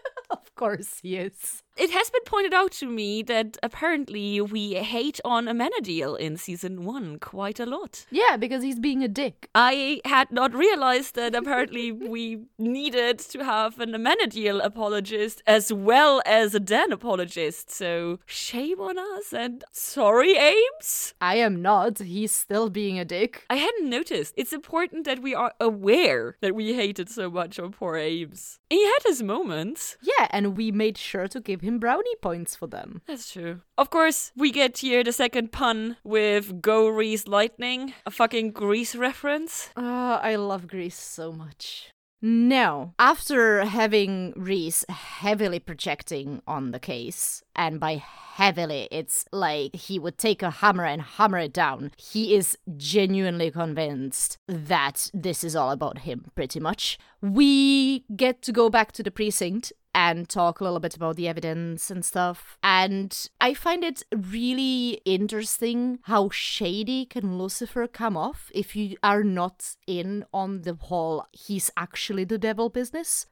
of 0.60 0.68
course 0.68 1.00
he 1.02 1.16
is. 1.16 1.62
It 1.80 1.90
has 1.92 2.10
been 2.10 2.24
pointed 2.26 2.52
out 2.52 2.72
to 2.72 2.86
me 2.86 3.22
that 3.22 3.56
apparently 3.62 4.38
we 4.42 4.74
hate 4.74 5.18
on 5.24 5.46
Amenadiel 5.46 6.18
in 6.18 6.36
season 6.36 6.84
one 6.84 7.18
quite 7.18 7.58
a 7.58 7.64
lot. 7.64 8.04
Yeah, 8.10 8.36
because 8.36 8.62
he's 8.62 8.78
being 8.78 9.02
a 9.02 9.08
dick. 9.08 9.48
I 9.54 10.02
had 10.04 10.30
not 10.30 10.52
realized 10.52 11.14
that 11.14 11.34
apparently 11.34 11.90
we 12.14 12.42
needed 12.58 13.18
to 13.20 13.42
have 13.44 13.80
an 13.80 13.92
Amenadiel 13.92 14.62
apologist 14.62 15.42
as 15.46 15.72
well 15.72 16.20
as 16.26 16.54
a 16.54 16.60
Dan 16.60 16.92
apologist. 16.92 17.70
So 17.70 18.18
shame 18.26 18.78
on 18.80 18.98
us 18.98 19.32
and 19.32 19.64
sorry, 19.72 20.36
Ames. 20.36 21.14
I 21.18 21.36
am 21.36 21.62
not. 21.62 22.00
He's 22.00 22.32
still 22.32 22.68
being 22.68 22.98
a 22.98 23.06
dick. 23.06 23.46
I 23.48 23.56
hadn't 23.56 23.88
noticed. 23.88 24.34
It's 24.36 24.52
important 24.52 25.06
that 25.06 25.22
we 25.22 25.34
are 25.34 25.54
aware 25.58 26.36
that 26.42 26.54
we 26.54 26.74
hated 26.74 27.08
so 27.08 27.30
much 27.30 27.58
on 27.58 27.72
poor 27.72 27.96
Ames. 27.96 28.58
He 28.68 28.84
had 28.84 29.02
his 29.04 29.22
moments. 29.22 29.96
Yeah, 30.02 30.28
and 30.30 30.49
we 30.50 30.70
made 30.70 30.98
sure 30.98 31.28
to 31.28 31.40
give 31.40 31.60
him 31.60 31.78
brownie 31.78 32.16
points 32.20 32.56
for 32.56 32.66
them. 32.66 33.02
That's 33.06 33.32
true. 33.32 33.60
Of 33.78 33.90
course, 33.90 34.32
we 34.36 34.50
get 34.50 34.78
here 34.78 35.02
the 35.02 35.12
second 35.12 35.52
pun 35.52 35.96
with 36.04 36.60
Go 36.60 36.88
Reese 36.88 37.26
Lightning, 37.26 37.94
a 38.04 38.10
fucking 38.10 38.52
Grease 38.52 38.94
reference. 38.94 39.70
Oh, 39.76 40.20
I 40.22 40.36
love 40.36 40.66
Grease 40.66 40.98
so 40.98 41.32
much. 41.32 41.90
Now, 42.22 42.92
after 42.98 43.64
having 43.64 44.34
Reese 44.36 44.84
heavily 44.90 45.58
projecting 45.58 46.42
on 46.46 46.70
the 46.70 46.78
case, 46.78 47.42
and 47.56 47.80
by 47.80 47.94
heavily, 47.94 48.88
it's 48.90 49.24
like 49.32 49.74
he 49.74 49.98
would 49.98 50.18
take 50.18 50.42
a 50.42 50.50
hammer 50.50 50.84
and 50.84 51.00
hammer 51.00 51.38
it 51.38 51.54
down, 51.54 51.92
he 51.96 52.34
is 52.34 52.58
genuinely 52.76 53.50
convinced 53.50 54.36
that 54.46 55.10
this 55.14 55.42
is 55.42 55.56
all 55.56 55.70
about 55.70 56.00
him, 56.00 56.30
pretty 56.34 56.60
much. 56.60 56.98
We 57.22 58.04
get 58.14 58.42
to 58.42 58.52
go 58.52 58.68
back 58.68 58.92
to 58.92 59.02
the 59.02 59.10
precinct 59.10 59.72
and 59.94 60.28
talk 60.28 60.60
a 60.60 60.64
little 60.64 60.80
bit 60.80 60.96
about 60.96 61.16
the 61.16 61.28
evidence 61.28 61.90
and 61.90 62.04
stuff. 62.04 62.58
And 62.62 63.28
I 63.40 63.54
find 63.54 63.84
it 63.84 64.02
really 64.14 65.00
interesting 65.04 65.98
how 66.04 66.30
shady 66.30 67.06
can 67.06 67.38
Lucifer 67.38 67.86
come 67.86 68.16
off 68.16 68.50
if 68.54 68.76
you 68.76 68.96
are 69.02 69.24
not 69.24 69.76
in 69.86 70.24
on 70.32 70.62
the 70.62 70.74
whole 70.74 71.26
he's 71.32 71.70
actually 71.76 72.24
the 72.24 72.38
devil 72.38 72.68
business. 72.68 73.26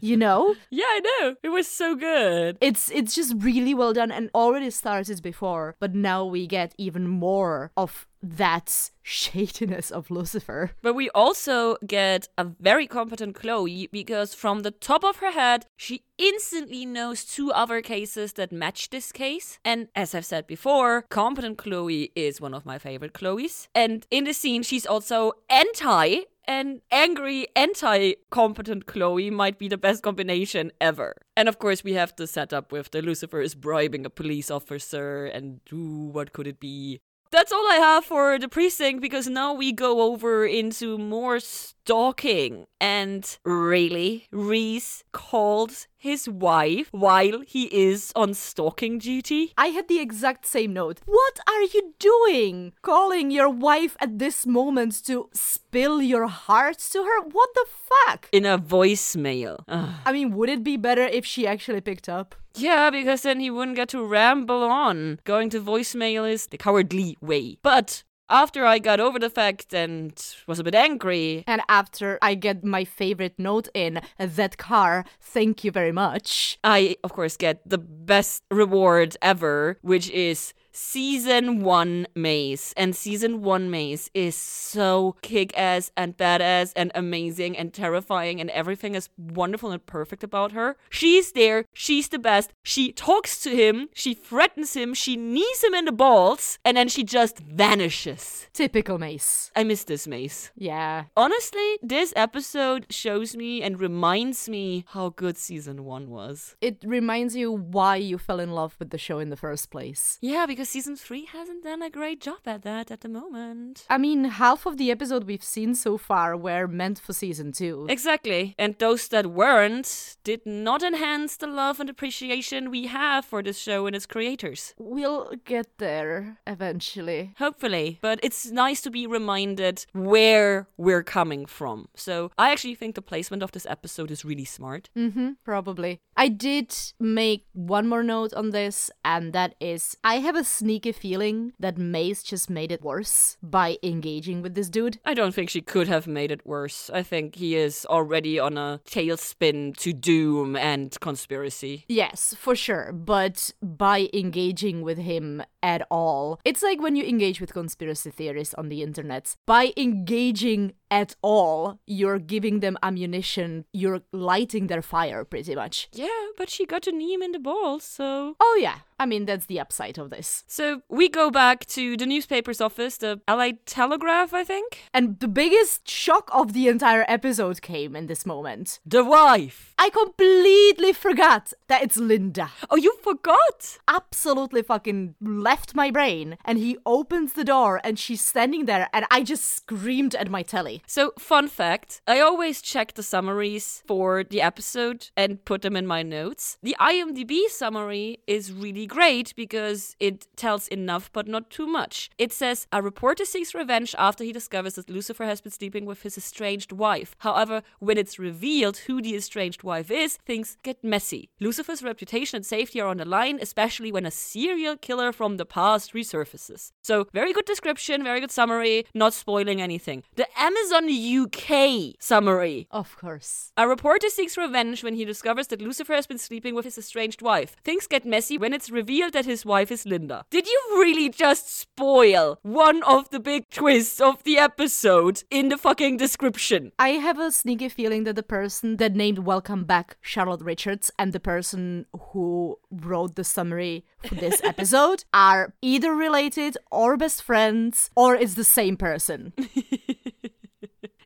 you 0.00 0.16
know? 0.24 0.54
Yeah, 0.70 0.84
I 0.84 1.00
know. 1.00 1.36
It 1.42 1.50
was 1.50 1.68
so 1.68 1.94
good. 1.94 2.58
It's 2.60 2.90
it's 2.90 3.14
just 3.14 3.34
really 3.38 3.74
well 3.74 3.92
done 3.92 4.10
and 4.10 4.30
already 4.34 4.70
started 4.70 5.22
before, 5.22 5.76
but 5.78 5.94
now 5.94 6.24
we 6.24 6.46
get 6.46 6.74
even 6.78 7.08
more 7.08 7.70
of 7.76 8.06
that 8.34 8.90
shadiness 9.02 9.90
of 9.90 10.10
Lucifer. 10.10 10.72
But 10.82 10.94
we 10.94 11.08
also 11.10 11.76
get 11.86 12.28
a 12.36 12.44
very 12.44 12.86
competent 12.86 13.36
Chloe 13.36 13.88
because 13.92 14.34
from 14.34 14.60
the 14.60 14.70
top 14.70 15.04
of 15.04 15.16
her 15.18 15.30
head, 15.30 15.66
she 15.76 16.02
instantly 16.18 16.84
knows 16.84 17.24
two 17.24 17.52
other 17.52 17.80
cases 17.80 18.32
that 18.34 18.52
match 18.52 18.90
this 18.90 19.12
case. 19.12 19.58
And 19.64 19.88
as 19.94 20.14
I've 20.14 20.24
said 20.24 20.46
before, 20.46 21.02
competent 21.10 21.58
Chloe 21.58 22.10
is 22.16 22.40
one 22.40 22.54
of 22.54 22.66
my 22.66 22.78
favorite 22.78 23.12
Chloes. 23.12 23.68
And 23.74 24.06
in 24.10 24.24
the 24.24 24.34
scene, 24.34 24.62
she's 24.62 24.86
also 24.86 25.32
anti 25.48 26.24
and 26.46 26.80
angry 26.90 27.46
anti 27.56 28.14
competent 28.30 28.86
Chloe 28.86 29.30
might 29.30 29.58
be 29.58 29.68
the 29.68 29.78
best 29.78 30.02
combination 30.02 30.70
ever. 30.80 31.16
And 31.36 31.48
of 31.48 31.58
course, 31.58 31.84
we 31.84 31.94
have 31.94 32.14
the 32.16 32.26
setup 32.26 32.72
with 32.72 32.90
the 32.90 33.02
Lucifer 33.02 33.40
is 33.40 33.54
bribing 33.54 34.06
a 34.06 34.10
police 34.10 34.50
officer, 34.50 35.26
and 35.26 35.60
ooh, 35.72 36.08
what 36.12 36.32
could 36.32 36.46
it 36.46 36.60
be? 36.60 37.00
That's 37.30 37.52
all 37.52 37.66
I 37.70 37.76
have 37.76 38.04
for 38.04 38.38
the 38.38 38.48
precinct 38.48 39.00
because 39.00 39.26
now 39.26 39.52
we 39.52 39.72
go 39.72 40.02
over 40.02 40.46
into 40.46 40.96
more 40.96 41.40
stalking. 41.86 42.66
And 42.80 43.38
really, 43.44 44.26
Reese 44.32 45.04
called 45.12 45.86
his 45.96 46.28
wife 46.28 46.88
while 46.90 47.42
he 47.46 47.64
is 47.72 48.12
on 48.16 48.34
stalking 48.34 48.98
duty? 48.98 49.52
I 49.56 49.68
had 49.68 49.86
the 49.86 50.00
exact 50.00 50.46
same 50.46 50.72
note. 50.72 51.00
What 51.06 51.38
are 51.46 51.62
you 51.62 51.94
doing? 52.00 52.72
Calling 52.82 53.30
your 53.30 53.48
wife 53.48 53.96
at 54.00 54.18
this 54.18 54.46
moment 54.46 55.04
to 55.06 55.28
spill 55.32 56.02
your 56.02 56.26
heart 56.26 56.78
to 56.90 57.04
her? 57.04 57.20
What 57.20 57.50
the 57.54 57.66
fuck? 57.88 58.28
In 58.32 58.44
a 58.44 58.58
voicemail. 58.58 59.62
Ugh. 59.68 59.90
I 60.04 60.10
mean, 60.10 60.34
would 60.34 60.48
it 60.48 60.64
be 60.64 60.76
better 60.76 61.04
if 61.04 61.24
she 61.24 61.46
actually 61.46 61.82
picked 61.82 62.08
up? 62.08 62.34
Yeah, 62.56 62.90
because 62.90 63.22
then 63.22 63.38
he 63.38 63.50
wouldn't 63.50 63.76
get 63.76 63.90
to 63.90 64.04
ramble 64.04 64.64
on. 64.64 65.20
Going 65.22 65.50
to 65.50 65.60
voicemail 65.60 66.28
is 66.28 66.48
the 66.48 66.58
cowardly 66.58 67.16
way. 67.20 67.58
But 67.62 68.02
after 68.28 68.64
I 68.64 68.78
got 68.78 69.00
over 69.00 69.18
the 69.18 69.30
fact 69.30 69.72
and 69.74 70.12
was 70.46 70.58
a 70.58 70.64
bit 70.64 70.74
angry, 70.74 71.44
And 71.46 71.62
after 71.68 72.18
I 72.22 72.34
get 72.34 72.64
my 72.64 72.84
favorite 72.84 73.38
note 73.38 73.68
in, 73.74 74.00
that 74.18 74.58
car, 74.58 75.04
thank 75.20 75.64
you 75.64 75.70
very 75.70 75.92
much. 75.92 76.58
I, 76.64 76.96
of 77.04 77.12
course, 77.12 77.36
get 77.36 77.60
the 77.68 77.78
best 77.78 78.42
reward 78.50 79.16
ever, 79.22 79.78
which 79.82 80.10
is 80.10 80.52
season 80.76 81.62
one 81.62 82.06
maze. 82.14 82.74
And 82.76 82.94
season 82.94 83.42
one 83.42 83.70
maze 83.70 84.10
is 84.12 84.36
so 84.36 85.16
kick 85.22 85.56
ass 85.58 85.90
and 85.96 86.16
badass 86.16 86.72
and 86.76 86.92
amazing 86.94 87.56
and 87.56 87.72
terrifying, 87.72 88.40
and 88.40 88.50
everything 88.50 88.94
is 88.94 89.08
wonderful 89.16 89.72
and 89.72 89.84
perfect 89.86 90.22
about 90.22 90.52
her. 90.52 90.76
She's 90.90 91.32
there, 91.32 91.64
she's 91.72 92.08
the 92.08 92.18
best. 92.18 92.52
She 92.62 92.92
talks 92.92 93.40
to 93.40 93.50
him, 93.50 93.88
she 93.94 94.12
threatens 94.12 94.74
him, 94.74 94.92
she 94.92 95.16
knees 95.16 95.64
him 95.64 95.74
in 95.74 95.86
the 95.86 95.92
balls, 95.92 96.58
and 96.64 96.76
then 96.76 96.88
she 96.88 97.04
just 97.04 97.38
vanishes. 97.38 98.46
Typical 98.52 98.98
Maze. 98.98 99.50
I 99.56 99.64
miss 99.64 99.84
this 99.84 100.06
maze. 100.06 100.50
Yeah. 100.56 101.04
Honestly, 101.16 101.78
this 101.82 102.12
episode 102.16 102.86
shows 102.90 103.36
me 103.36 103.62
and 103.62 103.80
reminds 103.80 104.48
me 104.48 104.84
how 104.88 105.10
good 105.10 105.38
season 105.38 105.84
one 105.84 106.10
was. 106.10 106.56
It 106.60 106.82
reminds 106.84 107.34
you 107.34 107.50
why 107.52 107.96
you 107.96 108.18
fell 108.18 108.40
in 108.40 108.52
love 108.52 108.76
with 108.78 108.90
the 108.90 108.98
show 108.98 109.18
in 109.18 109.30
the 109.30 109.36
first 109.36 109.70
place. 109.70 110.18
Yeah, 110.20 110.46
because 110.46 110.65
season 110.66 110.96
three 110.96 111.24
hasn't 111.24 111.64
done 111.64 111.82
a 111.82 111.90
great 111.90 112.20
job 112.20 112.40
at 112.46 112.62
that 112.62 112.90
at 112.90 113.00
the 113.00 113.08
moment. 113.08 113.86
I 113.88 113.98
mean, 113.98 114.24
half 114.24 114.66
of 114.66 114.76
the 114.76 114.90
episode 114.90 115.24
we've 115.24 115.42
seen 115.42 115.74
so 115.74 115.96
far 115.96 116.36
were 116.36 116.66
meant 116.66 116.98
for 116.98 117.12
season 117.12 117.52
two. 117.52 117.86
Exactly. 117.88 118.54
And 118.58 118.76
those 118.78 119.08
that 119.08 119.26
weren't 119.26 120.16
did 120.24 120.44
not 120.44 120.82
enhance 120.82 121.36
the 121.36 121.46
love 121.46 121.80
and 121.80 121.88
appreciation 121.88 122.70
we 122.70 122.86
have 122.88 123.24
for 123.24 123.42
this 123.42 123.58
show 123.58 123.86
and 123.86 123.96
its 123.96 124.06
creators. 124.06 124.74
We'll 124.78 125.32
get 125.44 125.78
there 125.78 126.38
eventually. 126.46 127.34
Hopefully. 127.38 127.98
But 128.02 128.20
it's 128.22 128.50
nice 128.50 128.80
to 128.82 128.90
be 128.90 129.06
reminded 129.06 129.86
where 129.92 130.68
we're 130.76 131.02
coming 131.02 131.46
from. 131.46 131.88
So 131.94 132.30
I 132.36 132.50
actually 132.50 132.74
think 132.74 132.94
the 132.94 133.02
placement 133.02 133.42
of 133.42 133.52
this 133.52 133.66
episode 133.66 134.10
is 134.10 134.24
really 134.24 134.44
smart. 134.44 134.90
Mm-hmm, 134.96 135.32
probably. 135.44 136.00
I 136.16 136.28
did 136.28 136.74
make 136.98 137.46
one 137.52 137.86
more 137.86 138.02
note 138.02 138.32
on 138.34 138.50
this, 138.50 138.90
and 139.04 139.32
that 139.32 139.54
is 139.60 139.96
I 140.02 140.16
have 140.16 140.36
a 140.36 140.44
sneaky 140.58 140.92
feeling 140.92 141.52
that 141.58 141.78
Maze 141.78 142.22
just 142.22 142.48
made 142.50 142.72
it 142.72 142.82
worse 142.82 143.36
by 143.42 143.78
engaging 143.82 144.42
with 144.42 144.54
this 144.54 144.68
dude. 144.68 144.98
I 145.04 145.14
don't 145.14 145.34
think 145.34 145.50
she 145.50 145.60
could 145.60 145.88
have 145.88 146.06
made 146.06 146.30
it 146.30 146.46
worse. 146.46 146.90
I 146.92 147.02
think 147.02 147.36
he 147.36 147.56
is 147.56 147.86
already 147.86 148.38
on 148.38 148.56
a 148.56 148.80
tailspin 148.88 149.76
to 149.78 149.92
doom 149.92 150.56
and 150.56 150.98
conspiracy. 151.00 151.84
Yes, 151.88 152.34
for 152.38 152.56
sure, 152.56 152.92
but 152.92 153.52
by 153.62 154.08
engaging 154.12 154.82
with 154.82 154.98
him 154.98 155.42
at 155.62 155.86
all, 155.90 156.40
it's 156.44 156.62
like 156.62 156.80
when 156.80 156.96
you 156.96 157.04
engage 157.04 157.40
with 157.40 157.52
conspiracy 157.52 158.10
theorists 158.10 158.54
on 158.54 158.68
the 158.68 158.82
internet. 158.82 159.36
By 159.46 159.72
engaging 159.76 160.72
at 160.90 161.16
all, 161.22 161.80
you're 161.86 162.18
giving 162.18 162.60
them 162.60 162.76
ammunition, 162.82 163.64
you're 163.72 164.02
lighting 164.12 164.66
their 164.68 164.82
fire 164.82 165.24
pretty 165.24 165.54
much. 165.54 165.88
Yeah, 165.92 166.26
but 166.36 166.50
she 166.50 166.66
got 166.66 166.86
a 166.86 166.92
neem 166.92 167.22
in 167.22 167.32
the 167.32 167.38
balls, 167.38 167.84
so. 167.84 168.36
Oh, 168.40 168.58
yeah, 168.60 168.78
I 168.98 169.04
mean, 169.04 169.26
that's 169.26 169.46
the 169.46 169.60
upside 169.60 169.98
of 169.98 170.10
this. 170.10 170.44
So 170.46 170.82
we 170.88 171.08
go 171.08 171.30
back 171.30 171.66
to 171.66 171.96
the 171.96 172.06
newspaper's 172.06 172.60
office, 172.60 172.96
the 172.96 173.20
LA 173.28 173.50
Telegraph, 173.66 174.32
I 174.32 174.42
think. 174.42 174.84
And 174.94 175.20
the 175.20 175.28
biggest 175.28 175.88
shock 175.88 176.30
of 176.32 176.54
the 176.54 176.68
entire 176.68 177.04
episode 177.06 177.60
came 177.60 177.94
in 177.94 178.06
this 178.06 178.24
moment. 178.24 178.80
The 178.86 179.04
wife. 179.04 179.74
I 179.78 179.90
completely 179.90 180.94
forgot 180.94 181.52
that 181.68 181.82
it's 181.82 181.98
Linda. 181.98 182.50
Oh, 182.70 182.76
you 182.76 182.96
forgot? 183.02 183.78
Absolutely 183.86 184.62
fucking 184.62 185.14
left 185.20 185.74
my 185.74 185.90
brain. 185.90 186.38
And 186.44 186.58
he 186.58 186.78
opens 186.86 187.34
the 187.34 187.44
door 187.44 187.80
and 187.84 187.98
she's 187.98 188.24
standing 188.24 188.64
there 188.64 188.88
and 188.92 189.04
I 189.10 189.22
just 189.22 189.44
screamed 189.44 190.14
at 190.14 190.30
my 190.30 190.42
telly. 190.42 190.75
So, 190.86 191.12
fun 191.18 191.48
fact 191.48 192.00
I 192.06 192.20
always 192.20 192.62
check 192.62 192.94
the 192.94 193.02
summaries 193.02 193.82
for 193.86 194.24
the 194.24 194.42
episode 194.42 195.10
and 195.16 195.44
put 195.44 195.62
them 195.62 195.76
in 195.76 195.86
my 195.86 196.02
notes. 196.02 196.58
The 196.62 196.76
IMDb 196.80 197.48
summary 197.48 198.18
is 198.26 198.52
really 198.52 198.86
great 198.86 199.34
because 199.36 199.96
it 200.00 200.26
tells 200.36 200.68
enough 200.68 201.10
but 201.12 201.28
not 201.28 201.50
too 201.50 201.66
much. 201.66 202.10
It 202.18 202.32
says 202.32 202.66
a 202.72 202.82
reporter 202.82 203.24
seeks 203.24 203.54
revenge 203.54 203.94
after 203.98 204.24
he 204.24 204.32
discovers 204.32 204.74
that 204.74 204.90
Lucifer 204.90 205.24
has 205.24 205.40
been 205.40 205.52
sleeping 205.52 205.86
with 205.86 206.02
his 206.02 206.18
estranged 206.18 206.72
wife. 206.72 207.16
However, 207.18 207.62
when 207.78 207.98
it's 207.98 208.18
revealed 208.18 208.78
who 208.78 209.00
the 209.00 209.14
estranged 209.16 209.62
wife 209.62 209.90
is, 209.90 210.18
things 210.26 210.56
get 210.62 210.82
messy. 210.84 211.30
Lucifer's 211.40 211.82
reputation 211.82 212.36
and 212.36 212.46
safety 212.46 212.80
are 212.80 212.88
on 212.88 212.98
the 212.98 213.04
line, 213.04 213.38
especially 213.40 213.90
when 213.90 214.06
a 214.06 214.10
serial 214.10 214.76
killer 214.76 215.12
from 215.12 215.36
the 215.36 215.46
past 215.46 215.94
resurfaces. 215.94 216.72
So, 216.82 217.06
very 217.12 217.32
good 217.32 217.44
description, 217.44 218.04
very 218.04 218.20
good 218.20 218.30
summary, 218.30 218.86
not 218.94 219.14
spoiling 219.14 219.60
anything. 219.60 220.02
The 220.16 220.26
Amazon 220.38 220.65
UK 220.72 221.94
summary. 222.00 222.66
Of 222.70 222.96
course. 222.96 223.52
A 223.56 223.68
reporter 223.68 224.08
seeks 224.08 224.36
revenge 224.36 224.82
when 224.82 224.94
he 224.94 225.04
discovers 225.04 225.46
that 225.48 225.60
Lucifer 225.62 225.94
has 225.94 226.06
been 226.06 226.18
sleeping 226.18 226.54
with 226.54 226.64
his 226.64 226.78
estranged 226.78 227.22
wife. 227.22 227.56
Things 227.64 227.86
get 227.86 228.04
messy 228.04 228.38
when 228.38 228.52
it's 228.52 228.70
revealed 228.70 229.12
that 229.12 229.26
his 229.26 229.44
wife 229.44 229.70
is 229.70 229.86
Linda. 229.86 230.24
Did 230.30 230.46
you 230.46 230.60
really 230.72 231.08
just 231.08 231.58
spoil 231.58 232.38
one 232.42 232.82
of 232.82 233.10
the 233.10 233.20
big 233.20 233.48
twists 233.50 234.00
of 234.00 234.22
the 234.24 234.38
episode 234.38 235.22
in 235.30 235.48
the 235.48 235.58
fucking 235.58 235.96
description? 235.96 236.72
I 236.78 236.90
have 236.90 237.18
a 237.18 237.30
sneaky 237.30 237.68
feeling 237.68 238.04
that 238.04 238.16
the 238.16 238.22
person 238.22 238.76
that 238.78 238.94
named 238.94 239.20
Welcome 239.20 239.64
Back 239.64 239.96
Charlotte 240.00 240.42
Richards 240.42 240.90
and 240.98 241.12
the 241.12 241.20
person 241.20 241.86
who 242.10 242.58
wrote 242.70 243.14
the 243.14 243.24
summary 243.24 243.84
for 243.98 244.14
this 244.14 244.40
episode 244.44 245.04
are 245.12 245.54
either 245.62 245.94
related 245.94 246.56
or 246.70 246.96
best 246.96 247.22
friends 247.22 247.90
or 247.94 248.14
it's 248.14 248.34
the 248.34 248.44
same 248.44 248.76
person. 248.76 249.32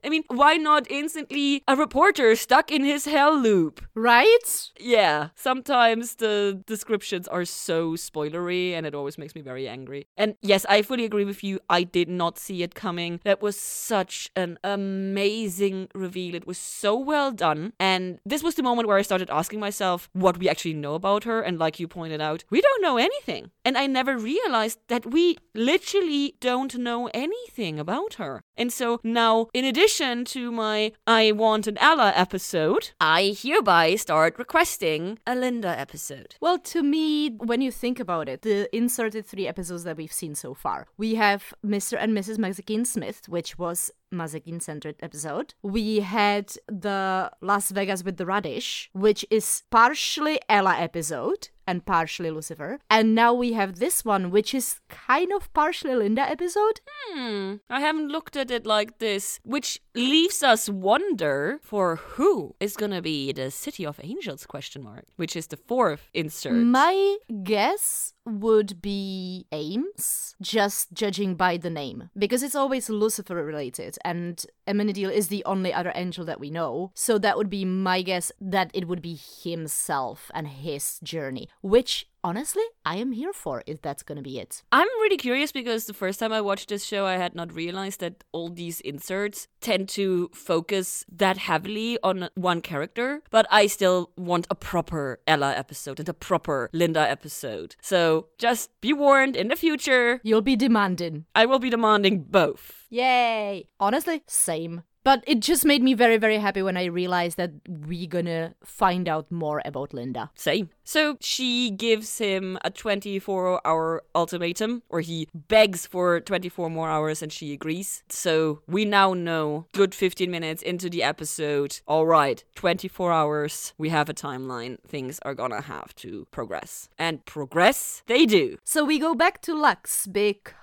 I 0.05 0.09
mean, 0.09 0.25
why 0.29 0.57
not 0.57 0.91
instantly 0.91 1.63
a 1.69 1.77
reporter 1.77 2.35
stuck 2.37 2.71
in 2.71 2.85
his 2.85 3.05
hell 3.05 3.37
loop? 3.39 3.85
Right? 3.95 4.71
Yeah, 4.79 5.29
sometimes 5.35 6.17
the 6.17 6.63
descriptions 6.67 7.29
are 7.29 7.45
so 7.45 7.93
spoilery 7.93 8.73
and 8.73 8.87
it 8.87 8.95
always 8.95 9.19
makes 9.19 9.35
me 9.35 9.43
very 9.43 9.69
angry. 9.69 10.07
And 10.17 10.37
yes, 10.43 10.65
I 10.69 10.83
fully 10.83 11.05
agree 11.05 11.25
with 11.25 11.45
you. 11.45 11.61
I 11.69 11.83
did 11.83 12.09
not 12.09 12.39
see 12.39 12.63
it 12.63 12.75
coming. 12.75 13.21
That 13.25 13.43
was 13.43 13.59
such 13.59 14.31
an 14.35 14.59
amazing 14.65 15.89
reveal. 15.95 16.35
It 16.35 16.47
was 16.47 16.59
so 16.59 16.97
well 16.97 17.31
done. 17.31 17.73
And 17.79 18.21
this 18.25 18.43
was 18.43 18.55
the 18.55 18.63
moment 18.63 18.89
where 18.89 18.99
I 18.99 19.03
started 19.03 19.31
asking 19.31 19.61
myself 19.61 20.09
what 20.13 20.39
we 20.39 20.49
actually 20.49 20.75
know 20.75 20.95
about 20.95 21.25
her. 21.25 21.41
And 21.43 21.59
like 21.59 21.79
you 21.79 21.87
pointed 21.87 22.21
out, 22.21 22.45
we 22.51 22.61
don't 22.61 22.83
know 22.83 22.97
anything. 22.97 23.51
And 23.65 23.77
I 23.77 23.87
never 23.87 24.17
realized 24.17 24.79
that 24.89 25.11
we 25.11 25.37
literally 25.55 26.35
don't 26.41 26.77
know 26.79 27.11
anything 27.13 27.79
about 27.79 28.15
her. 28.15 28.43
And 28.57 28.73
so 28.73 29.01
now, 29.05 29.49
in 29.53 29.65
addition 29.65 29.90
to 29.99 30.53
my 30.53 30.93
I 31.05 31.33
Want 31.33 31.67
an 31.67 31.77
Ella 31.79 32.13
episode, 32.15 32.91
I 33.01 33.37
hereby 33.37 33.97
start 33.97 34.39
requesting 34.39 35.19
a 35.27 35.35
Linda 35.35 35.69
episode. 35.69 36.37
Well, 36.41 36.59
to 36.59 36.83
me, 36.83 37.31
when 37.31 37.61
you 37.61 37.73
think 37.73 37.99
about 37.99 38.29
it, 38.29 38.43
the 38.43 38.75
inserted 38.75 39.27
three 39.27 39.49
episodes 39.49 39.83
that 39.85 39.97
we've 39.97 40.13
seen 40.13 40.37
so 40.37 40.55
far, 40.55 40.87
we 40.97 41.17
have 41.17 41.53
Mr. 41.67 41.99
and 41.99 42.17
Mrs. 42.17 42.39
Mazikeen 42.39 42.87
Smith, 42.87 43.29
which 43.29 43.59
was 43.59 43.91
Mazikeen 44.13 44.63
centered 44.63 44.95
episode. 45.01 45.55
We 45.63 46.01
had 46.01 46.55
the 46.69 47.31
Las 47.41 47.71
Vegas 47.71 48.05
with 48.05 48.17
the 48.17 48.27
Radish, 48.27 48.91
which 48.93 49.27
is 49.29 49.65
partially 49.71 50.41
Ella 50.49 50.77
episode 50.79 51.49
and 51.71 51.87
partially 51.87 52.33
Lucifer. 52.33 52.81
And 52.91 53.15
now 53.15 53.33
we 53.33 53.53
have 53.53 53.79
this 53.79 54.05
one, 54.05 54.33
which 54.33 54.53
is 54.53 54.81
kind 54.89 55.33
of 55.33 55.53
partially 55.55 55.95
Linda 55.95 56.23
episode. 56.23 56.81
Hmm, 57.07 57.57
I 57.71 57.81
haven't 57.81 58.09
looked 58.09 58.37
at 58.37 58.51
it 58.51 58.67
like 58.67 58.99
this, 58.99 59.39
which 59.45 59.81
leaves 59.95 60.43
us 60.43 60.69
wonder 60.69 61.61
for 61.63 61.97
who 61.97 62.57
is 62.59 62.77
gonna 62.77 63.01
be 63.01 63.31
the 63.33 63.51
City 63.53 63.87
of 63.87 64.01
Angels 64.03 64.47
question 64.47 64.83
mark, 64.83 65.07
which 65.15 65.37
is 65.37 65.47
the 65.47 65.57
fourth 65.57 66.11
insert. 66.13 66.55
My 66.55 67.17
guess 67.45 68.15
would 68.27 68.83
be 68.83 69.47
Ames, 69.53 70.35
just 70.43 70.93
judging 70.93 71.35
by 71.37 71.57
the 71.57 71.71
name, 71.71 72.11
because 72.17 72.43
it's 72.43 72.55
always 72.55 72.91
Lucifer 72.91 73.45
related, 73.45 73.97
and 74.05 74.45
Amenadiel 74.71 75.13
is 75.13 75.29
the 75.29 75.45
only 75.45 75.75
other 75.75 75.93
angel 75.95 76.25
that 76.27 76.39
we 76.39 76.51
know. 76.51 76.93
So 76.95 77.19
that 77.19 77.37
would 77.37 77.51
be 77.51 77.65
my 77.65 78.03
guess 78.03 78.31
that 78.41 78.71
it 78.73 78.87
would 78.87 79.03
be 79.03 79.19
himself 79.43 80.31
and 80.33 80.47
his 80.47 81.01
journey, 81.03 81.49
which 81.61 82.07
honestly, 82.23 82.63
I 82.85 82.97
am 82.97 83.13
here 83.13 83.33
for 83.33 83.63
if 83.67 83.81
that's 83.83 84.03
gonna 84.03 84.23
be 84.23 84.39
it. 84.39 84.63
I'm 84.73 84.87
really 85.01 85.17
curious 85.17 85.53
because 85.53 85.87
the 85.87 85.95
first 85.95 86.21
time 86.21 86.33
I 86.33 86.41
watched 86.41 86.69
this 86.69 86.85
show, 86.85 87.07
I 87.07 87.17
had 87.17 87.35
not 87.35 87.55
realized 87.55 88.01
that 88.01 88.25
all 88.33 88.49
these 88.49 88.81
inserts 88.81 89.49
tend 89.61 89.89
to 89.91 90.31
focus 90.35 91.05
that 91.11 91.39
heavily 91.39 91.99
on 92.03 92.29
one 92.35 92.61
character, 92.61 93.23
but 93.31 93.47
I 93.51 93.67
still 93.67 94.11
want 94.17 94.47
a 94.51 94.55
proper 94.55 95.21
Ella 95.27 95.55
episode 95.55 95.99
and 96.01 96.09
a 96.09 96.15
proper 96.15 96.71
Linda 96.73 97.01
episode. 97.01 97.77
So 97.81 98.27
just 98.39 98.71
be 98.81 98.93
warned 98.93 99.37
in 99.37 99.49
the 99.49 99.57
future, 99.57 100.21
You'll 100.23 100.43
be 100.43 100.57
demanding. 100.57 101.27
I 101.35 101.47
will 101.47 101.59
be 101.59 101.71
demanding 101.71 102.25
both. 102.25 102.87
Yay! 102.91 103.69
Honestly, 103.79 104.23
same. 104.27 104.83
But 105.03 105.25
it 105.27 105.41
just 105.41 105.65
made 105.65 105.83
me 105.83 105.95
very, 105.95 106.19
very 106.19 106.39
happy 106.39 106.63
when 106.63 106.77
I 106.77 106.85
realized 106.85 107.37
that 107.39 107.53
we're 107.67 108.07
gonna 108.07 108.55
find 108.65 109.09
out 109.09 109.31
more 109.31 109.63
about 109.65 109.95
Linda. 109.95 110.31
Same. 110.35 110.71
So 110.85 111.17
she 111.21 111.71
gives 111.71 112.19
him 112.19 112.59
a 112.65 112.71
24 112.71 113.67
hour 113.67 114.03
ultimatum, 114.15 114.83
or 114.89 115.01
he 115.01 115.29
begs 115.35 115.87
for 115.87 116.21
24 116.21 116.69
more 116.69 116.91
hours 116.91 117.23
and 117.23 117.33
she 117.33 117.53
agrees. 117.53 118.03
So 118.09 118.61
we 118.67 118.85
now 118.85 119.15
know, 119.15 119.67
good 119.73 119.95
15 119.95 120.31
minutes 120.31 120.63
into 120.63 120.91
the 120.91 121.03
episode, 121.03 121.81
all 121.87 122.07
right, 122.07 122.45
24 122.57 123.13
hours, 123.13 123.73
we 123.79 123.89
have 123.89 124.09
a 124.09 124.15
timeline. 124.15 124.79
Things 124.87 125.19
are 125.23 125.35
gonna 125.35 125.63
have 125.63 125.95
to 125.97 126.27
progress. 126.31 126.89
And 126.99 127.25
progress 127.25 128.03
they 128.07 128.27
do. 128.27 128.59
So 128.65 128.85
we 128.85 128.99
go 128.99 129.15
back 129.15 129.41
to 129.43 129.55
Lux 129.55 130.07
because 130.07 130.55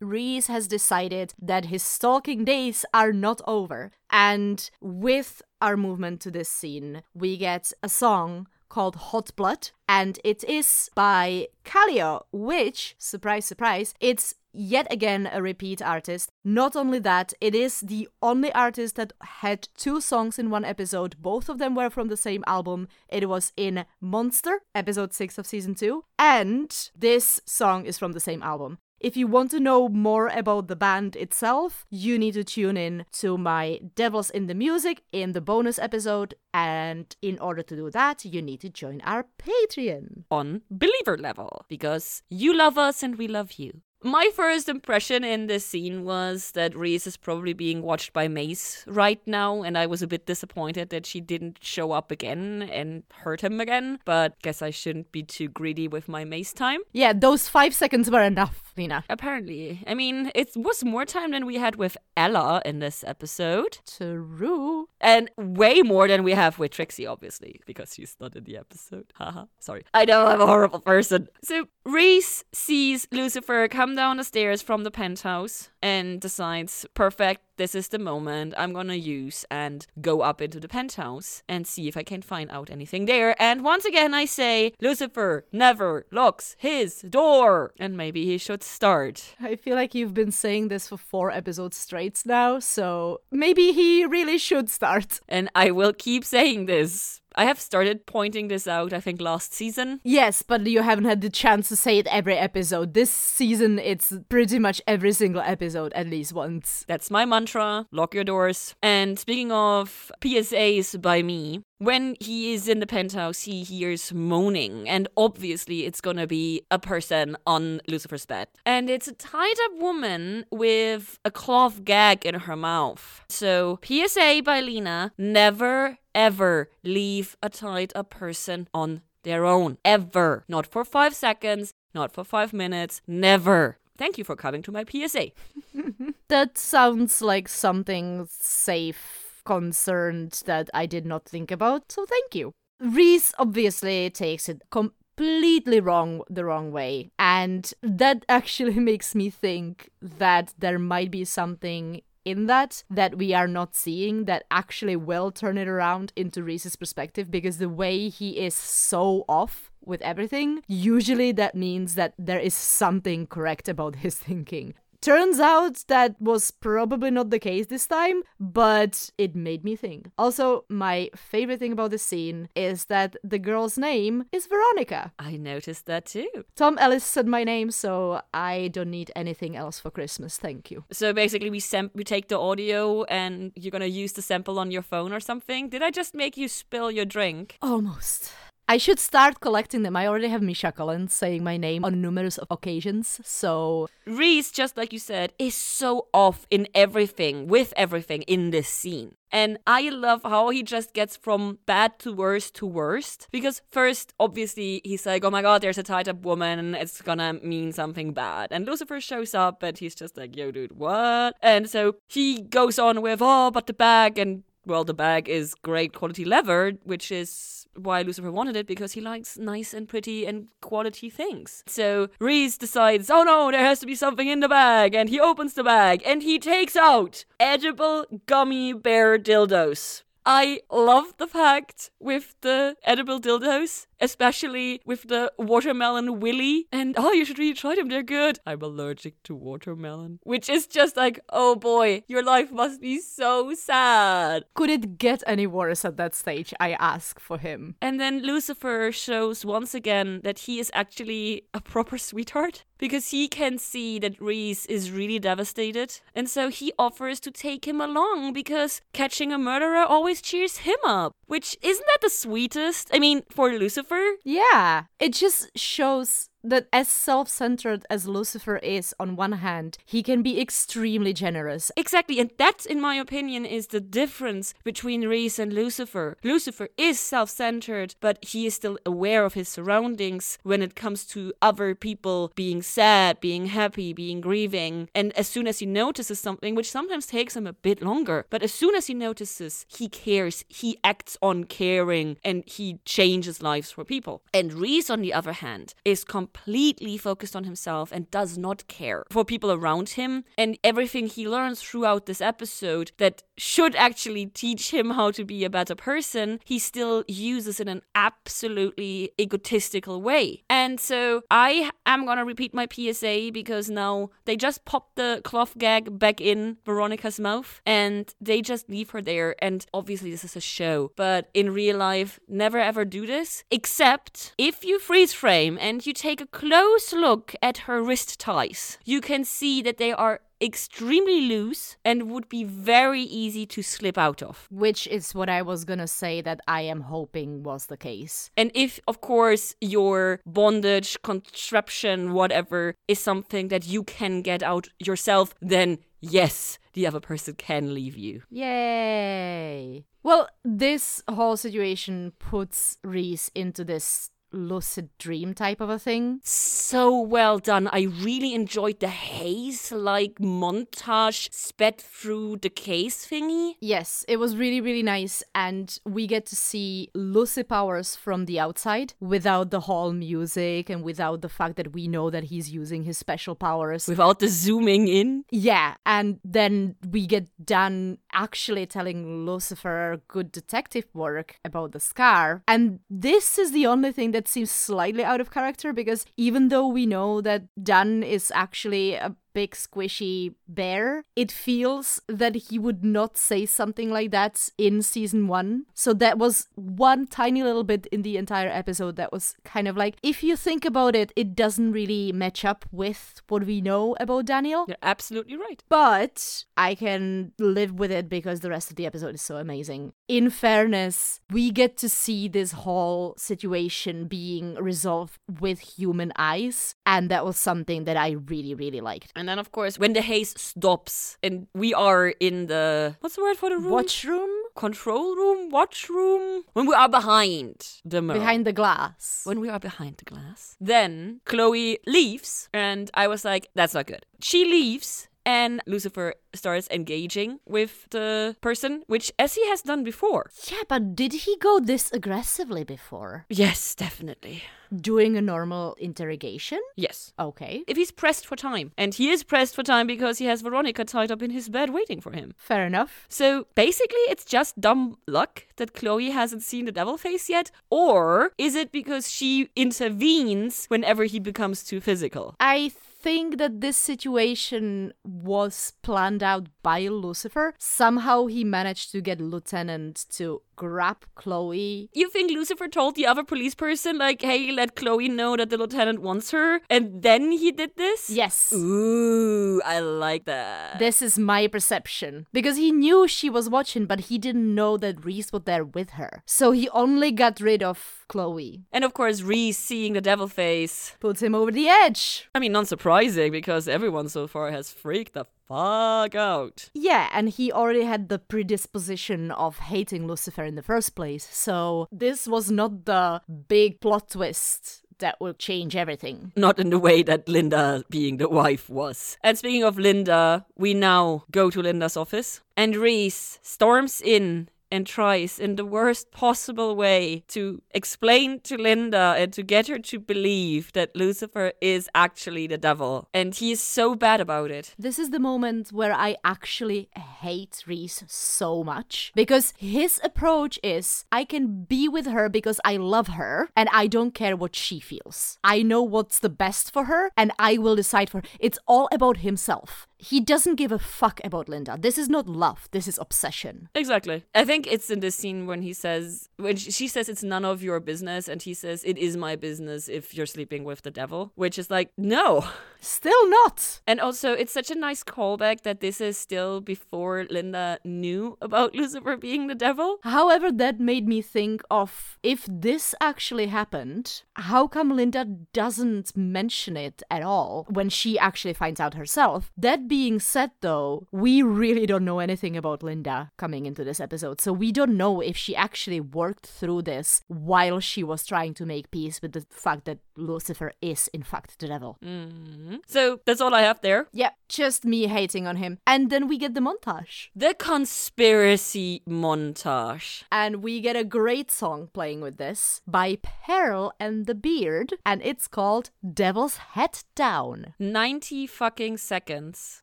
Reese 0.00 0.46
has 0.46 0.68
decided 0.68 1.34
that 1.40 1.66
his 1.66 1.82
stalking 1.82 2.44
days 2.44 2.84
are 2.94 3.12
not 3.12 3.40
over. 3.46 3.90
And 4.10 4.70
with 4.80 5.42
our 5.60 5.76
movement 5.76 6.20
to 6.22 6.30
this 6.30 6.48
scene, 6.48 7.02
we 7.14 7.36
get 7.36 7.72
a 7.82 7.88
song 7.88 8.46
called 8.68 8.94
Hot 8.96 9.34
Blood, 9.34 9.70
and 9.88 10.20
it 10.22 10.44
is 10.44 10.88
by 10.94 11.48
Kaleo, 11.64 12.22
which, 12.30 12.94
surprise, 12.98 13.44
surprise, 13.44 13.94
it's 13.98 14.34
yet 14.52 14.86
again 14.90 15.28
a 15.32 15.42
repeat 15.42 15.82
artist. 15.82 16.30
Not 16.44 16.76
only 16.76 17.00
that, 17.00 17.34
it 17.40 17.54
is 17.54 17.80
the 17.80 18.08
only 18.22 18.52
artist 18.52 18.94
that 18.96 19.12
had 19.20 19.68
two 19.76 20.00
songs 20.00 20.38
in 20.38 20.50
one 20.50 20.64
episode. 20.64 21.16
Both 21.20 21.48
of 21.48 21.58
them 21.58 21.74
were 21.74 21.90
from 21.90 22.08
the 22.08 22.16
same 22.16 22.44
album. 22.46 22.86
It 23.08 23.28
was 23.28 23.52
in 23.56 23.84
Monster, 24.00 24.60
episode 24.74 25.12
6 25.12 25.38
of 25.38 25.46
season 25.46 25.74
2, 25.74 26.04
and 26.18 26.90
this 26.96 27.40
song 27.44 27.84
is 27.84 27.98
from 27.98 28.12
the 28.12 28.20
same 28.20 28.42
album. 28.42 28.78
If 29.00 29.16
you 29.16 29.26
want 29.26 29.50
to 29.52 29.60
know 29.60 29.88
more 29.88 30.28
about 30.28 30.68
the 30.68 30.76
band 30.76 31.16
itself, 31.16 31.86
you 31.88 32.18
need 32.18 32.34
to 32.34 32.44
tune 32.44 32.76
in 32.76 33.06
to 33.12 33.38
my 33.38 33.80
Devils 33.94 34.28
in 34.28 34.46
the 34.46 34.54
Music 34.54 35.00
in 35.10 35.32
the 35.32 35.40
bonus 35.40 35.78
episode. 35.78 36.34
And 36.52 37.16
in 37.22 37.38
order 37.38 37.62
to 37.62 37.76
do 37.76 37.90
that, 37.92 38.26
you 38.26 38.42
need 38.42 38.60
to 38.60 38.68
join 38.68 39.00
our 39.00 39.24
Patreon. 39.38 40.24
on 40.30 40.60
believer 40.70 41.16
level 41.16 41.64
because 41.68 42.22
you 42.28 42.54
love 42.54 42.76
us 42.76 43.02
and 43.02 43.16
we 43.16 43.26
love 43.26 43.52
you. 43.52 43.80
My 44.02 44.30
first 44.34 44.70
impression 44.70 45.24
in 45.24 45.46
this 45.46 45.66
scene 45.66 46.04
was 46.04 46.52
that 46.52 46.74
Reese 46.74 47.06
is 47.06 47.18
probably 47.18 47.52
being 47.52 47.82
watched 47.82 48.14
by 48.14 48.28
Maze 48.28 48.82
right 48.86 49.20
now, 49.26 49.62
and 49.62 49.76
I 49.76 49.84
was 49.84 50.00
a 50.00 50.06
bit 50.06 50.24
disappointed 50.24 50.88
that 50.88 51.04
she 51.04 51.20
didn't 51.20 51.58
show 51.60 51.92
up 51.92 52.10
again 52.10 52.62
and 52.72 53.02
hurt 53.12 53.42
him 53.42 53.60
again. 53.60 53.98
But 54.06 54.40
guess 54.40 54.62
I 54.62 54.70
shouldn't 54.70 55.12
be 55.12 55.22
too 55.22 55.48
greedy 55.48 55.86
with 55.86 56.08
my 56.08 56.24
Maze 56.24 56.54
time. 56.54 56.80
Yeah, 56.92 57.12
those 57.12 57.46
five 57.46 57.74
seconds 57.74 58.10
were 58.10 58.22
enough, 58.22 58.69
Apparently, 59.08 59.82
I 59.86 59.94
mean, 59.94 60.30
it 60.34 60.50
was 60.56 60.84
more 60.84 61.04
time 61.04 61.32
than 61.32 61.46
we 61.46 61.56
had 61.56 61.76
with 61.76 61.96
Ella 62.16 62.62
in 62.64 62.78
this 62.78 63.04
episode, 63.06 63.78
True. 63.86 64.88
and 65.00 65.30
way 65.36 65.82
more 65.82 66.08
than 66.08 66.22
we 66.22 66.32
have 66.32 66.58
with 66.58 66.72
Trixie, 66.72 67.06
obviously, 67.06 67.60
because 67.66 67.94
she's 67.94 68.16
not 68.20 68.36
in 68.36 68.44
the 68.44 68.56
episode. 68.56 69.12
Haha, 69.14 69.46
sorry. 69.58 69.84
I 69.92 70.04
know 70.04 70.26
I'm 70.26 70.40
a 70.40 70.46
horrible 70.46 70.80
person. 70.80 71.28
So, 71.42 71.66
Reese 71.84 72.44
sees 72.52 73.06
Lucifer 73.10 73.68
come 73.68 73.96
down 73.96 74.16
the 74.18 74.24
stairs 74.24 74.62
from 74.62 74.84
the 74.84 74.90
penthouse 74.90 75.70
and 75.82 76.20
decides, 76.20 76.86
perfect, 76.94 77.42
this 77.60 77.74
is 77.74 77.88
the 77.88 77.98
moment 77.98 78.54
I'm 78.56 78.72
gonna 78.72 78.94
use 78.94 79.44
and 79.50 79.86
go 80.00 80.22
up 80.22 80.40
into 80.40 80.58
the 80.58 80.66
penthouse 80.66 81.42
and 81.46 81.66
see 81.66 81.88
if 81.88 81.94
I 81.94 82.02
can 82.02 82.22
find 82.22 82.50
out 82.50 82.70
anything 82.70 83.04
there. 83.04 83.36
And 83.38 83.62
once 83.62 83.84
again, 83.84 84.14
I 84.14 84.24
say, 84.24 84.72
Lucifer 84.80 85.44
never 85.52 86.06
locks 86.10 86.56
his 86.58 87.02
door. 87.02 87.74
And 87.78 87.98
maybe 87.98 88.24
he 88.24 88.38
should 88.38 88.62
start. 88.62 89.36
I 89.38 89.56
feel 89.56 89.76
like 89.76 89.94
you've 89.94 90.14
been 90.14 90.32
saying 90.32 90.68
this 90.68 90.88
for 90.88 90.96
four 90.96 91.30
episodes 91.30 91.76
straight 91.76 92.22
now, 92.24 92.60
so 92.60 93.20
maybe 93.30 93.72
he 93.72 94.06
really 94.06 94.38
should 94.38 94.70
start. 94.70 95.20
And 95.28 95.50
I 95.54 95.70
will 95.70 95.92
keep 95.92 96.24
saying 96.24 96.64
this. 96.64 97.19
I 97.40 97.46
have 97.46 97.58
started 97.58 98.04
pointing 98.04 98.48
this 98.48 98.66
out, 98.68 98.92
I 98.92 99.00
think, 99.00 99.18
last 99.18 99.54
season. 99.54 100.02
Yes, 100.04 100.42
but 100.42 100.66
you 100.66 100.82
haven't 100.82 101.06
had 101.06 101.22
the 101.22 101.30
chance 101.30 101.70
to 101.70 101.76
say 101.76 101.96
it 101.96 102.06
every 102.08 102.36
episode. 102.36 102.92
This 102.92 103.10
season, 103.10 103.78
it's 103.78 104.12
pretty 104.28 104.58
much 104.58 104.82
every 104.86 105.12
single 105.12 105.40
episode 105.40 105.90
at 105.94 106.06
least 106.06 106.34
once. 106.34 106.84
That's 106.86 107.10
my 107.10 107.24
mantra 107.24 107.86
lock 107.92 108.12
your 108.12 108.24
doors. 108.24 108.74
And 108.82 109.18
speaking 109.18 109.52
of 109.52 110.12
PSAs 110.20 111.00
by 111.00 111.22
me, 111.22 111.62
when 111.80 112.14
he 112.20 112.52
is 112.52 112.68
in 112.68 112.78
the 112.80 112.86
penthouse, 112.86 113.42
he 113.42 113.64
hears 113.64 114.12
moaning, 114.12 114.86
and 114.88 115.08
obviously 115.16 115.86
it's 115.86 116.00
gonna 116.02 116.26
be 116.26 116.62
a 116.70 116.78
person 116.78 117.36
on 117.46 117.80
Lucifer's 117.88 118.26
bed. 118.26 118.48
And 118.66 118.90
it's 118.90 119.08
a 119.08 119.12
tied 119.12 119.58
up 119.64 119.80
woman 119.80 120.44
with 120.50 121.18
a 121.24 121.30
cloth 121.30 121.84
gag 121.84 122.26
in 122.26 122.34
her 122.34 122.56
mouth. 122.56 123.24
So, 123.30 123.78
PSA 123.82 124.42
by 124.44 124.60
Lena 124.60 125.12
never 125.16 125.98
ever 126.14 126.68
leave 126.84 127.36
a 127.42 127.48
tied 127.48 127.92
up 127.94 128.10
person 128.10 128.68
on 128.74 129.00
their 129.22 129.46
own. 129.46 129.78
Ever. 129.84 130.44
Not 130.48 130.66
for 130.66 130.84
five 130.84 131.14
seconds, 131.14 131.72
not 131.94 132.12
for 132.12 132.24
five 132.24 132.52
minutes, 132.52 133.00
never. 133.06 133.78
Thank 133.96 134.18
you 134.18 134.24
for 134.24 134.36
coming 134.36 134.62
to 134.62 134.72
my 134.72 134.84
PSA. 134.84 135.30
That 136.30 136.56
sounds 136.56 137.20
like 137.20 137.48
something 137.48 138.28
safe, 138.30 139.19
concerned 139.50 140.42
that 140.46 140.70
I 140.72 140.86
did 140.86 141.04
not 141.04 141.24
think 141.24 141.50
about, 141.50 141.90
so 141.90 142.06
thank 142.06 142.36
you. 142.36 142.52
Reese 142.80 143.34
obviously 143.36 144.08
takes 144.08 144.48
it 144.48 144.62
completely 144.70 145.80
wrong 145.80 146.22
the 146.30 146.44
wrong 146.44 146.70
way, 146.70 147.10
and 147.18 147.72
that 147.82 148.24
actually 148.28 148.78
makes 148.78 149.12
me 149.14 149.28
think 149.28 149.90
that 150.00 150.54
there 150.56 150.78
might 150.78 151.10
be 151.10 151.24
something 151.24 152.02
in 152.24 152.46
that 152.46 152.84
that 152.90 153.16
we 153.16 153.34
are 153.34 153.48
not 153.48 153.74
seeing 153.74 154.26
that 154.26 154.44
actually 154.50 154.94
will 154.94 155.32
turn 155.32 155.58
it 155.58 155.66
around 155.66 156.12
into 156.14 156.44
Reese's 156.44 156.76
perspective 156.76 157.30
because 157.30 157.58
the 157.58 157.68
way 157.82 158.08
he 158.08 158.38
is 158.38 158.54
so 158.54 159.24
off 159.28 159.72
with 159.84 160.00
everything, 160.02 160.62
usually 160.68 161.32
that 161.32 161.54
means 161.56 161.96
that 161.96 162.14
there 162.18 162.38
is 162.38 162.54
something 162.54 163.26
correct 163.26 163.68
about 163.68 163.96
his 163.96 164.14
thinking. 164.28 164.74
Turns 165.02 165.40
out 165.40 165.84
that 165.88 166.20
was 166.20 166.50
probably 166.50 167.10
not 167.10 167.30
the 167.30 167.38
case 167.38 167.66
this 167.66 167.86
time, 167.86 168.22
but 168.38 169.10
it 169.16 169.34
made 169.34 169.64
me 169.64 169.74
think. 169.74 170.10
Also, 170.18 170.64
my 170.68 171.08
favorite 171.16 171.58
thing 171.58 171.72
about 171.72 171.90
the 171.90 171.98
scene 171.98 172.48
is 172.54 172.84
that 172.86 173.16
the 173.24 173.38
girl's 173.38 173.78
name 173.78 174.24
is 174.30 174.46
Veronica. 174.46 175.12
I 175.18 175.36
noticed 175.38 175.86
that 175.86 176.04
too. 176.04 176.28
Tom 176.54 176.76
Ellis 176.78 177.04
said 177.04 177.26
my 177.26 177.44
name, 177.44 177.70
so 177.70 178.20
I 178.34 178.68
don't 178.68 178.90
need 178.90 179.10
anything 179.16 179.56
else 179.56 179.78
for 179.80 179.90
Christmas. 179.90 180.36
Thank 180.36 180.70
you. 180.70 180.84
So 180.92 181.12
basically, 181.14 181.48
we 181.50 181.60
sam- 181.60 181.90
we 181.94 182.04
take 182.04 182.28
the 182.28 182.38
audio 182.38 183.04
and 183.04 183.52
you're 183.54 183.70
gonna 183.70 183.86
use 183.86 184.12
the 184.12 184.22
sample 184.22 184.58
on 184.58 184.70
your 184.70 184.82
phone 184.82 185.12
or 185.12 185.20
something. 185.20 185.70
Did 185.70 185.82
I 185.82 185.90
just 185.90 186.14
make 186.14 186.36
you 186.36 186.46
spill 186.48 186.90
your 186.90 187.06
drink? 187.06 187.56
Almost. 187.62 188.32
I 188.70 188.76
should 188.76 189.00
start 189.00 189.40
collecting 189.40 189.82
them. 189.82 189.96
I 189.96 190.06
already 190.06 190.28
have 190.28 190.42
Misha 190.42 190.70
Collins 190.70 191.12
saying 191.12 191.42
my 191.42 191.56
name 191.56 191.84
on 191.84 192.00
numerous 192.00 192.38
occasions, 192.52 193.20
so 193.24 193.88
Reese, 194.06 194.52
just 194.52 194.76
like 194.76 194.92
you 194.92 195.00
said, 195.00 195.32
is 195.40 195.56
so 195.56 196.06
off 196.14 196.46
in 196.52 196.68
everything, 196.72 197.48
with 197.48 197.74
everything 197.76 198.22
in 198.28 198.50
this 198.50 198.68
scene. 198.68 199.16
And 199.32 199.58
I 199.66 199.88
love 199.88 200.20
how 200.22 200.50
he 200.50 200.62
just 200.62 200.94
gets 200.94 201.16
from 201.16 201.58
bad 201.66 201.98
to 201.98 202.12
worse 202.12 202.48
to 202.52 202.64
worst. 202.64 203.26
Because 203.32 203.60
first, 203.72 204.14
obviously, 204.20 204.82
he's 204.84 205.04
like, 205.04 205.24
oh 205.24 205.32
my 205.32 205.42
god, 205.42 205.62
there's 205.62 205.78
a 205.78 205.82
tied 205.82 206.08
up 206.08 206.22
woman, 206.22 206.76
it's 206.76 207.02
gonna 207.02 207.32
mean 207.42 207.72
something 207.72 208.12
bad. 208.12 208.52
And 208.52 208.66
Lucifer 208.66 209.00
shows 209.00 209.34
up, 209.34 209.64
and 209.64 209.76
he's 209.76 209.96
just 209.96 210.16
like, 210.16 210.36
yo, 210.36 210.52
dude, 210.52 210.78
what? 210.78 211.34
And 211.42 211.68
so 211.68 211.96
he 212.06 212.42
goes 212.42 212.78
on 212.78 213.02
with, 213.02 213.18
oh, 213.20 213.50
but 213.50 213.66
the 213.66 213.72
bag, 213.72 214.16
and 214.16 214.44
well, 214.64 214.84
the 214.84 214.94
bag 214.94 215.28
is 215.28 215.56
great 215.56 215.92
quality 215.92 216.24
leather, 216.24 216.78
which 216.84 217.10
is 217.10 217.59
why 217.74 218.02
Lucifer 218.02 218.30
wanted 218.30 218.56
it 218.56 218.66
because 218.66 218.92
he 218.92 219.00
likes 219.00 219.38
nice 219.38 219.74
and 219.74 219.88
pretty 219.88 220.26
and 220.26 220.48
quality 220.60 221.10
things. 221.10 221.62
So 221.66 222.08
Reese 222.18 222.58
decides, 222.58 223.10
oh 223.10 223.22
no, 223.22 223.50
there 223.50 223.64
has 223.64 223.80
to 223.80 223.86
be 223.86 223.94
something 223.94 224.28
in 224.28 224.40
the 224.40 224.48
bag, 224.48 224.94
and 224.94 225.08
he 225.08 225.20
opens 225.20 225.54
the 225.54 225.64
bag 225.64 226.02
and 226.04 226.22
he 226.22 226.38
takes 226.38 226.76
out 226.76 227.24
edible 227.38 228.06
gummy 228.26 228.72
bear 228.72 229.18
dildos. 229.18 230.02
I 230.26 230.60
love 230.70 231.14
the 231.16 231.26
fact 231.26 231.90
with 231.98 232.34
the 232.42 232.76
edible 232.84 233.20
dildos 233.20 233.86
especially 234.00 234.80
with 234.84 235.08
the 235.08 235.32
watermelon 235.38 236.20
willy. 236.20 236.66
And 236.72 236.94
oh, 236.96 237.12
you 237.12 237.24
should 237.24 237.38
really 237.38 237.54
try 237.54 237.74
them, 237.74 237.88
they're 237.88 238.02
good. 238.02 238.38
I'm 238.46 238.62
allergic 238.62 239.22
to 239.24 239.34
watermelon. 239.34 240.20
Which 240.22 240.48
is 240.48 240.66
just 240.66 240.96
like, 240.96 241.20
oh 241.30 241.56
boy, 241.56 242.02
your 242.08 242.22
life 242.22 242.50
must 242.50 242.80
be 242.80 242.98
so 243.00 243.54
sad. 243.54 244.44
Could 244.54 244.70
it 244.70 244.98
get 244.98 245.22
any 245.26 245.46
worse 245.46 245.84
at 245.84 245.96
that 245.96 246.14
stage? 246.14 246.54
I 246.60 246.72
ask 246.74 247.20
for 247.20 247.38
him. 247.38 247.76
And 247.80 248.00
then 248.00 248.22
Lucifer 248.22 248.90
shows 248.92 249.44
once 249.44 249.74
again 249.74 250.20
that 250.24 250.40
he 250.40 250.58
is 250.58 250.70
actually 250.74 251.44
a 251.54 251.60
proper 251.60 251.98
sweetheart 251.98 252.64
because 252.78 253.10
he 253.10 253.28
can 253.28 253.58
see 253.58 253.98
that 253.98 254.20
Reese 254.20 254.64
is 254.66 254.90
really 254.90 255.18
devastated. 255.18 256.00
And 256.14 256.28
so 256.28 256.48
he 256.48 256.72
offers 256.78 257.20
to 257.20 257.30
take 257.30 257.68
him 257.68 257.80
along 257.80 258.32
because 258.32 258.80
catching 258.92 259.32
a 259.32 259.38
murderer 259.38 259.84
always 259.84 260.22
cheers 260.22 260.58
him 260.58 260.78
up. 260.84 261.14
Which 261.26 261.56
isn't 261.62 261.86
that 261.86 262.00
the 262.00 262.08
sweetest? 262.10 262.90
I 262.92 262.98
mean, 262.98 263.22
for 263.30 263.52
Lucifer? 263.52 263.89
Yeah, 264.24 264.84
it 264.98 265.12
just 265.12 265.50
shows 265.56 266.29
that 266.42 266.68
as 266.72 266.88
self-centered 266.88 267.84
as 267.90 268.08
Lucifer 268.08 268.56
is 268.58 268.94
on 268.98 269.16
one 269.16 269.32
hand, 269.32 269.76
he 269.84 270.02
can 270.02 270.22
be 270.22 270.40
extremely 270.40 271.12
generous. 271.12 271.70
Exactly, 271.76 272.18
and 272.18 272.30
that 272.38 272.64
in 272.66 272.80
my 272.80 272.94
opinion 272.94 273.44
is 273.44 273.68
the 273.68 273.80
difference 273.80 274.54
between 274.64 275.06
Reese 275.06 275.38
and 275.38 275.52
Lucifer. 275.52 276.16
Lucifer 276.24 276.68
is 276.76 276.98
self-centered, 276.98 277.94
but 278.00 278.18
he 278.24 278.46
is 278.46 278.54
still 278.54 278.78
aware 278.86 279.24
of 279.24 279.34
his 279.34 279.48
surroundings 279.48 280.38
when 280.42 280.62
it 280.62 280.74
comes 280.74 281.04
to 281.06 281.32
other 281.42 281.74
people 281.74 282.32
being 282.34 282.62
sad, 282.62 283.20
being 283.20 283.46
happy, 283.46 283.92
being 283.92 284.20
grieving. 284.20 284.88
And 284.94 285.12
as 285.18 285.28
soon 285.28 285.46
as 285.46 285.58
he 285.58 285.66
notices 285.66 286.18
something, 286.18 286.54
which 286.54 286.70
sometimes 286.70 287.06
takes 287.06 287.36
him 287.36 287.46
a 287.46 287.52
bit 287.52 287.82
longer, 287.82 288.24
but 288.30 288.42
as 288.42 288.54
soon 288.54 288.74
as 288.74 288.86
he 288.86 288.94
notices, 288.94 289.66
he 289.68 289.88
cares, 289.88 290.44
he 290.48 290.78
acts 290.82 291.18
on 291.20 291.44
caring, 291.44 292.16
and 292.24 292.44
he 292.46 292.78
changes 292.84 293.42
lives 293.42 293.70
for 293.70 293.84
people. 293.84 294.22
And 294.32 294.54
Reese, 294.54 294.88
on 294.88 295.02
the 295.02 295.12
other 295.12 295.32
hand, 295.32 295.74
is 295.84 296.02
completely 296.04 296.29
completely 296.32 296.96
focused 296.96 297.36
on 297.36 297.44
himself 297.44 297.92
and 297.92 298.10
does 298.10 298.38
not 298.38 298.66
care 298.68 299.04
for 299.10 299.24
people 299.24 299.52
around 299.52 299.90
him. 299.90 300.24
And 300.38 300.58
everything 300.64 301.06
he 301.06 301.28
learns 301.28 301.62
throughout 301.62 302.06
this 302.06 302.20
episode 302.20 302.92
that 302.98 303.22
should 303.36 303.74
actually 303.76 304.26
teach 304.26 304.72
him 304.72 304.90
how 304.90 305.10
to 305.12 305.24
be 305.24 305.44
a 305.44 305.50
better 305.50 305.74
person, 305.74 306.40
he 306.44 306.58
still 306.58 307.04
uses 307.08 307.60
in 307.60 307.68
an 307.68 307.82
absolutely 307.94 309.10
egotistical 309.20 310.02
way. 310.02 310.42
And 310.48 310.78
so 310.78 311.22
I 311.30 311.70
am 311.86 312.06
gonna 312.06 312.24
repeat 312.24 312.54
my 312.54 312.66
PSA 312.70 313.30
because 313.32 313.70
now 313.70 314.10
they 314.24 314.36
just 314.36 314.64
pop 314.64 314.94
the 314.94 315.20
cloth 315.24 315.56
gag 315.58 315.98
back 315.98 316.20
in 316.20 316.58
Veronica's 316.64 317.18
mouth 317.18 317.60
and 317.64 318.14
they 318.20 318.42
just 318.42 318.68
leave 318.68 318.90
her 318.90 319.02
there. 319.02 319.34
And 319.42 319.64
obviously, 319.72 320.10
this 320.10 320.24
is 320.24 320.36
a 320.36 320.40
show, 320.40 320.92
but 320.96 321.28
in 321.34 321.52
real 321.52 321.76
life, 321.76 322.20
never 322.28 322.58
ever 322.58 322.84
do 322.84 323.06
this 323.06 323.44
except 323.50 324.34
if 324.38 324.64
you 324.64 324.78
freeze 324.78 325.12
frame 325.12 325.58
and 325.60 325.86
you 325.86 325.92
take 325.92 326.19
a 326.20 326.26
close 326.26 326.92
look 326.92 327.34
at 327.42 327.58
her 327.58 327.82
wrist 327.82 328.18
ties. 328.20 328.78
You 328.84 329.00
can 329.00 329.24
see 329.24 329.62
that 329.62 329.78
they 329.78 329.92
are 329.92 330.20
extremely 330.40 331.20
loose 331.22 331.76
and 331.84 332.10
would 332.10 332.28
be 332.28 332.44
very 332.44 333.02
easy 333.02 333.44
to 333.46 333.62
slip 333.62 333.98
out 333.98 334.22
of. 334.22 334.46
Which 334.50 334.86
is 334.86 335.14
what 335.14 335.28
I 335.28 335.42
was 335.42 335.64
gonna 335.64 335.86
say 335.86 336.20
that 336.22 336.40
I 336.48 336.62
am 336.62 336.82
hoping 336.82 337.42
was 337.42 337.66
the 337.66 337.76
case. 337.76 338.30
And 338.36 338.50
if, 338.54 338.80
of 338.88 339.00
course, 339.00 339.54
your 339.60 340.20
bondage, 340.24 340.96
contraption, 341.02 342.12
whatever, 342.12 342.74
is 342.88 342.98
something 342.98 343.48
that 343.48 343.66
you 343.66 343.82
can 343.82 344.22
get 344.22 344.42
out 344.42 344.68
yourself, 344.78 345.34
then 345.40 345.78
yes, 346.00 346.58
the 346.72 346.86
other 346.86 347.00
person 347.00 347.34
can 347.34 347.74
leave 347.74 347.96
you. 347.96 348.22
Yay! 348.30 349.84
Well, 350.02 350.28
this 350.44 351.02
whole 351.10 351.36
situation 351.36 352.12
puts 352.18 352.78
Reese 352.82 353.30
into 353.34 353.64
this 353.64 354.10
lucid 354.32 354.88
dream 354.98 355.34
type 355.34 355.60
of 355.60 355.68
a 355.68 355.78
thing. 355.78 356.20
So 356.22 357.00
well 357.00 357.38
Dan. 357.38 357.68
I 357.72 357.82
really 358.00 358.34
enjoyed 358.34 358.80
the 358.80 358.88
haze 358.88 359.72
like 359.72 360.14
montage 360.16 361.32
sped 361.32 361.80
through 361.80 362.38
the 362.42 362.50
case 362.50 363.06
thingy. 363.06 363.54
Yes, 363.60 364.04
it 364.08 364.18
was 364.18 364.36
really, 364.36 364.60
really 364.60 364.82
nice. 364.82 365.22
And 365.34 365.78
we 365.84 366.06
get 366.06 366.26
to 366.26 366.36
see 366.36 366.90
lucid 366.94 367.48
powers 367.48 367.96
from 367.96 368.26
the 368.26 368.40
outside 368.40 368.94
without 369.00 369.50
the 369.50 369.60
hall 369.60 369.92
music 369.92 370.70
and 370.70 370.82
without 370.82 371.22
the 371.22 371.28
fact 371.28 371.56
that 371.56 371.72
we 371.72 371.88
know 371.88 372.10
that 372.10 372.24
he's 372.24 372.50
using 372.50 372.84
his 372.84 372.98
special 372.98 373.34
powers. 373.34 373.86
Without 373.88 374.18
the 374.18 374.28
zooming 374.28 374.88
in. 374.88 375.24
Yeah, 375.30 375.74
and 375.86 376.18
then 376.24 376.76
we 376.90 377.06
get 377.06 377.28
done 377.44 377.98
actually 378.12 378.66
telling 378.66 379.24
Lucifer 379.26 380.00
good 380.08 380.32
detective 380.32 380.86
work 380.94 381.36
about 381.44 381.72
the 381.72 381.80
scar. 381.80 382.42
And 382.46 382.80
this 382.88 383.38
is 383.38 383.52
the 383.52 383.66
only 383.66 383.92
thing 383.92 384.12
that 384.12 384.19
that 384.20 384.28
seems 384.28 384.50
slightly 384.50 385.02
out 385.02 385.18
of 385.18 385.30
character 385.30 385.72
because 385.72 386.04
even 386.18 386.48
though 386.48 386.66
we 386.66 386.84
know 386.84 387.22
that 387.22 387.44
Dan 387.62 388.02
is 388.02 388.30
actually 388.34 388.92
a 388.92 389.16
big 389.40 389.52
squishy 389.52 390.34
bear, 390.46 391.02
it 391.16 391.32
feels 391.32 392.02
that 392.08 392.34
he 392.46 392.58
would 392.58 392.84
not 392.84 393.16
say 393.16 393.46
something 393.46 393.90
like 393.90 394.10
that 394.10 394.50
in 394.58 394.82
season 394.82 395.28
one. 395.28 395.64
So 395.72 395.94
that 395.94 396.18
was 396.18 396.48
one 396.56 397.06
tiny 397.06 397.42
little 397.42 397.64
bit 397.64 397.86
in 397.90 398.02
the 398.02 398.18
entire 398.18 398.50
episode 398.50 398.96
that 398.96 399.12
was 399.12 399.36
kind 399.42 399.66
of 399.66 399.78
like, 399.78 399.94
if 400.02 400.22
you 400.22 400.36
think 400.36 400.66
about 400.66 400.94
it, 400.94 401.10
it 401.16 401.34
doesn't 401.34 401.72
really 401.72 402.12
match 402.12 402.44
up 402.44 402.66
with 402.70 403.22
what 403.28 403.46
we 403.46 403.62
know 403.62 403.96
about 403.98 404.26
Daniel. 404.26 404.66
You're 404.68 404.76
absolutely 404.82 405.38
right. 405.38 405.62
But 405.70 406.44
I 406.58 406.74
can 406.74 407.32
live 407.38 407.72
with 407.72 407.90
it 407.90 408.10
because 408.10 408.40
the 408.40 408.50
rest 408.50 408.68
of 408.68 408.76
the 408.76 408.84
episode 408.84 409.14
is 409.14 409.22
so 409.22 409.36
amazing. 409.36 409.92
In 410.06 410.28
fairness, 410.28 411.20
we 411.30 411.50
get 411.50 411.78
to 411.78 411.88
see 411.88 412.28
this 412.28 412.52
whole 412.52 413.14
situation 413.16 414.04
being 414.06 414.56
resolved 414.56 415.16
with 415.40 415.60
human 415.60 416.12
eyes. 416.16 416.74
And 416.84 417.08
that 417.10 417.24
was 417.24 417.38
something 417.38 417.84
that 417.84 417.96
I 417.96 418.10
really, 418.32 418.54
really 418.54 418.82
liked. 418.82 419.12
And 419.16 419.29
then, 419.30 419.38
of 419.38 419.52
course, 419.52 419.78
when 419.78 419.92
the 419.92 420.02
haze 420.02 420.34
stops 420.36 421.16
and 421.22 421.46
we 421.54 421.72
are 421.72 422.08
in 422.18 422.46
the 422.46 422.96
what's 423.00 423.14
the 423.14 423.22
word 423.22 423.36
for 423.36 423.48
the 423.48 423.58
room? 423.58 423.70
Watch 423.70 424.04
room? 424.04 424.30
Control 424.56 425.14
room? 425.14 425.50
Watch 425.50 425.88
room? 425.88 426.42
When 426.52 426.66
we 426.66 426.74
are 426.74 426.88
behind 426.88 427.80
the 427.84 428.02
mirror. 428.02 428.18
Behind 428.18 428.44
the 428.44 428.52
glass. 428.52 429.22
When 429.24 429.38
we 429.38 429.48
are 429.48 429.60
behind 429.60 429.98
the 429.98 430.04
glass. 430.04 430.56
Then 430.60 431.20
Chloe 431.24 431.78
leaves, 431.86 432.48
and 432.52 432.90
I 432.94 433.06
was 433.06 433.24
like, 433.24 433.48
that's 433.54 433.74
not 433.74 433.86
good. 433.86 434.04
She 434.20 434.44
leaves, 434.44 435.08
and 435.24 435.60
Lucifer 435.66 436.14
starts 436.34 436.68
engaging 436.70 437.40
with 437.46 437.86
the 437.90 438.36
person, 438.40 438.82
which 438.86 439.12
as 439.18 439.34
he 439.34 439.46
has 439.48 439.62
done 439.62 439.84
before. 439.84 440.30
Yeah, 440.50 440.62
but 440.68 440.94
did 440.94 441.12
he 441.12 441.36
go 441.36 441.60
this 441.60 441.92
aggressively 441.92 442.64
before? 442.64 443.26
Yes, 443.28 443.74
definitely. 443.74 444.42
Doing 444.74 445.16
a 445.16 445.20
normal 445.20 445.74
interrogation? 445.80 446.60
Yes. 446.76 447.12
Okay. 447.18 447.64
If 447.66 447.76
he's 447.76 447.90
pressed 447.90 448.24
for 448.24 448.36
time, 448.36 448.70
and 448.78 448.94
he 448.94 449.10
is 449.10 449.24
pressed 449.24 449.56
for 449.56 449.64
time 449.64 449.88
because 449.88 450.18
he 450.18 450.26
has 450.26 450.42
Veronica 450.42 450.84
tied 450.84 451.10
up 451.10 451.22
in 451.22 451.30
his 451.30 451.48
bed 451.48 451.70
waiting 451.70 452.00
for 452.00 452.12
him. 452.12 452.34
Fair 452.36 452.66
enough. 452.66 453.06
So 453.08 453.46
basically, 453.56 453.98
it's 454.08 454.24
just 454.24 454.60
dumb 454.60 454.96
luck 455.08 455.46
that 455.56 455.74
Chloe 455.74 456.10
hasn't 456.10 456.42
seen 456.42 456.66
the 456.66 456.72
devil 456.72 456.96
face 456.96 457.28
yet, 457.28 457.50
or 457.68 458.32
is 458.38 458.54
it 458.54 458.70
because 458.70 459.10
she 459.10 459.50
intervenes 459.56 460.66
whenever 460.66 461.04
he 461.04 461.18
becomes 461.18 461.64
too 461.64 461.80
physical? 461.80 462.36
I 462.38 462.72
think 463.02 463.38
that 463.38 463.60
this 463.60 463.76
situation 463.76 464.92
was 465.04 465.72
planned 465.82 466.22
out 466.22 466.48
by 466.62 466.86
Lucifer. 466.88 467.54
Somehow 467.58 468.26
he 468.26 468.44
managed 468.44 468.92
to 468.92 469.00
get 469.00 469.20
Lieutenant 469.20 470.06
to 470.10 470.42
grab 470.60 471.06
Chloe. 471.14 471.88
You 471.94 472.10
think 472.10 472.30
Lucifer 472.30 472.68
told 472.68 472.94
the 472.94 473.06
other 473.06 473.24
police 473.24 473.54
person, 473.54 473.96
like, 473.96 474.20
hey, 474.20 474.52
let 474.52 474.76
Chloe 474.76 475.08
know 475.08 475.34
that 475.34 475.48
the 475.48 475.56
lieutenant 475.56 476.02
wants 476.02 476.32
her, 476.32 476.60
and 476.68 477.02
then 477.02 477.32
he 477.32 477.50
did 477.50 477.76
this? 477.78 478.10
Yes. 478.10 478.52
Ooh, 478.52 479.62
I 479.64 479.80
like 479.80 480.26
that. 480.26 480.78
This 480.78 481.00
is 481.00 481.18
my 481.18 481.46
perception. 481.46 482.26
Because 482.30 482.58
he 482.58 482.72
knew 482.72 483.08
she 483.08 483.30
was 483.30 483.48
watching, 483.48 483.86
but 483.86 484.00
he 484.00 484.18
didn't 484.18 484.54
know 484.54 484.76
that 484.76 485.02
Reese 485.02 485.32
was 485.32 485.44
there 485.46 485.64
with 485.64 485.90
her. 485.92 486.22
So 486.26 486.50
he 486.50 486.68
only 486.70 487.10
got 487.10 487.40
rid 487.40 487.62
of 487.62 488.04
Chloe. 488.08 488.60
And 488.70 488.84
of 488.84 488.92
course, 488.92 489.22
Reese 489.22 489.56
seeing 489.56 489.94
the 489.94 490.02
devil 490.02 490.28
face 490.28 490.94
puts 491.00 491.22
him 491.22 491.34
over 491.34 491.50
the 491.50 491.68
edge. 491.68 492.28
I 492.34 492.38
mean, 492.38 492.52
not 492.52 492.68
surprising 492.68 493.32
because 493.32 493.66
everyone 493.66 494.10
so 494.10 494.26
far 494.26 494.50
has 494.50 494.70
freaked 494.70 495.14
the 495.14 495.24
fuck 495.50 496.14
out. 496.14 496.70
Yeah, 496.72 497.08
and 497.12 497.28
he 497.28 497.52
already 497.52 497.82
had 497.82 498.08
the 498.08 498.18
predisposition 498.18 499.30
of 499.32 499.58
hating 499.58 500.06
Lucifer 500.06 500.44
in 500.44 500.54
the 500.54 500.62
first 500.62 500.94
place, 500.94 501.28
so 501.30 501.88
this 501.90 502.26
was 502.26 502.50
not 502.50 502.84
the 502.84 503.20
big 503.48 503.80
plot 503.80 504.10
twist 504.10 504.84
that 505.00 505.20
will 505.20 505.34
change 505.34 505.74
everything. 505.74 506.30
Not 506.36 506.60
in 506.60 506.70
the 506.70 506.78
way 506.78 507.02
that 507.02 507.28
Linda 507.28 507.84
being 507.90 508.18
the 508.18 508.28
wife 508.28 508.68
was. 508.68 509.16
And 509.24 509.36
speaking 509.36 509.64
of 509.64 509.78
Linda, 509.78 510.46
we 510.56 510.74
now 510.74 511.24
go 511.32 511.50
to 511.50 511.62
Linda's 511.62 511.96
office, 511.96 512.40
and 512.56 512.76
Reese 512.76 513.38
storms 513.42 514.00
in 514.00 514.48
and 514.70 514.86
tries 514.86 515.38
in 515.38 515.56
the 515.56 515.64
worst 515.64 516.10
possible 516.10 516.76
way 516.76 517.24
to 517.28 517.62
explain 517.72 518.40
to 518.40 518.56
Linda 518.56 519.14
and 519.18 519.32
to 519.32 519.42
get 519.42 519.68
her 519.68 519.78
to 519.78 519.98
believe 519.98 520.72
that 520.72 520.94
Lucifer 520.94 521.52
is 521.60 521.88
actually 521.94 522.46
the 522.46 522.58
devil. 522.58 523.08
And 523.12 523.34
he 523.34 523.52
is 523.52 523.60
so 523.60 523.94
bad 523.94 524.20
about 524.20 524.50
it. 524.50 524.74
This 524.78 524.98
is 524.98 525.10
the 525.10 525.18
moment 525.18 525.72
where 525.72 525.92
I 525.92 526.16
actually 526.24 526.88
hate 527.20 527.64
Reese 527.66 528.04
so 528.06 528.62
much 528.64 529.12
because 529.14 529.52
his 529.56 530.00
approach 530.02 530.58
is 530.62 531.04
I 531.10 531.24
can 531.24 531.64
be 531.64 531.88
with 531.88 532.06
her 532.06 532.28
because 532.28 532.60
I 532.64 532.76
love 532.76 533.08
her 533.08 533.48
and 533.56 533.68
I 533.72 533.86
don't 533.86 534.14
care 534.14 534.36
what 534.36 534.54
she 534.54 534.80
feels. 534.80 535.38
I 535.42 535.62
know 535.62 535.82
what's 535.82 536.20
the 536.20 536.28
best 536.28 536.72
for 536.72 536.84
her 536.84 537.10
and 537.16 537.32
I 537.38 537.58
will 537.58 537.76
decide 537.76 538.10
for 538.10 538.18
her. 538.18 538.28
It's 538.38 538.58
all 538.66 538.88
about 538.92 539.18
himself. 539.18 539.86
He 540.00 540.18
doesn't 540.20 540.54
give 540.54 540.72
a 540.72 540.78
fuck 540.78 541.20
about 541.22 541.48
Linda. 541.48 541.76
This 541.78 541.98
is 541.98 542.08
not 542.08 542.26
love, 542.26 542.68
this 542.72 542.88
is 542.88 542.98
obsession. 542.98 543.68
Exactly. 543.74 544.24
I 544.34 544.44
think 544.44 544.66
it's 544.66 544.90
in 544.90 545.00
this 545.00 545.14
scene 545.14 545.46
when 545.46 545.60
he 545.60 545.72
says, 545.72 546.28
when 546.36 546.56
she 546.56 546.88
says 546.88 547.08
it's 547.08 547.22
none 547.22 547.44
of 547.44 547.62
your 547.62 547.80
business, 547.80 548.26
and 548.26 548.42
he 548.42 548.54
says, 548.54 548.82
it 548.84 548.96
is 548.96 549.16
my 549.16 549.36
business 549.36 549.88
if 549.88 550.14
you're 550.14 550.26
sleeping 550.26 550.64
with 550.64 550.82
the 550.82 550.90
devil, 550.90 551.32
which 551.34 551.58
is 551.58 551.70
like, 551.70 551.92
no. 551.98 552.48
Still 552.80 553.28
not. 553.28 553.80
And 553.86 554.00
also, 554.00 554.32
it's 554.32 554.52
such 554.52 554.70
a 554.70 554.74
nice 554.74 555.04
callback 555.04 555.62
that 555.62 555.80
this 555.80 556.00
is 556.00 556.16
still 556.16 556.62
before 556.62 557.26
Linda 557.28 557.78
knew 557.84 558.38
about 558.40 558.74
Lucifer 558.80 559.16
being 559.16 559.46
the 559.46 559.54
devil. 559.54 559.98
However, 560.02 560.50
that 560.50 560.80
made 560.80 561.06
me 561.06 561.20
think 561.20 561.62
of 561.70 562.18
if 562.22 562.46
this 562.48 562.94
actually 563.00 563.48
happened, 563.48 564.22
how 564.34 564.66
come 564.66 564.96
Linda 564.96 565.26
doesn't 565.52 566.16
mention 566.16 566.76
it 566.76 567.02
at 567.10 567.22
all 567.22 567.66
when 567.68 567.90
she 567.90 568.18
actually 568.18 568.54
finds 568.54 568.80
out 568.80 568.94
herself? 568.94 569.52
That 569.56 569.88
being 569.90 570.20
said, 570.20 570.52
though, 570.60 571.08
we 571.10 571.42
really 571.42 571.84
don't 571.84 572.04
know 572.04 572.20
anything 572.20 572.56
about 572.56 572.80
Linda 572.80 573.32
coming 573.36 573.66
into 573.66 573.82
this 573.82 573.98
episode, 573.98 574.40
so 574.40 574.52
we 574.52 574.70
don't 574.70 574.96
know 574.96 575.20
if 575.20 575.36
she 575.36 575.56
actually 575.56 576.00
worked 576.00 576.46
through 576.46 576.82
this 576.82 577.24
while 577.26 577.80
she 577.80 578.04
was 578.04 578.24
trying 578.24 578.54
to 578.54 578.64
make 578.64 578.92
peace 578.92 579.20
with 579.20 579.32
the 579.32 579.44
fact 579.50 579.86
that 579.86 579.98
Lucifer 580.20 580.72
is, 580.80 581.08
in 581.12 581.22
fact, 581.22 581.58
the 581.58 581.68
devil. 581.68 581.98
Mm-hmm. 582.04 582.76
So 582.86 583.20
that's 583.24 583.40
all 583.40 583.54
I 583.54 583.62
have 583.62 583.80
there. 583.80 584.06
Yeah, 584.12 584.30
just 584.48 584.84
me 584.84 585.06
hating 585.06 585.46
on 585.46 585.56
him. 585.56 585.78
And 585.86 586.10
then 586.10 586.28
we 586.28 586.38
get 586.38 586.54
the 586.54 586.60
montage. 586.60 587.28
The 587.34 587.54
conspiracy 587.54 589.02
montage. 589.08 590.24
And 590.30 590.62
we 590.62 590.80
get 590.80 590.96
a 590.96 591.04
great 591.04 591.50
song 591.50 591.88
playing 591.92 592.20
with 592.20 592.36
this 592.36 592.82
by 592.86 593.18
Peril 593.22 593.92
and 593.98 594.26
the 594.26 594.34
Beard, 594.34 594.94
and 595.04 595.22
it's 595.22 595.48
called 595.48 595.90
Devil's 596.14 596.56
Head 596.56 597.02
Down. 597.14 597.74
90 597.78 598.46
fucking 598.46 598.98
seconds, 598.98 599.80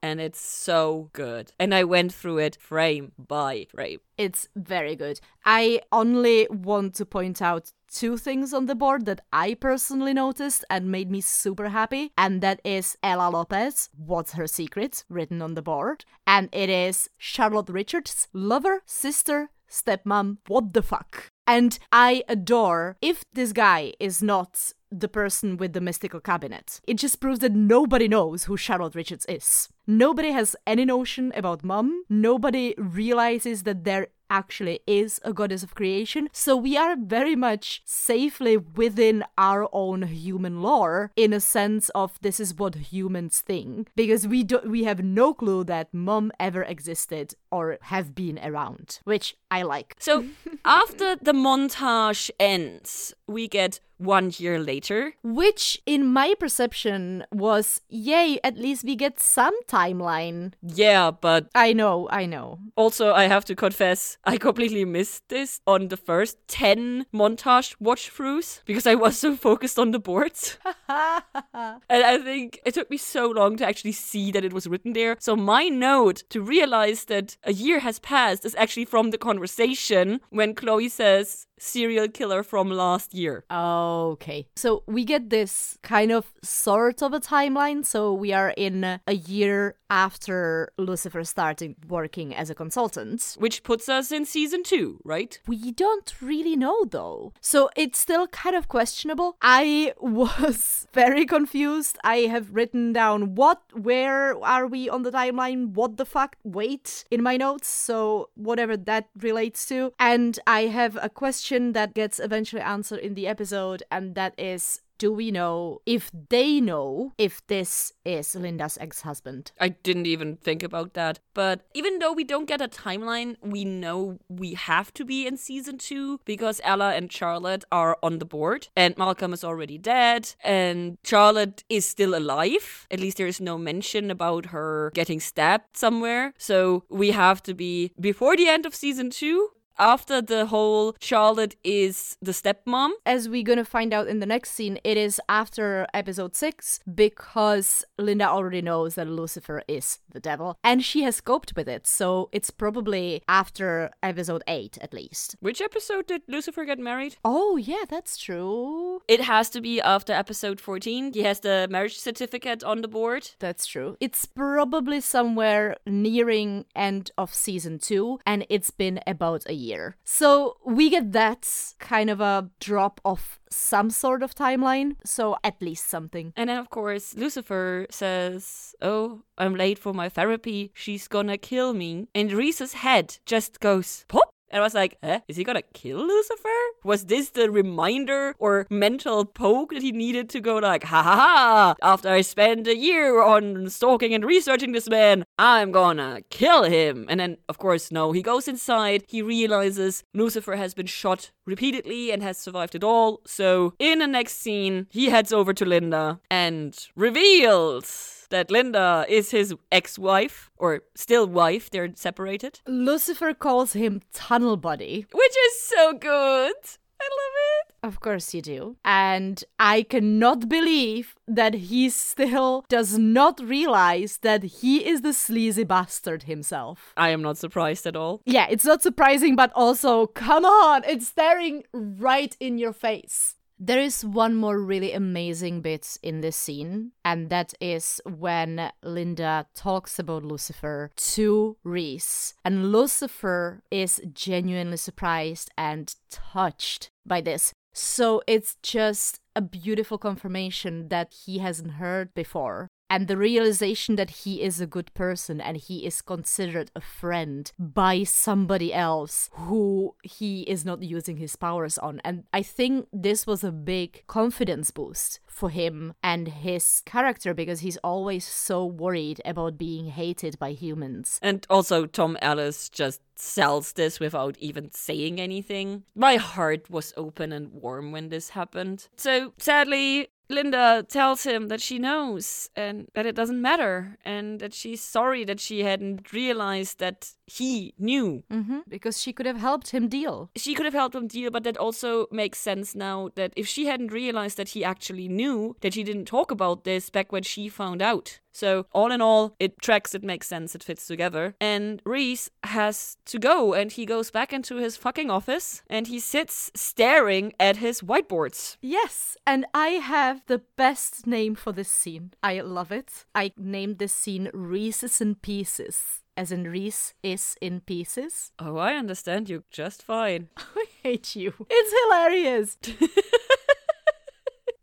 and 0.01 0.19
it's 0.21 0.41
so 0.41 1.09
good. 1.13 1.53
And 1.59 1.73
I 1.73 1.83
went 1.83 2.13
through 2.13 2.39
it 2.39 2.57
frame 2.59 3.11
by 3.17 3.67
frame. 3.69 3.99
It's 4.17 4.49
very 4.55 4.95
good. 4.95 5.19
I 5.45 5.81
only 5.91 6.47
want 6.49 6.95
to 6.95 7.05
point 7.05 7.41
out 7.41 7.71
two 7.97 8.15
things 8.15 8.53
on 8.53 8.67
the 8.67 8.75
board 8.75 9.07
that 9.07 9.21
I 9.33 9.55
personally 9.55 10.13
noticed 10.13 10.63
and 10.69 10.91
made 10.91 11.09
me 11.09 11.19
super 11.19 11.69
happy, 11.69 12.11
and 12.15 12.41
that 12.41 12.61
is 12.63 12.95
Ella 13.01 13.31
Lopez, 13.31 13.89
What's 13.97 14.33
Her 14.33 14.45
Secret, 14.45 15.03
written 15.09 15.41
on 15.41 15.55
the 15.55 15.63
board, 15.63 16.05
and 16.27 16.47
it 16.51 16.69
is 16.69 17.09
Charlotte 17.17 17.69
Richards, 17.69 18.27
lover, 18.33 18.83
sister, 18.85 19.49
stepmom, 19.67 20.37
what 20.47 20.73
the 20.73 20.83
fuck. 20.83 21.31
And 21.47 21.79
I 21.91 22.23
adore 22.29 22.97
if 23.01 23.23
this 23.33 23.51
guy 23.51 23.93
is 23.99 24.21
not 24.21 24.73
the 24.91 25.07
person 25.07 25.57
with 25.57 25.73
the 25.73 25.81
mystical 25.81 26.19
cabinet. 26.19 26.79
It 26.87 26.97
just 26.97 27.19
proves 27.19 27.39
that 27.39 27.53
nobody 27.53 28.07
knows 28.07 28.43
who 28.43 28.57
Charlotte 28.57 28.93
Richards 28.93 29.25
is. 29.27 29.69
Nobody 29.87 30.31
has 30.31 30.55
any 30.67 30.85
notion 30.85 31.33
about 31.35 31.63
mom. 31.63 32.03
Nobody 32.09 32.75
realizes 32.77 33.63
that 33.63 33.85
there 33.85 34.07
actually 34.30 34.80
is 34.88 35.19
a 35.23 35.34
goddess 35.34 35.63
of 35.63 35.75
creation. 35.75 36.30
So 36.32 36.55
we 36.55 36.78
are 36.78 36.95
very 36.95 37.36
much 37.36 37.82
safely 37.86 38.57
within 38.57 39.23
our 39.38 39.67
own 39.71 40.03
human 40.03 40.61
lore 40.61 41.11
in 41.15 41.34
a 41.34 41.39
sense 41.39 41.89
of 41.89 42.19
this 42.21 42.39
is 42.39 42.55
what 42.55 42.75
humans 42.75 43.41
think 43.41 43.89
because 43.95 44.28
we 44.28 44.43
do 44.43 44.59
we 44.65 44.84
have 44.84 45.03
no 45.03 45.34
clue 45.34 45.63
that 45.65 45.93
mom 45.93 46.32
ever 46.39 46.63
existed 46.63 47.34
or 47.51 47.78
have 47.82 48.13
been 48.15 48.39
around, 48.43 48.99
which 49.03 49.36
I 49.49 49.61
like. 49.63 49.95
So 49.99 50.25
after 50.65 51.15
the 51.15 51.34
montage 51.34 52.30
ends, 52.39 53.13
we 53.28 53.47
get 53.47 53.80
one 53.97 54.31
year 54.37 54.59
later. 54.59 55.13
Which, 55.23 55.81
in 55.85 56.05
my 56.05 56.33
perception, 56.39 57.25
was 57.31 57.81
yay, 57.89 58.39
at 58.43 58.57
least 58.57 58.83
we 58.83 58.95
get 58.95 59.19
some 59.19 59.53
timeline. 59.67 60.53
Yeah, 60.61 61.11
but 61.11 61.49
I 61.55 61.73
know, 61.73 62.07
I 62.11 62.25
know. 62.25 62.59
also 62.75 63.13
I 63.13 63.25
have 63.27 63.45
to 63.45 63.55
confess, 63.55 64.17
I 64.23 64.37
completely 64.37 64.85
missed 64.85 65.27
this 65.29 65.61
on 65.65 65.87
the 65.87 65.97
first 65.97 66.37
10 66.47 67.07
montage 67.13 67.75
watch 67.79 68.11
throughs 68.11 68.61
because 68.65 68.85
I 68.85 68.95
was 68.95 69.17
so 69.17 69.35
focused 69.35 69.79
on 69.79 69.91
the 69.91 69.99
boards. 69.99 70.57
and 70.89 71.81
I 71.89 72.17
think 72.19 72.59
it 72.65 72.73
took 72.73 72.89
me 72.89 72.97
so 72.97 73.27
long 73.29 73.57
to 73.57 73.67
actually 73.67 73.93
see 73.93 74.31
that 74.31 74.45
it 74.45 74.53
was 74.53 74.67
written 74.67 74.93
there. 74.93 75.15
So 75.19 75.35
my 75.35 75.67
note 75.67 76.23
to 76.29 76.41
realize 76.41 77.05
that 77.05 77.37
a 77.43 77.53
year 77.53 77.79
has 77.79 77.99
passed 77.99 78.45
is 78.45 78.55
actually 78.55 78.85
from 78.85 79.11
the 79.11 79.17
conversation 79.17 80.21
when 80.29 80.53
Chloe 80.53 80.89
says 80.89 81.46
serial 81.57 82.07
killer 82.07 82.43
from 82.43 82.69
last 82.69 83.13
year. 83.13 83.43
Okay. 83.51 84.47
So 84.55 84.83
we 84.87 85.05
get 85.05 85.29
this 85.29 85.77
kind 85.81 86.11
of 86.11 86.33
sort 86.43 87.01
of 87.01 87.13
a 87.13 87.19
timeline. 87.19 87.85
So 87.85 88.13
we 88.13 88.33
are 88.33 88.53
in 88.55 88.83
a 88.83 89.13
year 89.13 89.75
after 89.89 90.69
Lucifer 90.77 91.23
started 91.23 91.75
working 91.87 92.35
as 92.35 92.49
a 92.49 92.55
consultant. 92.55 93.35
Which 93.39 93.63
puts 93.63 93.87
us 93.87 94.11
in 94.11 94.25
season 94.25 94.63
two, 94.63 94.99
right? 95.03 95.39
We 95.47 95.71
don't 95.71 96.13
really 96.21 96.55
know 96.55 96.85
though. 96.85 97.33
So 97.41 97.69
it's 97.75 97.99
still 97.99 98.27
kind 98.27 98.55
of 98.55 98.67
questionable. 98.67 99.37
I 99.41 99.93
was 99.99 100.87
very 100.93 101.25
confused. 101.25 101.97
I 102.03 102.17
have 102.33 102.53
written 102.53 102.93
down 102.93 103.35
what, 103.35 103.61
where 103.73 104.37
are 104.43 104.67
we 104.67 104.89
on 104.89 105.03
the 105.03 105.11
timeline? 105.11 105.73
What 105.73 105.97
the 105.97 106.05
fuck? 106.05 106.35
Wait 106.43 107.05
in 107.09 107.23
my 107.23 107.37
notes. 107.37 107.67
So 107.67 108.29
whatever 108.35 108.75
that 108.77 109.07
relates 109.19 109.65
to. 109.67 109.93
And 109.99 110.39
I 110.45 110.61
have 110.63 110.97
a 111.01 111.09
question 111.09 111.46
that 111.49 111.93
gets 111.93 112.19
eventually 112.19 112.61
answered 112.61 112.99
in 112.99 113.13
the 113.13 113.27
episode, 113.27 113.83
and 113.91 114.15
that 114.15 114.33
is 114.37 114.81
do 114.97 115.11
we 115.11 115.31
know 115.31 115.81
if 115.85 116.09
they 116.29 116.59
know 116.59 117.13
if 117.17 117.45
this 117.47 117.93
is 118.03 118.35
Linda's 118.35 118.77
ex 118.79 119.01
husband? 119.01 119.51
I 119.59 119.69
didn't 119.69 120.07
even 120.07 120.37
think 120.37 120.63
about 120.63 120.93
that. 120.93 121.19
But 121.33 121.61
even 121.73 121.99
though 121.99 122.13
we 122.13 122.23
don't 122.23 122.47
get 122.47 122.61
a 122.61 122.67
timeline, 122.67 123.35
we 123.41 123.63
know 123.63 124.17
we 124.27 124.55
have 124.55 124.93
to 124.95 125.05
be 125.05 125.27
in 125.27 125.37
season 125.37 125.77
two 125.77 126.19
because 126.25 126.61
Ella 126.63 126.95
and 126.95 127.11
Charlotte 127.11 127.63
are 127.71 127.97
on 128.01 128.19
the 128.19 128.25
board 128.25 128.69
and 128.75 128.97
Malcolm 128.97 129.33
is 129.33 129.43
already 129.43 129.77
dead 129.77 130.33
and 130.43 130.97
Charlotte 131.03 131.63
is 131.69 131.85
still 131.85 132.15
alive. 132.15 132.87
At 132.89 132.99
least 132.99 133.17
there 133.17 133.27
is 133.27 133.39
no 133.39 133.57
mention 133.57 134.09
about 134.09 134.47
her 134.47 134.91
getting 134.93 135.19
stabbed 135.19 135.77
somewhere. 135.77 136.33
So 136.37 136.83
we 136.89 137.11
have 137.11 137.43
to 137.43 137.53
be 137.53 137.91
before 137.99 138.35
the 138.35 138.47
end 138.47 138.65
of 138.65 138.73
season 138.73 139.09
two 139.11 139.49
after 139.80 140.21
the 140.21 140.47
whole 140.47 140.95
Charlotte 140.99 141.55
is 141.63 142.17
the 142.21 142.32
stepmom. 142.32 142.91
As 143.05 143.30
we're 143.30 143.43
gonna 143.43 143.65
find 143.65 143.93
out 143.93 144.07
in 144.07 144.19
the 144.19 144.25
next 144.25 144.51
scene, 144.51 144.80
it 144.84 144.97
is 144.97 145.21
after 145.30 145.88
episode 145.93 146.36
6 146.36 146.80
because 146.93 147.86
Linda 147.97 148.28
already 148.28 148.61
knows 148.61 148.95
that 148.95 149.07
Lucifer 149.07 149.63
is 149.67 149.99
the 150.11 150.19
devil 150.19 150.57
and 150.63 150.84
she 150.84 151.03
has 151.03 151.21
coped 151.21 151.53
with 151.55 151.67
it. 151.67 151.88
So 151.88 152.30
it's 152.32 152.49
probably 152.49 153.21
after 153.28 153.91
episode 154.01 154.43
8 154.47 154.78
at 154.82 154.93
least. 154.93 155.36
Which 155.39 155.61
episode 155.61 156.07
did 156.07 156.21
Lucifer 156.28 156.65
get 156.65 156.80
married? 156.80 157.17
Oh, 157.23 157.57
yeah, 157.57 157.86
that's 157.88 158.17
true. 158.17 159.01
It 159.07 159.21
has 159.21 159.49
to 159.51 159.61
be 159.61 159.82
after 159.82 160.13
episode 160.13 160.59
14. 160.59 161.13
He 161.13 161.23
has 161.23 161.39
the 161.41 161.67
marriage 161.69 161.97
certificate 161.97 162.63
on 162.63 162.82
the 162.82 162.88
board. 162.88 163.32
That's 163.39 163.65
true. 163.65 163.97
It's 163.99 164.25
probably 164.25 165.01
somewhere 165.01 165.75
nearing 165.86 166.65
end 166.75 167.11
of 167.17 167.34
season 167.34 167.80
2 167.80 168.19
and 168.25 168.45
it's 168.49 168.71
been 168.71 168.99
about 169.05 169.43
a 169.47 169.53
year. 169.53 169.66
So 170.03 170.57
we 170.65 170.89
get 170.89 171.11
that 171.13 171.47
kind 171.80 172.09
of 172.09 172.22
a 172.22 172.49
drop 172.59 173.01
of 173.03 173.39
some 173.49 173.89
sort 173.89 174.24
of 174.24 174.36
timeline. 174.36 174.95
So 175.05 175.38
at 175.43 175.61
least 175.61 175.89
something. 175.89 176.34
And 176.36 176.49
then, 176.49 176.57
of 176.57 176.70
course, 176.70 177.15
Lucifer 177.15 177.88
says, 177.89 178.76
Oh, 178.82 179.24
I'm 179.38 179.55
late 179.55 179.80
for 179.80 179.93
my 179.93 180.09
therapy. 180.09 180.72
She's 180.74 181.07
gonna 181.07 181.38
kill 181.38 181.74
me. 181.74 182.07
And 182.13 182.32
Reese's 182.32 182.74
head 182.74 183.18
just 183.26 183.59
goes 183.59 184.05
pop. 184.07 184.26
And 184.49 184.61
I 184.61 184.63
was 184.63 184.73
like, 184.73 184.97
eh, 185.03 185.19
is 185.27 185.37
he 185.37 185.43
gonna 185.43 185.61
kill 185.73 185.99
Lucifer? 185.99 186.49
Was 186.83 187.05
this 187.05 187.29
the 187.29 187.51
reminder 187.51 188.35
or 188.39 188.65
mental 188.69 189.25
poke 189.25 189.73
that 189.73 189.81
he 189.81 189.91
needed 189.91 190.29
to 190.29 190.39
go 190.39 190.57
like, 190.57 190.83
ha 190.83 191.03
ha 191.03 191.15
ha, 191.15 191.75
after 191.81 192.09
I 192.09 192.21
spent 192.21 192.67
a 192.67 192.75
year 192.75 193.21
on 193.21 193.69
stalking 193.69 194.13
and 194.13 194.23
researching 194.23 194.71
this 194.71 194.89
man, 194.89 195.25
I'm 195.37 195.71
gonna 195.71 196.21
kill 196.29 196.63
him. 196.63 197.05
And 197.09 197.19
then, 197.19 197.37
of 197.49 197.57
course, 197.57 197.91
no, 197.91 198.11
he 198.11 198.21
goes 198.21 198.47
inside, 198.47 199.03
he 199.07 199.21
realizes 199.21 200.03
Lucifer 200.13 200.55
has 200.55 200.73
been 200.73 200.85
shot 200.87 201.31
repeatedly 201.45 202.11
and 202.11 202.23
has 202.23 202.37
survived 202.37 202.75
it 202.75 202.83
all. 202.83 203.21
So, 203.25 203.73
in 203.79 203.99
the 203.99 204.07
next 204.07 204.37
scene, 204.37 204.87
he 204.89 205.09
heads 205.09 205.33
over 205.33 205.53
to 205.53 205.65
Linda 205.65 206.19
and 206.29 206.77
reveals 206.95 208.16
that 208.30 208.51
Linda 208.51 209.05
is 209.07 209.32
his 209.32 209.55
ex 209.71 209.97
wife, 209.97 210.51
or 210.57 210.84
still 210.95 211.28
wife, 211.28 211.69
they're 211.69 211.89
separated. 211.95 212.59
Lucifer 212.67 213.34
calls 213.34 213.73
him 213.73 214.01
Tunnel 214.13 214.57
Buddy. 214.57 215.05
Which 215.11 215.36
is 215.47 215.61
so 215.61 215.93
good. 215.93 216.55
I 216.99 217.05
love 217.05 217.36
it. 217.59 217.73
Of 217.84 217.99
course 217.99 218.34
you 218.34 218.41
do. 218.41 218.78
And 218.84 219.43
I 219.59 219.84
cannot 219.84 220.49
believe 220.49 221.15
that 221.28 221.53
he 221.53 221.89
still 221.89 222.65
does 222.69 222.97
not 222.97 223.39
realize 223.39 224.17
that 224.23 224.43
he 224.43 224.86
is 224.88 225.01
the 225.01 225.13
sleazy 225.13 225.63
bastard 225.63 226.23
himself. 226.23 226.93
I 226.97 227.09
am 227.09 227.21
not 227.21 227.38
surprised 227.38 227.86
at 227.86 227.95
all. 227.95 228.21
Yeah, 228.25 228.47
it's 228.49 228.65
not 228.65 228.82
surprising, 228.82 229.36
but 229.36 229.51
also, 229.53 230.07
come 230.07 230.43
on, 230.43 230.84
it's 230.86 231.07
staring 231.07 231.63
right 231.71 232.36
in 232.39 232.57
your 232.57 232.73
face. 232.73 233.36
There 233.59 233.79
is 233.79 234.05
one 234.05 234.35
more 234.35 234.59
really 234.59 234.93
amazing 234.93 235.61
bit 235.61 235.97
in 236.03 236.21
this 236.21 236.35
scene, 236.35 236.91
and 237.03 237.31
that 237.31 237.55
is 237.59 237.99
when 238.05 238.71
Linda 238.83 239.47
talks 239.55 239.97
about 239.97 240.23
Lucifer 240.23 240.91
to 240.95 241.57
Reese. 241.63 242.35
And 242.45 242.71
Lucifer 242.71 243.63
is 243.71 243.99
genuinely 244.13 244.77
surprised 244.77 245.49
and 245.57 245.93
touched 246.11 246.91
by 247.03 247.19
this. 247.21 247.51
So 247.73 248.21
it's 248.27 248.57
just 248.61 249.21
a 249.35 249.41
beautiful 249.41 249.97
confirmation 249.97 250.89
that 250.89 251.13
he 251.25 251.39
hasn't 251.39 251.73
heard 251.73 252.13
before 252.13 252.67
and 252.89 253.07
the 253.07 253.17
realization 253.17 253.95
that 253.95 254.09
he 254.09 254.41
is 254.41 254.61
a 254.61 254.67
good 254.67 254.93
person 254.93 255.41
and 255.41 255.57
he 255.57 255.85
is 255.85 256.01
considered 256.01 256.71
a 256.75 256.81
friend 256.81 257.51
by 257.59 258.03
somebody 258.03 258.73
else 258.73 259.29
who 259.33 259.95
he 260.03 260.41
is 260.43 260.65
not 260.65 260.81
using 260.83 261.17
his 261.17 261.35
powers 261.35 261.77
on. 261.77 262.01
And 262.03 262.23
I 262.33 262.41
think 262.41 262.88
this 262.93 263.27
was 263.27 263.43
a 263.43 263.51
big 263.51 264.03
confidence 264.07 264.71
boost 264.71 265.19
for 265.27 265.49
him 265.49 265.93
and 266.01 266.27
his 266.27 266.81
character 266.85 267.33
because 267.33 267.59
he's 267.59 267.77
always 267.77 268.25
so 268.25 268.65
worried 268.65 269.21
about 269.25 269.57
being 269.57 269.88
hated 269.88 270.39
by 270.39 270.51
humans. 270.51 271.19
And 271.21 271.45
also, 271.49 271.85
Tom 271.85 272.17
Ellis 272.21 272.69
just 272.69 273.01
sells 273.15 273.73
this 273.73 273.99
without 273.99 274.38
even 274.39 274.71
saying 274.71 275.19
anything. 275.19 275.83
My 275.95 276.15
heart 276.15 276.69
was 276.69 276.93
open 276.97 277.31
and 277.31 277.51
warm 277.51 277.91
when 277.91 278.09
this 278.09 278.29
happened. 278.29 278.88
So, 278.97 279.33
sadly, 279.38 280.09
Linda 280.30 280.86
tells 280.88 281.23
him 281.23 281.47
that 281.47 281.61
she 281.61 281.80
knows 281.80 282.49
and 282.55 282.88
that 282.93 283.05
it 283.05 283.15
doesn't 283.15 283.41
matter 283.41 283.97
and 284.03 284.39
that 284.39 284.53
she's 284.53 284.82
sorry 284.82 285.23
that 285.23 285.39
she 285.39 285.63
hadn't 285.63 286.11
realized 286.11 286.80
that 286.80 287.13
he 287.28 287.73
knew. 287.78 288.23
Mm-hmm, 288.32 288.59
because 288.67 288.99
she 288.99 289.13
could 289.13 289.25
have 289.25 289.38
helped 289.38 289.71
him 289.71 289.88
deal. 289.88 290.32
She 290.36 290.55
could 290.55 290.65
have 290.65 290.73
helped 290.73 290.95
him 290.95 291.07
deal, 291.07 291.30
but 291.30 291.43
that 291.43 291.57
also 291.57 292.07
makes 292.11 292.39
sense 292.39 292.73
now 292.73 293.09
that 293.15 293.34
if 293.36 293.47
she 293.47 293.65
hadn't 293.65 293.91
realized 293.91 294.38
that 294.38 294.49
he 294.49 294.63
actually 294.63 295.07
knew, 295.07 295.55
that 295.61 295.73
she 295.73 295.84
didn't 295.84 296.05
talk 296.05 296.32
about 296.32 296.63
this 296.63 296.89
back 296.89 297.11
when 297.11 297.23
she 297.23 297.49
found 297.49 297.82
out. 297.82 298.19
So, 298.32 298.67
all 298.71 298.91
in 298.91 299.01
all, 299.01 299.36
it 299.39 299.59
tracks, 299.63 299.95
it 299.95 300.03
makes 300.03 300.28
sense, 300.28 300.53
it 300.53 300.63
fits 300.63 300.86
together. 300.86 301.36
And 301.41 301.82
Reese 301.86 302.30
has 302.43 302.97
to 303.05 303.17
go 303.17 303.55
and 303.55 303.71
he 303.71 303.86
goes 303.86 304.11
back 304.11 304.32
into 304.32 304.57
his 304.57 304.78
fucking 304.78 305.09
office 305.09 305.63
and 305.69 305.88
he 305.88 305.99
sits 305.99 306.51
staring 306.55 307.34
at 307.39 307.57
his 307.57 307.82
whiteboards. 307.82 308.57
Yes, 308.61 309.17
and 309.25 309.45
I 309.55 309.69
have 309.69 310.21
the 310.28 310.43
best 310.55 311.07
name 311.07 311.34
for 311.34 311.51
this 311.51 311.69
scene. 311.69 312.13
I 312.21 312.41
love 312.41 312.71
it. 312.71 313.05
I 313.15 313.32
named 313.38 313.80
this 313.80 313.93
scene 313.93 314.30
Reese's 314.34 315.01
in 315.01 315.15
Pieces. 315.15 316.03
As 316.18 316.32
in 316.32 316.45
Reese 316.45 316.95
is 317.03 317.38
in 317.41 317.61
pieces. 317.61 318.32
Oh, 318.39 318.57
I 318.57 318.74
understand 318.74 319.30
you 319.30 319.43
just 319.51 319.84
fine. 319.84 320.30
I 320.38 320.65
hate 320.84 321.15
you. 321.15 321.34
It's 321.49 321.74
hilarious. 321.84 322.57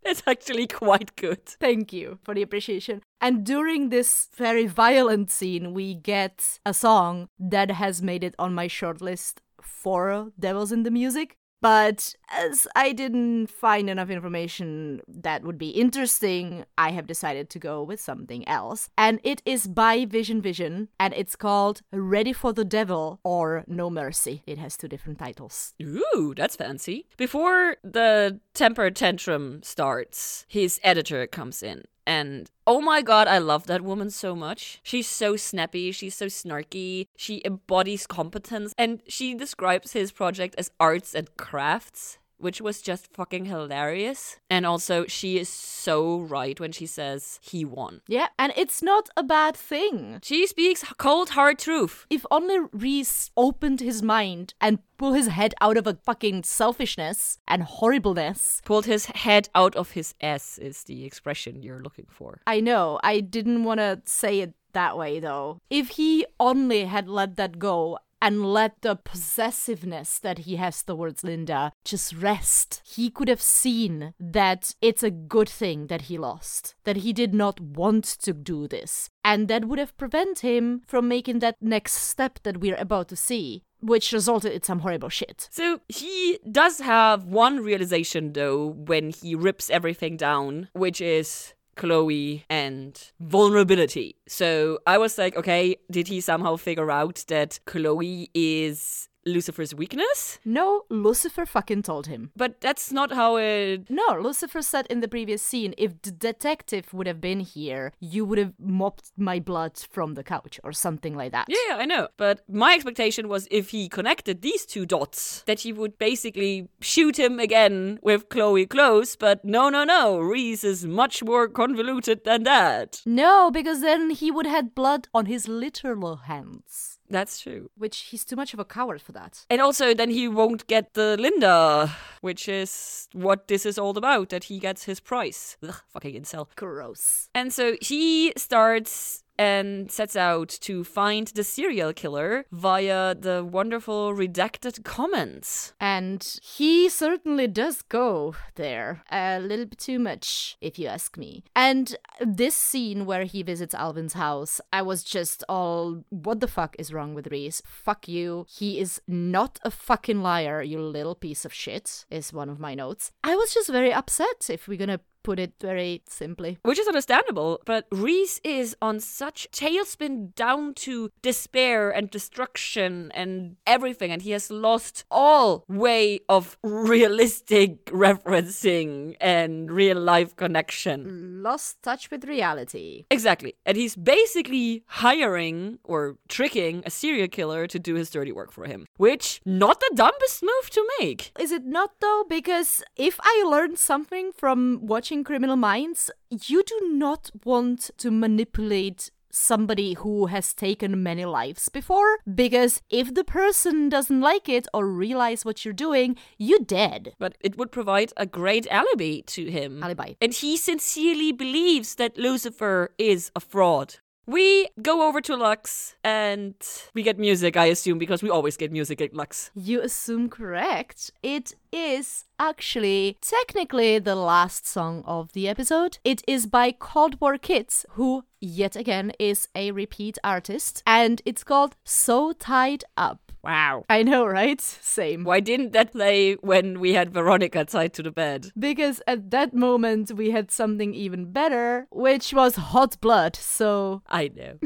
It's 0.07 0.21
actually 0.27 0.67
quite 0.67 1.15
good. 1.15 1.43
Thank 1.45 1.91
you 1.91 2.19
for 2.23 2.35
the 2.35 2.43
appreciation. 2.43 3.01
And 3.19 3.43
during 3.43 3.89
this 3.89 4.27
very 4.35 4.67
violent 4.67 5.31
scene, 5.31 5.73
we 5.73 5.95
get 5.95 6.59
a 6.63 6.75
song 6.75 7.27
that 7.39 7.71
has 7.71 8.03
made 8.03 8.23
it 8.23 8.35
on 8.37 8.53
my 8.53 8.67
shortlist 8.67 9.37
for 9.63 10.31
Devils 10.39 10.71
in 10.71 10.83
the 10.83 10.91
Music. 10.91 11.37
But 11.61 12.15
as 12.29 12.67
I 12.75 12.91
didn't 12.91 13.47
find 13.47 13.89
enough 13.89 14.09
information 14.09 15.01
that 15.07 15.43
would 15.43 15.57
be 15.57 15.69
interesting, 15.69 16.65
I 16.77 16.91
have 16.91 17.07
decided 17.07 17.49
to 17.51 17.59
go 17.59 17.81
with 17.81 17.99
something 17.99 18.47
else. 18.47 18.89
And 18.97 19.19
it 19.23 19.41
is 19.45 19.67
by 19.67 20.05
Vision 20.05 20.41
Vision, 20.41 20.89
and 20.99 21.13
it's 21.13 21.35
called 21.35 21.81
Ready 21.91 22.33
for 22.33 22.53
the 22.53 22.65
Devil 22.65 23.19
or 23.23 23.63
No 23.67 23.89
Mercy. 23.89 24.43
It 24.45 24.57
has 24.57 24.77
two 24.77 24.87
different 24.87 25.19
titles. 25.19 25.73
Ooh, 25.81 26.33
that's 26.35 26.55
fancy. 26.55 27.07
Before 27.17 27.77
the 27.83 28.39
temper 28.53 28.91
tantrum 28.91 29.61
starts, 29.63 30.45
his 30.47 30.79
editor 30.83 31.25
comes 31.27 31.63
in 31.63 31.83
and 32.05 32.49
oh 32.67 32.81
my 32.81 33.01
god, 33.01 33.27
I 33.27 33.37
love 33.37 33.67
that 33.67 33.81
woman 33.81 34.09
so 34.09 34.35
much. 34.35 34.79
She's 34.83 35.07
so 35.07 35.35
snappy, 35.35 35.91
she's 35.91 36.15
so 36.15 36.27
snarky, 36.27 37.07
she 37.15 37.41
embodies 37.45 38.07
competence, 38.07 38.73
and 38.77 39.01
she 39.07 39.33
describes 39.33 39.93
his 39.93 40.11
project 40.11 40.55
as 40.57 40.71
arts 40.79 41.13
and 41.13 41.35
crafts 41.37 42.17
which 42.45 42.61
was 42.61 42.79
just 42.79 43.11
fucking 43.11 43.45
hilarious. 43.45 44.37
And 44.51 44.67
also, 44.67 45.07
she 45.07 45.39
is 45.39 45.49
so 45.49 46.19
right 46.19 46.59
when 46.59 46.71
she 46.71 46.85
says 46.85 47.39
he 47.41 47.65
won. 47.65 48.01
Yeah, 48.07 48.27
and 48.37 48.53
it's 48.55 48.83
not 48.83 49.09
a 49.17 49.23
bad 49.23 49.57
thing. 49.57 50.19
She 50.21 50.45
speaks 50.45 50.83
cold, 50.99 51.29
hard 51.29 51.57
truth. 51.57 52.05
If 52.07 52.23
only 52.29 52.59
Reese 52.71 53.31
opened 53.35 53.81
his 53.81 54.03
mind 54.03 54.53
and 54.61 54.77
pulled 54.97 55.15
his 55.15 55.29
head 55.29 55.55
out 55.59 55.75
of 55.75 55.87
a 55.87 55.95
fucking 55.95 56.43
selfishness 56.43 57.39
and 57.47 57.63
horribleness. 57.63 58.61
Pulled 58.63 58.85
his 58.85 59.07
head 59.07 59.49
out 59.55 59.75
of 59.75 59.91
his 59.91 60.13
ass 60.21 60.59
is 60.59 60.83
the 60.83 61.03
expression 61.03 61.63
you're 61.63 61.81
looking 61.81 62.07
for. 62.09 62.41
I 62.45 62.59
know, 62.59 62.99
I 63.03 63.21
didn't 63.21 63.63
want 63.63 63.79
to 63.79 64.01
say 64.05 64.41
it 64.41 64.53
that 64.75 64.97
way 64.97 65.19
though. 65.19 65.59
If 65.71 65.89
he 65.97 66.25
only 66.39 66.85
had 66.85 67.09
let 67.09 67.37
that 67.37 67.57
go 67.57 67.97
and 68.21 68.45
let 68.45 68.81
the 68.81 68.95
possessiveness 68.95 70.19
that 70.19 70.39
he 70.39 70.55
has 70.55 70.83
towards 70.83 71.23
Linda 71.23 71.71
just 71.83 72.15
rest. 72.15 72.81
He 72.85 73.09
could 73.09 73.27
have 73.27 73.41
seen 73.41 74.13
that 74.19 74.73
it's 74.81 75.03
a 75.03 75.11
good 75.11 75.49
thing 75.49 75.87
that 75.87 76.03
he 76.03 76.17
lost, 76.17 76.75
that 76.83 76.97
he 76.97 77.13
did 77.13 77.33
not 77.33 77.59
want 77.59 78.05
to 78.05 78.33
do 78.33 78.67
this. 78.67 79.09
And 79.23 79.47
that 79.47 79.65
would 79.65 79.79
have 79.79 79.97
prevented 79.97 80.39
him 80.39 80.81
from 80.87 81.07
making 81.07 81.39
that 81.39 81.57
next 81.61 81.93
step 81.93 82.39
that 82.43 82.59
we're 82.59 82.75
about 82.75 83.09
to 83.09 83.15
see 83.15 83.63
which 83.81 84.11
resulted 84.11 84.51
in 84.51 84.63
some 84.63 84.79
horrible 84.79 85.09
shit. 85.09 85.47
So 85.51 85.79
he 85.87 86.39
does 86.51 86.79
have 86.79 87.25
one 87.25 87.59
realization 87.59 88.33
though 88.33 88.67
when 88.67 89.11
he 89.11 89.35
rips 89.35 89.69
everything 89.69 90.17
down, 90.17 90.69
which 90.73 91.01
is 91.01 91.53
Chloe 91.75 92.45
and 92.49 93.11
vulnerability. 93.19 94.15
So 94.27 94.79
I 94.87 94.97
was 94.97 95.17
like, 95.17 95.35
okay, 95.35 95.77
did 95.91 96.07
he 96.07 96.21
somehow 96.21 96.55
figure 96.55 96.91
out 96.91 97.25
that 97.27 97.59
Chloe 97.65 98.29
is 98.33 99.09
Lucifer's 99.25 99.73
weakness? 99.73 100.39
No, 100.45 100.83
Lucifer 100.89 101.45
fucking 101.45 101.81
told 101.83 102.07
him. 102.07 102.31
But 102.35 102.61
that's 102.61 102.91
not 102.91 103.11
how 103.11 103.37
it. 103.37 103.89
No, 103.89 104.19
Lucifer 104.21 104.61
said 104.61 104.85
in 104.87 105.01
the 105.01 105.07
previous 105.07 105.41
scene 105.41 105.73
if 105.77 106.01
the 106.01 106.11
detective 106.11 106.93
would 106.93 107.07
have 107.07 107.19
been 107.19 107.39
here, 107.39 107.91
you 107.99 108.23
would 108.25 108.37
have 108.37 108.53
mopped 108.59 109.11
my 109.17 109.39
blood 109.39 109.77
from 109.89 110.13
the 110.13 110.23
couch 110.23 110.59
or 110.63 110.71
something 110.71 111.15
like 111.15 111.31
that. 111.31 111.47
Yeah, 111.49 111.77
I 111.77 111.85
know. 111.85 112.07
But 112.17 112.41
my 112.47 112.73
expectation 112.75 113.27
was 113.27 113.47
if 113.49 113.69
he 113.69 113.89
connected 113.89 114.41
these 114.41 114.65
two 114.65 114.85
dots, 114.85 115.43
that 115.47 115.61
he 115.61 115.73
would 115.73 115.97
basically 115.97 116.69
shoot 116.79 117.17
him 117.17 117.39
again 117.39 117.99
with 118.03 118.29
Chloe 118.29 118.65
close. 118.65 119.15
But 119.15 119.43
no, 119.43 119.69
no, 119.69 119.83
no. 119.83 120.19
Reese 120.19 120.63
is 120.63 120.85
much 120.85 121.23
more 121.23 121.47
convoluted 121.47 122.23
than 122.25 122.43
that. 122.43 123.01
No, 123.05 123.49
because 123.49 123.81
then 123.81 124.11
he 124.11 124.29
would 124.29 124.45
have 124.45 124.75
blood 124.75 125.07
on 125.13 125.25
his 125.25 125.47
literal 125.47 126.17
hands. 126.17 126.94
That's 127.09 127.39
true. 127.39 127.69
Which 127.77 127.97
he's 127.97 128.25
too 128.25 128.35
much 128.35 128.53
of 128.53 128.59
a 128.59 128.65
coward 128.65 129.01
for 129.01 129.11
that. 129.11 129.45
And 129.49 129.61
also, 129.61 129.93
then 129.93 130.09
he 130.09 130.27
won't 130.27 130.67
get 130.67 130.93
the 130.93 131.17
Linda, 131.19 131.93
which 132.21 132.47
is 132.49 133.07
what 133.13 133.47
this 133.47 133.65
is 133.65 133.77
all 133.77 133.97
about, 133.97 134.29
that 134.29 134.45
he 134.45 134.59
gets 134.59 134.85
his 134.85 134.99
price. 134.99 135.57
Ugh, 135.61 135.75
fucking 135.89 136.15
incel. 136.15 136.47
Gross. 136.55 137.29
And 137.35 137.53
so 137.53 137.75
he 137.81 138.33
starts 138.37 139.23
and 139.37 139.91
sets 139.91 140.15
out 140.15 140.49
to 140.49 140.83
find 140.83 141.27
the 141.27 141.43
serial 141.43 141.93
killer 141.93 142.45
via 142.51 143.15
the 143.15 143.43
wonderful 143.43 144.13
redacted 144.13 144.83
comments. 144.83 145.73
And 145.79 146.39
he 146.41 146.89
certainly 146.89 147.47
does 147.47 147.81
go 147.81 148.35
there 148.55 149.03
a 149.11 149.39
little 149.39 149.65
bit 149.65 149.79
too 149.79 149.99
much, 149.99 150.57
if 150.61 150.79
you 150.79 150.87
ask 150.87 151.17
me. 151.17 151.43
And 151.55 151.95
this 152.19 152.55
scene 152.55 153.05
where 153.05 153.25
he 153.25 153.43
visits 153.43 153.73
Alvin's 153.73 154.13
house, 154.13 154.61
I 154.71 154.81
was 154.81 155.03
just 155.03 155.43
all, 155.49 156.03
what 156.09 156.39
the 156.39 156.47
fuck 156.47 156.75
is 156.79 156.93
wrong 156.93 157.13
with 157.13 157.27
Reese? 157.27 157.61
Fuck 157.65 158.07
you. 158.07 158.45
He 158.49 158.79
is 158.79 159.01
not 159.07 159.59
a 159.63 159.71
fucking 159.71 160.21
liar, 160.21 160.61
you 160.61 160.79
little 160.79 161.15
piece 161.15 161.45
of 161.45 161.53
shit, 161.53 162.05
is 162.09 162.33
one 162.33 162.49
of 162.49 162.59
my 162.59 162.75
notes. 162.75 163.11
I 163.23 163.35
was 163.35 163.53
just 163.53 163.69
very 163.69 163.93
upset 163.93 164.49
if 164.49 164.67
we're 164.67 164.77
gonna 164.77 164.99
put 165.25 165.39
it 165.39 165.53
very 165.59 166.03
simply. 166.07 166.59
Which 166.61 166.77
is 166.77 166.87
understandable, 166.87 167.59
but 167.65 167.87
Reese 167.91 168.39
is 168.43 168.75
on 168.79 168.99
such 168.99 169.47
tailspin 169.51 170.35
down 170.35 170.75
to 170.85 171.09
despair 171.23 171.89
and 171.89 172.11
destruction 172.11 173.11
and 173.15 173.57
everything, 173.65 174.11
and 174.11 174.21
he 174.21 174.31
has 174.31 174.51
lost 174.51 175.03
all 175.09 175.65
way 175.67 176.19
of 176.29 176.57
realistic 176.61 177.85
referencing 178.05 179.15
and 179.19 179.71
real 179.71 179.99
life 179.99 180.35
connection. 180.35 181.41
Lost 181.41 181.81
touch 181.81 182.11
with 182.11 182.25
reality. 182.25 183.05
Exactly. 183.09 183.55
And 183.65 183.75
he's 183.75 183.95
basically 183.95 184.83
hiring 184.87 185.79
or 185.83 186.17
tricking 186.29 186.83
a 186.85 186.91
serial 186.91 187.27
killer 187.27 187.65
to 187.65 187.79
do 187.79 187.95
his 187.95 188.11
dirty 188.11 188.31
work 188.31 188.51
for 188.51 188.65
him, 188.65 188.85
which 188.97 189.41
not 189.43 189.79
the 189.79 189.91
dumbest 189.95 190.43
move 190.43 190.69
to 190.69 190.87
make. 190.99 191.31
Is 191.39 191.51
it 191.51 191.65
not 191.65 191.99
though? 191.99 192.23
Because 192.29 192.83
if 192.95 193.19
I 193.23 193.43
learned 193.47 193.79
something 193.79 194.31
from 194.31 194.85
watching 194.85 195.14
Criminal 195.23 195.55
Minds, 195.55 196.11
you 196.29 196.63
do 196.63 196.89
not 196.91 197.31
want 197.43 197.91
to 197.97 198.11
manipulate 198.11 199.11
somebody 199.35 199.93
who 199.95 200.27
has 200.27 200.53
taken 200.53 201.03
many 201.03 201.25
lives 201.25 201.69
before 201.69 202.19
because 202.33 202.81
if 202.89 203.13
the 203.13 203.23
person 203.23 203.89
doesn't 203.89 204.21
like 204.21 204.47
it 204.47 204.65
or 204.73 204.87
realize 204.87 205.43
what 205.43 205.65
you're 205.65 205.73
doing 205.73 206.15
you're 206.37 206.59
dead 206.59 207.13
But 207.19 207.37
it 207.41 207.57
would 207.57 207.71
provide 207.71 208.13
a 208.15 208.25
great 208.25 208.65
alibi 208.67 209.19
to 209.27 209.51
him. 209.51 209.83
alibi 209.83 210.13
And 210.21 210.33
he 210.33 210.55
sincerely 210.55 211.31
believes 211.31 211.95
that 211.95 212.17
Lucifer 212.17 212.93
is 212.97 213.31
a 213.35 213.39
fraud. 213.39 213.95
We 214.27 214.69
go 214.81 215.07
over 215.07 215.21
to 215.21 215.35
Lux 215.35 215.95
and 216.03 216.55
we 216.95 217.03
get 217.03 217.19
music, 217.19 217.55
I 217.55 217.65
assume, 217.65 217.99
because 217.99 218.23
we 218.23 218.29
always 218.29 218.57
get 218.57 218.71
music 218.71 218.99
at 219.01 219.13
Lux. 219.13 219.51
you 219.53 219.81
assume 219.81 220.29
correct. 220.29 221.11
It 221.21 221.53
is 221.71 222.25
actually 222.39 223.17
technically 223.21 223.99
the 223.99 224.15
last 224.15 224.65
song 224.65 225.03
of 225.05 225.33
the 225.33 225.47
episode. 225.47 225.99
It 226.03 226.23
is 226.27 226.47
by 226.47 226.71
cold 226.71 227.21
war 227.21 227.37
kids 227.37 227.85
who 227.91 228.25
yet 228.41 228.75
again 228.75 229.11
is 229.19 229.47
a 229.55 229.71
repeat 229.71 230.17
artist 230.23 230.83
and 230.85 231.21
it's 231.25 231.43
called 231.43 231.75
so 231.83 232.33
tied 232.33 232.83
up 232.97 233.24
Wow. 233.45 233.85
I 233.89 234.03
know, 234.03 234.25
right? 234.25 234.59
Same. 234.59 235.23
Why 235.23 235.39
didn't 235.39 235.71
that 235.73 235.91
play 235.91 236.33
when 236.35 236.79
we 236.79 236.93
had 236.93 237.13
Veronica 237.13 237.63
tied 237.65 237.93
to 237.93 238.03
the 238.03 238.11
bed? 238.11 238.51
Because 238.57 239.01
at 239.07 239.29
that 239.31 239.53
moment 239.53 240.11
we 240.11 240.31
had 240.31 240.51
something 240.51 240.93
even 240.93 241.31
better, 241.31 241.87
which 241.91 242.33
was 242.33 242.55
hot 242.55 242.99
blood. 243.01 243.35
So, 243.35 244.01
I 244.07 244.29
know. 244.35 244.59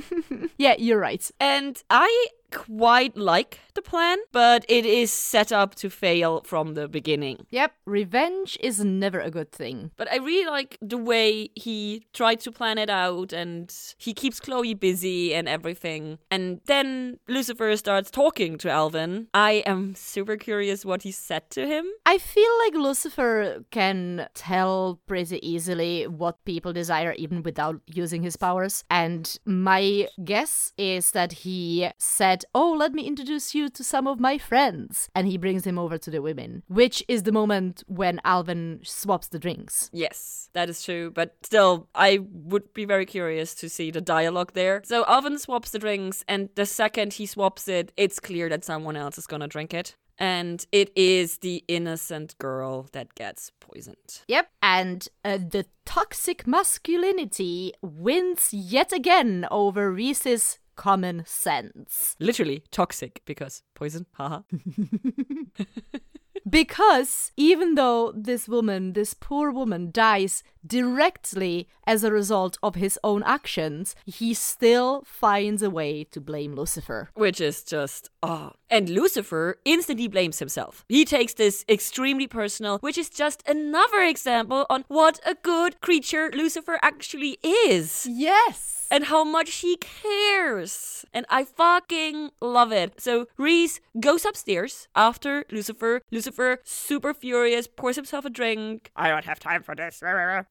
yeah, 0.57 0.75
you're 0.77 0.99
right. 0.99 1.29
and 1.39 1.81
I 1.89 2.27
quite 2.51 3.17
like 3.17 3.59
the 3.73 3.81
plan, 3.81 4.17
but 4.31 4.65
it 4.67 4.85
is 4.85 5.11
set 5.11 5.51
up 5.51 5.75
to 5.75 5.89
fail 5.89 6.41
from 6.45 6.73
the 6.73 6.87
beginning. 6.87 7.45
Yep, 7.49 7.73
revenge 7.85 8.57
is 8.61 8.83
never 8.83 9.19
a 9.19 9.31
good 9.31 9.51
thing. 9.51 9.91
But 9.97 10.11
I 10.11 10.17
really 10.17 10.49
like 10.49 10.77
the 10.81 10.97
way 10.97 11.49
he 11.55 12.05
tried 12.13 12.39
to 12.41 12.51
plan 12.51 12.77
it 12.77 12.89
out 12.89 13.33
and 13.33 13.73
he 13.97 14.13
keeps 14.13 14.39
Chloe 14.39 14.73
busy 14.73 15.33
and 15.33 15.47
everything. 15.47 16.19
And 16.29 16.61
then 16.65 17.19
Lucifer 17.27 17.75
starts 17.77 18.11
talking 18.11 18.57
to 18.59 18.69
Alvin. 18.69 19.27
I 19.33 19.63
am 19.65 19.95
super 19.95 20.37
curious 20.37 20.85
what 20.85 21.03
he 21.03 21.11
said 21.11 21.49
to 21.51 21.65
him. 21.65 21.85
I 22.05 22.17
feel 22.17 22.51
like 22.65 22.73
Lucifer 22.73 23.63
can 23.71 24.27
tell 24.33 24.99
pretty 25.07 25.45
easily 25.47 26.07
what 26.07 26.43
people 26.45 26.73
desire 26.73 27.13
even 27.13 27.43
without 27.43 27.81
using 27.85 28.23
his 28.23 28.35
powers. 28.35 28.83
And 28.89 29.37
my 29.45 30.07
guess 30.23 30.73
is 30.77 31.11
that 31.11 31.31
he 31.31 31.89
said, 31.97 32.38
Oh, 32.53 32.71
let 32.71 32.93
me 32.93 33.03
introduce 33.03 33.55
you 33.55 33.69
to 33.69 33.83
some 33.83 34.07
of 34.07 34.19
my 34.19 34.37
friends. 34.37 35.09
And 35.15 35.27
he 35.27 35.37
brings 35.37 35.65
him 35.65 35.79
over 35.79 35.97
to 35.97 36.11
the 36.11 36.21
women, 36.21 36.63
which 36.67 37.03
is 37.07 37.23
the 37.23 37.31
moment 37.31 37.83
when 37.87 38.19
Alvin 38.23 38.79
swaps 38.83 39.27
the 39.27 39.39
drinks. 39.39 39.89
Yes, 39.93 40.49
that 40.53 40.69
is 40.69 40.83
true. 40.83 41.11
But 41.11 41.35
still, 41.43 41.87
I 41.95 42.19
would 42.31 42.73
be 42.73 42.85
very 42.85 43.05
curious 43.05 43.53
to 43.55 43.69
see 43.69 43.91
the 43.91 44.01
dialogue 44.01 44.53
there. 44.53 44.81
So 44.85 45.05
Alvin 45.07 45.37
swaps 45.37 45.71
the 45.71 45.79
drinks, 45.79 46.23
and 46.27 46.49
the 46.55 46.65
second 46.65 47.13
he 47.13 47.25
swaps 47.25 47.67
it, 47.67 47.91
it's 47.97 48.19
clear 48.19 48.49
that 48.49 48.65
someone 48.65 48.95
else 48.95 49.17
is 49.17 49.27
gonna 49.27 49.47
drink 49.47 49.73
it. 49.73 49.95
And 50.21 50.65
it 50.73 50.91
is 50.97 51.37
the 51.37 51.63
innocent 51.69 52.37
girl 52.39 52.87
that 52.91 53.15
gets 53.15 53.53
poisoned. 53.61 54.21
Yep. 54.27 54.49
And 54.61 55.07
uh, 55.23 55.37
the 55.37 55.65
toxic 55.85 56.45
masculinity 56.45 57.73
wins 57.81 58.53
yet 58.53 58.91
again 58.91 59.47
over 59.49 59.89
Reese's 59.89 60.59
common 60.79 61.23
sense. 61.25 62.15
Literally 62.19 62.63
toxic 62.71 63.21
because 63.25 63.63
poison. 63.75 64.05
Haha. 64.13 64.43
Because 66.47 67.31
even 67.37 67.75
though 67.75 68.13
this 68.15 68.47
woman, 68.47 68.93
this 68.93 69.13
poor 69.13 69.51
woman, 69.51 69.91
dies 69.91 70.43
directly 70.65 71.67
as 71.87 72.03
a 72.03 72.11
result 72.11 72.57
of 72.61 72.75
his 72.75 72.99
own 73.03 73.23
actions, 73.23 73.95
he 74.05 74.33
still 74.33 75.03
finds 75.05 75.63
a 75.63 75.69
way 75.69 76.03
to 76.05 76.19
blame 76.21 76.55
Lucifer. 76.55 77.09
Which 77.13 77.41
is 77.41 77.63
just, 77.63 78.09
ah. 78.21 78.53
And 78.69 78.89
Lucifer 78.89 79.57
instantly 79.65 80.07
blames 80.07 80.39
himself. 80.39 80.85
He 80.87 81.05
takes 81.05 81.33
this 81.33 81.65
extremely 81.67 82.27
personal, 82.27 82.77
which 82.79 82.97
is 82.97 83.09
just 83.09 83.47
another 83.47 84.01
example 84.01 84.65
on 84.69 84.85
what 84.87 85.19
a 85.25 85.35
good 85.35 85.81
creature 85.81 86.29
Lucifer 86.33 86.77
actually 86.81 87.39
is. 87.43 88.07
Yes! 88.09 88.79
and 88.91 89.05
how 89.05 89.23
much 89.23 89.55
he 89.55 89.77
cares. 89.77 91.05
And 91.13 91.25
I 91.29 91.43
fucking 91.43 92.31
love 92.41 92.71
it. 92.71 92.99
So 92.99 93.27
Reese 93.37 93.79
goes 93.99 94.25
upstairs 94.25 94.87
after 94.95 95.45
Lucifer. 95.51 96.01
Lucifer, 96.11 96.28
super 96.63 97.13
furious, 97.13 97.67
pours 97.67 97.95
himself 97.95 98.25
a 98.25 98.29
drink. 98.29 98.91
I 98.95 99.09
don't 99.09 99.25
have 99.25 99.39
time 99.39 99.63
for 99.63 99.75
this. 99.75 100.01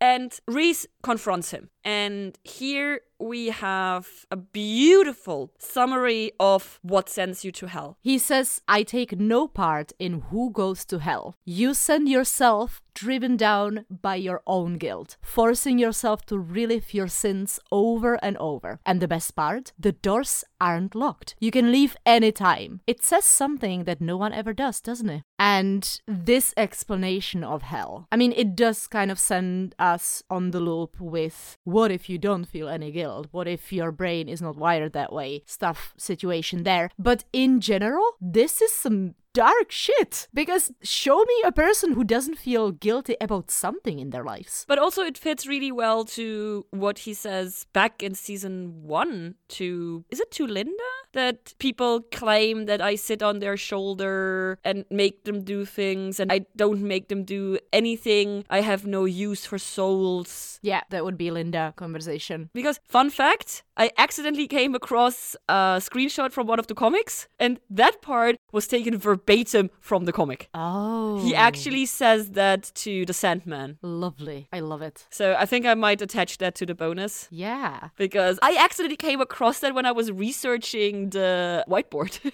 And 0.00 0.32
Reese 0.46 0.86
confronts 1.02 1.50
him. 1.50 1.70
And 1.88 2.36
here 2.44 3.00
we 3.18 3.46
have 3.46 4.26
a 4.30 4.36
beautiful 4.36 5.52
summary 5.58 6.32
of 6.38 6.78
what 6.82 7.08
sends 7.08 7.44
you 7.44 7.52
to 7.52 7.66
hell. 7.66 7.96
He 8.00 8.18
says, 8.18 8.60
I 8.68 8.82
take 8.82 9.18
no 9.18 9.48
part 9.48 9.92
in 9.98 10.20
who 10.30 10.50
goes 10.50 10.84
to 10.84 10.98
hell. 10.98 11.34
You 11.46 11.74
send 11.74 12.08
yourself 12.08 12.80
driven 12.94 13.36
down 13.36 13.84
by 13.88 14.16
your 14.16 14.42
own 14.46 14.74
guilt, 14.74 15.16
forcing 15.22 15.78
yourself 15.78 16.26
to 16.26 16.38
relive 16.38 16.92
your 16.92 17.06
sins 17.06 17.60
over 17.70 18.14
and 18.22 18.36
over. 18.38 18.80
And 18.84 19.00
the 19.00 19.08
best 19.08 19.36
part, 19.36 19.72
the 19.78 19.92
doors 19.92 20.44
aren't 20.60 20.96
locked. 20.96 21.36
You 21.38 21.52
can 21.52 21.70
leave 21.70 21.96
anytime. 22.04 22.80
It 22.86 23.04
says 23.04 23.24
something 23.24 23.84
that 23.84 24.00
no 24.00 24.16
one 24.16 24.32
ever 24.32 24.52
does, 24.52 24.80
doesn't 24.80 25.08
it? 25.08 25.22
And 25.38 26.00
this 26.08 26.52
explanation 26.56 27.44
of 27.44 27.62
hell, 27.62 28.08
I 28.10 28.16
mean, 28.16 28.32
it 28.36 28.56
does 28.56 28.88
kind 28.88 29.12
of 29.12 29.18
send 29.20 29.76
us 29.78 30.24
on 30.28 30.50
the 30.50 30.60
loop 30.60 31.00
with 31.00 31.56
what 31.78 31.92
if 31.92 32.08
you 32.10 32.18
don't 32.18 32.44
feel 32.44 32.68
any 32.68 32.90
guilt? 32.90 33.28
What 33.30 33.46
if 33.46 33.72
your 33.72 33.92
brain 33.92 34.28
is 34.28 34.42
not 34.42 34.56
wired 34.56 34.94
that 34.94 35.12
way? 35.12 35.44
Stuff 35.46 35.94
situation 35.96 36.64
there. 36.64 36.90
But 36.98 37.22
in 37.32 37.60
general, 37.60 38.04
this 38.20 38.60
is 38.60 38.72
some 38.72 39.14
dark 39.38 39.70
shit 39.70 40.26
because 40.34 40.72
show 40.82 41.18
me 41.22 41.42
a 41.44 41.52
person 41.52 41.92
who 41.92 42.02
doesn't 42.02 42.38
feel 42.38 42.72
guilty 42.72 43.16
about 43.20 43.52
something 43.52 44.00
in 44.00 44.10
their 44.10 44.24
lives. 44.24 44.64
But 44.66 44.80
also, 44.80 45.02
it 45.04 45.16
fits 45.16 45.46
really 45.46 45.70
well 45.70 46.04
to 46.18 46.66
what 46.70 46.98
he 47.06 47.14
says 47.14 47.66
back 47.72 48.02
in 48.02 48.16
season 48.16 48.82
one 48.82 49.36
to, 49.50 50.04
is 50.10 50.18
it 50.18 50.32
to 50.32 50.46
Linda? 50.46 50.90
That 51.12 51.54
people 51.58 52.02
claim 52.12 52.66
that 52.66 52.82
I 52.82 52.96
sit 52.96 53.22
on 53.22 53.38
their 53.38 53.56
shoulder 53.56 54.58
and 54.64 54.84
make 54.90 55.24
them 55.24 55.42
do 55.42 55.64
things, 55.64 56.20
and 56.20 56.30
I 56.30 56.40
don't 56.56 56.82
make 56.82 57.08
them 57.08 57.24
do 57.24 57.58
anything. 57.72 58.44
I 58.50 58.60
have 58.60 58.86
no 58.86 59.04
use 59.04 59.46
for 59.46 59.58
souls. 59.58 60.58
Yeah, 60.62 60.82
that 60.90 61.04
would 61.04 61.16
be 61.16 61.30
Linda 61.30 61.72
conversation. 61.76 62.50
Because, 62.52 62.80
fun 62.88 63.08
fact, 63.08 63.62
I 63.78 63.90
accidentally 63.96 64.48
came 64.48 64.74
across 64.74 65.36
a 65.48 65.78
screenshot 65.80 66.32
from 66.32 66.46
one 66.48 66.58
of 66.58 66.66
the 66.66 66.74
comics, 66.74 67.28
and 67.38 67.60
that 67.70 68.02
part 68.02 68.36
was 68.52 68.66
taken 68.66 68.98
verbatim 68.98 69.70
from 69.80 70.04
the 70.04 70.12
comic. 70.12 70.48
Oh. 70.52 71.20
He 71.24 71.34
actually 71.34 71.86
says 71.86 72.30
that 72.30 72.72
to 72.74 73.06
the 73.06 73.12
Sandman. 73.12 73.78
Lovely. 73.82 74.48
I 74.52 74.60
love 74.60 74.82
it. 74.82 75.06
So 75.10 75.36
I 75.38 75.46
think 75.46 75.64
I 75.64 75.74
might 75.74 76.02
attach 76.02 76.38
that 76.38 76.54
to 76.56 76.66
the 76.66 76.74
bonus 76.74 77.28
Yeah. 77.30 77.88
because 77.96 78.38
I 78.42 78.56
accidentally 78.58 78.96
came 78.96 79.20
across 79.20 79.60
that 79.60 79.74
when 79.74 79.86
I 79.86 79.92
was 79.92 80.10
researching 80.10 81.10
the 81.10 81.64
whiteboard. 81.68 82.18